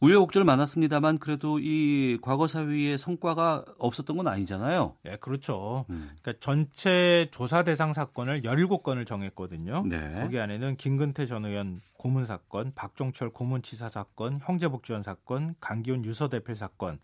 [0.00, 4.96] 우여곡절 많았습니다만 그래도 이 과거 사위의 성과가 없었던 건 아니잖아요.
[5.04, 5.84] 네, 그렇죠.
[5.90, 6.10] 음.
[6.22, 9.84] 그러니까 전체 조사 대상 사건을 17건을 정했거든요.
[9.86, 10.14] 네.
[10.14, 16.98] 거기 안에는 김근태 전 의원 고문 사건, 박종철 고문치사 사건, 형제복지원 사건, 강기훈 유서대필 사건,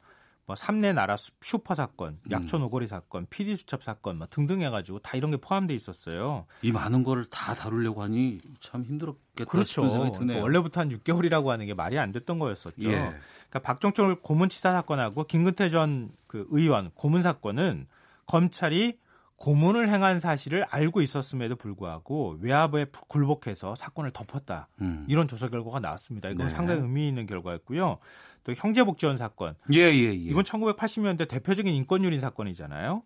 [0.49, 2.31] 뭐 삼내 나라 슈퍼 사건, 음.
[2.33, 6.47] 약촌 오거리 사건, PD 수첩 사건 뭐 등등 해가지고 다 이런 게 포함돼 있었어요.
[6.63, 9.89] 이 많은 거를 다 다루려고 하니 참 힘들었겠다 그렇죠.
[9.89, 10.43] 생각이 드네요.
[10.43, 12.89] 원래부터 한 6개월이라고 하는 게 말이 안 됐던 거였었죠.
[12.89, 12.95] 예.
[12.97, 17.89] 그러니까 박정철 고문치사 사건하고 김근태 전 그 의원 고문 사건은
[18.27, 18.99] 검찰이
[19.37, 24.69] 고문을 행한 사실을 알고 있었음에도 불구하고 외압에 굴복해서 사건을 덮었다.
[24.81, 25.05] 음.
[25.09, 26.29] 이런 조사 결과가 나왔습니다.
[26.29, 26.53] 이건 네.
[26.53, 27.99] 상당히 의미 있는 결과였고요.
[28.45, 29.55] 또 형제복지원 사건.
[29.73, 30.13] 예, 예, 예.
[30.13, 33.03] 이건 1980년대 대표적인 인권유린 사건이잖아요.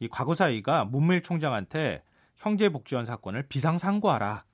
[0.00, 2.02] 이 과거사위가 문무일 총장한테
[2.36, 4.44] 형제복지원 사건을 비상상고하라.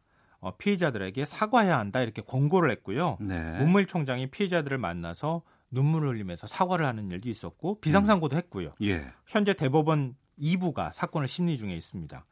[0.40, 3.16] 어, 피해자들에게 사과해야 한다 이렇게 권고를 했고요.
[3.20, 3.58] 네.
[3.58, 8.38] 문무일 총장이 피해자들을 만나서 눈물을 흘리면서 사과를 하는 일도 있었고 비상상고도 음.
[8.38, 8.72] 했고요.
[8.82, 9.06] 예.
[9.26, 12.24] 현재 대법원 2부가 사건을 심리 중에 있습니다.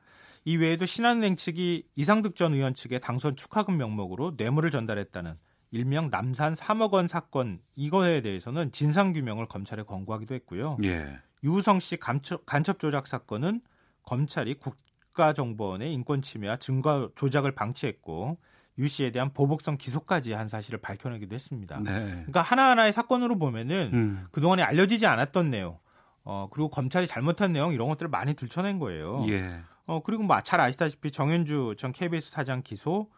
[0.44, 5.36] 이 외에도 신한은행 측이 이상득 전 의원 측에 당선 축하금 명목으로 뇌물을 전달했다는
[5.70, 10.78] 일명 남산 3억 원 사건 이거에 대해서는 진상 규명을 검찰에 권고하기도 했고요.
[10.84, 11.18] 예.
[11.44, 13.60] 유성 씨 간첩, 간첩 조작 사건은
[14.02, 18.38] 검찰이 국가정보원의 인권 침해와 증거 조작을 방치했고
[18.78, 21.80] 유 씨에 대한 보복성 기소까지 한 사실을 밝혀내기도 했습니다.
[21.80, 21.92] 네.
[21.92, 24.26] 그러니까 하나하나의 사건으로 보면은 음.
[24.32, 25.78] 그동안에 알려지지 않았던 내용,
[26.24, 29.24] 어 그리고 검찰이 잘못한 내용 이런 것들을 많이 들춰낸 거예요.
[29.28, 29.60] 예.
[29.86, 33.10] 어 그리고 뭐 잘 아시다시피 정현주 전 KBS 사장 기소,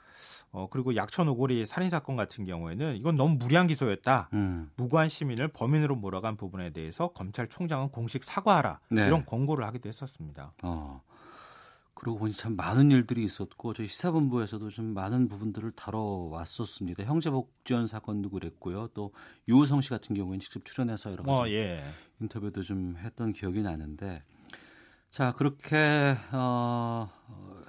[0.53, 4.29] 어, 그리고 약천 오거리 살인 사건 같은 경우에는 이건 너무 무리한 기소였다.
[4.35, 4.71] 음.
[4.77, 8.81] 무고한 시민을 범인으로 몰아간 부분에 대해서 검찰총장은 공식 사과하라.
[8.91, 9.07] 네.
[9.07, 10.53] 이런 권고를 하기도 했었습니다.
[10.63, 11.03] 어.
[11.95, 17.05] 그러고 보니 참 많은 일들이 있었고 저희 시사본부에서도 좀 많은 부분들을 다뤄왔었습니다.
[17.05, 18.89] 형제복지원 사건도 그랬고요.
[18.89, 19.13] 또
[19.49, 21.83] 유우성 씨 같은 경우에는 직접 출연해서 여러 가지 어, 예.
[22.21, 24.23] 인터뷰도 좀 했던 기억이 나는데
[25.13, 27.11] 자 그렇게 어,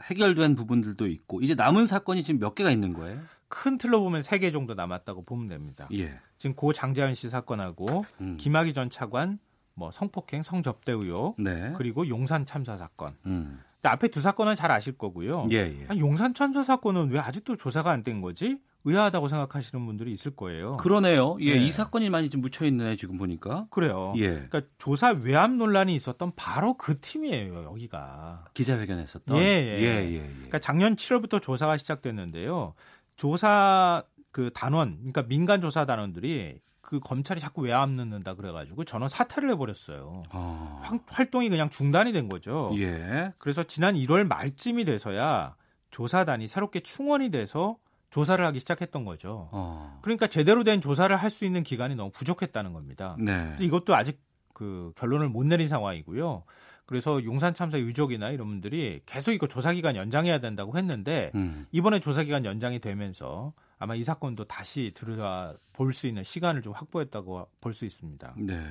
[0.03, 3.19] 해결된 부분들도 있고 이제 남은 사건이 지금 몇 개가 있는 거예요?
[3.49, 5.89] 큰 틀로 보면 세개 정도 남았다고 보면 됩니다.
[5.93, 6.19] 예.
[6.37, 8.37] 지금 고 장자연 씨 사건하고 음.
[8.39, 9.39] 김학의 전 차관
[9.75, 11.73] 뭐 성폭행, 성접대 의혹 네.
[11.75, 13.09] 그리고 용산 참사 사건.
[13.25, 13.59] 음.
[13.83, 15.49] 앞에 두 사건은 잘 아실 거고요.
[15.51, 15.85] 예, 예.
[15.89, 18.57] 아니, 용산 참사 사건은 왜 아직도 조사가 안 된 거지?
[18.85, 20.77] 의아하다고 생각하시는 분들이 있을 거예요.
[20.77, 21.37] 그러네요.
[21.39, 21.65] 예, 네.
[21.65, 23.67] 이 사건이 많이 좀 묻혀 있네 지금 보니까.
[23.69, 24.13] 그래요.
[24.17, 24.27] 예.
[24.27, 28.45] 그러니까 조사 외압 논란이 있었던 바로 그 팀이에요, 여기가.
[28.53, 29.37] 기자회견했었던.
[29.37, 29.79] 예, 예.
[29.79, 30.19] 예, 예, 예.
[30.19, 32.73] 그러니까 작년 7월부터 조사가 시작됐는데요.
[33.15, 39.51] 조사 그 단원, 그러니까 민간 조사 단원들이 그 검찰이 자꾸 외압 넣는다 그래가지고 전원 사퇴를
[39.51, 40.23] 해버렸어요.
[40.31, 40.81] 어.
[41.07, 42.71] 활동이 그냥 중단이 된 거죠.
[42.77, 43.31] 예.
[43.37, 45.55] 그래서 지난 1월 말쯤이 돼서야
[45.91, 47.77] 조사단이 새롭게 충원이 돼서
[48.13, 49.49] 조사를 하기 시작했던 거죠.
[49.51, 49.97] 어.
[50.03, 53.15] 그러니까 제대로 된 조사를 할 수 있는 기간이 너무 부족했다는 겁니다.
[53.17, 53.55] 네.
[53.59, 54.19] 이것도 아직
[54.53, 56.43] 그 결론을 못 내린 상황이고요.
[56.85, 61.65] 그래서 용산 참사 유족이나 이런 분들이 계속 이거 조사 기간 연장해야 된다고 했는데 음.
[61.71, 66.73] 이번에 조사 기간 연장이 되면서 아마 이 사건도 다시 들여다 볼 수 있는 시간을 좀
[66.73, 68.35] 확보했다고 볼 수 있습니다.
[68.37, 68.63] 네.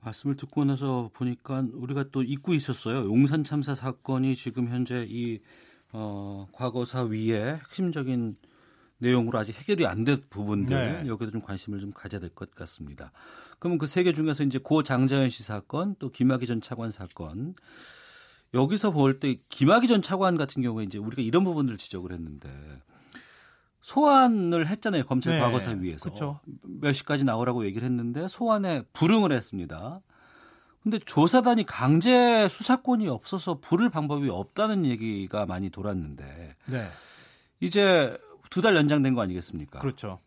[0.00, 3.04] 말씀을 듣고 나서 보니까 우리가 또 잊고 있었어요.
[3.04, 5.38] 용산 참사 사건이 지금 현재 이
[5.92, 8.36] 어, 과거사 위에 핵심적인
[8.98, 11.08] 내용으로 아직 해결이 안 된 부분들 네.
[11.08, 13.12] 여기도 좀 관심을 좀 가져야 될 것 같습니다.
[13.58, 17.54] 그러면 그 세 개 중에서 이제 고 장자연 씨 사건 또 김학의 전 차관 사건
[18.54, 22.48] 여기서 볼 때 김학의 전 차관 같은 경우에 이제 우리가 이런 부분들을 지적을 했는데
[23.82, 25.40] 소환을 했잖아요 검찰 네.
[25.40, 26.40] 과거사 위에서 그쵸.
[26.62, 30.00] 몇 시까지 나오라고 얘기를 했는데 소환에 불응을 했습니다.
[30.82, 36.88] 근데 조사단이 강제 수사권이 없어서 부를 방법이 없다는 얘기가 많이 돌았는데 네.
[37.60, 38.16] 이제
[38.50, 39.78] 두 달 연장된 거 아니겠습니까?
[39.78, 40.18] 그렇죠.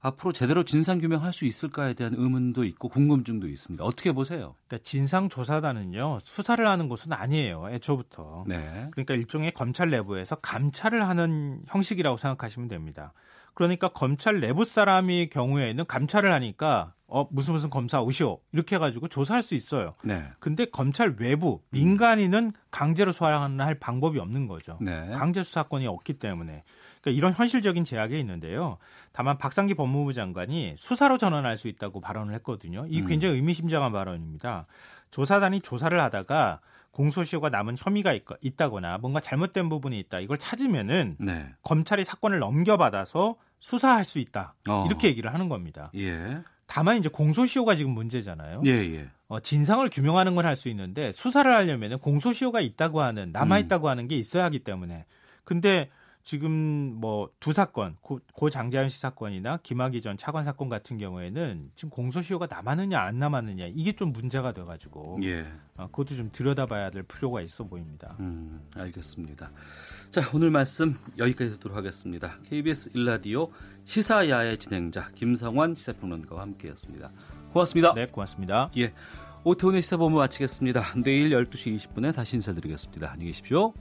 [0.00, 3.82] 앞으로 제대로 진상 규명할 수 있을까에 대한 의문도 있고 궁금증도 있습니다.
[3.82, 4.54] 어떻게 보세요?
[4.68, 7.68] 그러니까 진상 조사단은요 수사를 하는 곳은 아니에요.
[7.70, 8.44] 애초부터.
[8.46, 8.86] 네.
[8.92, 13.14] 그러니까 일종의 검찰 내부에서 감찰을 하는 형식이라고 생각하시면 됩니다.
[13.54, 19.42] 그러니까 검찰 내부 사람이 경우에는 감찰을 하니까 어 무슨 무슨 검사 오시오 이렇게 해가지고 조사할
[19.42, 19.92] 수 있어요.
[20.04, 20.24] 네.
[20.40, 24.76] 근데 검찰 외부 민간인은 강제로 소환할 방법이 없는 거죠.
[24.82, 25.08] 네.
[25.14, 26.64] 강제 수사권이 없기 때문에
[27.06, 28.78] 그러니까 이런 현실적인 제약이 있는데요.
[29.12, 32.84] 다만 박상기 법무부 장관이 수사로 전환할 수 있다고 발언을 했거든요.
[32.88, 33.06] 이 음.
[33.06, 34.66] 굉장히 의미심장한 발언입니다.
[35.12, 36.60] 조사단이 조사를 하다가
[36.90, 41.46] 공소시효가 남은 혐의가 있, 다거나 뭔가 잘못된 부분이 있다 이걸 찾으면은 네.
[41.62, 44.84] 검찰이 사건을 넘겨받아서 수사할 수 있다 어.
[44.86, 45.90] 이렇게 얘기를 하는 겁니다.
[45.94, 46.38] 예.
[46.66, 48.62] 다만 이제 공소시효가 지금 문제잖아요.
[48.66, 49.08] 예, 예.
[49.28, 53.90] 어, 진상을 규명하는 건 할 수 있는데 수사를 하려면은 공소시효가 있다고 하는 남아 있다고 음.
[53.90, 55.04] 하는 게 있어야 하기 때문에
[55.44, 55.90] 근데
[56.26, 61.70] 지금 뭐 두 사건 고, 고 장자연 씨 사건이나 김학의 전 차관 사건 같은 경우에는
[61.76, 65.46] 지금 공소시효가 남았느냐 안 남았느냐 이게 좀 문제가 돼가지고 예.
[65.76, 68.16] 어, 그것도 좀 들여다봐야 될 필요가 있어 보입니다.
[68.18, 69.52] 음, 알겠습니다.
[70.10, 72.36] 자 오늘 말씀 여기까지 듣도록 하겠습니다.
[72.48, 73.52] KBS 일라디오
[73.84, 77.12] 시사야의 진행자 김성환 시사평론가와 함께했습니다.
[77.52, 77.94] 고맙습니다.
[77.94, 78.72] 네, 고맙습니다.
[78.76, 78.92] 예.
[79.44, 80.82] 오태훈의 시사본부 마치겠습니다.
[81.04, 83.12] 내일 12시 20분에 다시 인사드리겠습니다.
[83.12, 83.72] 안녕히 계십시오.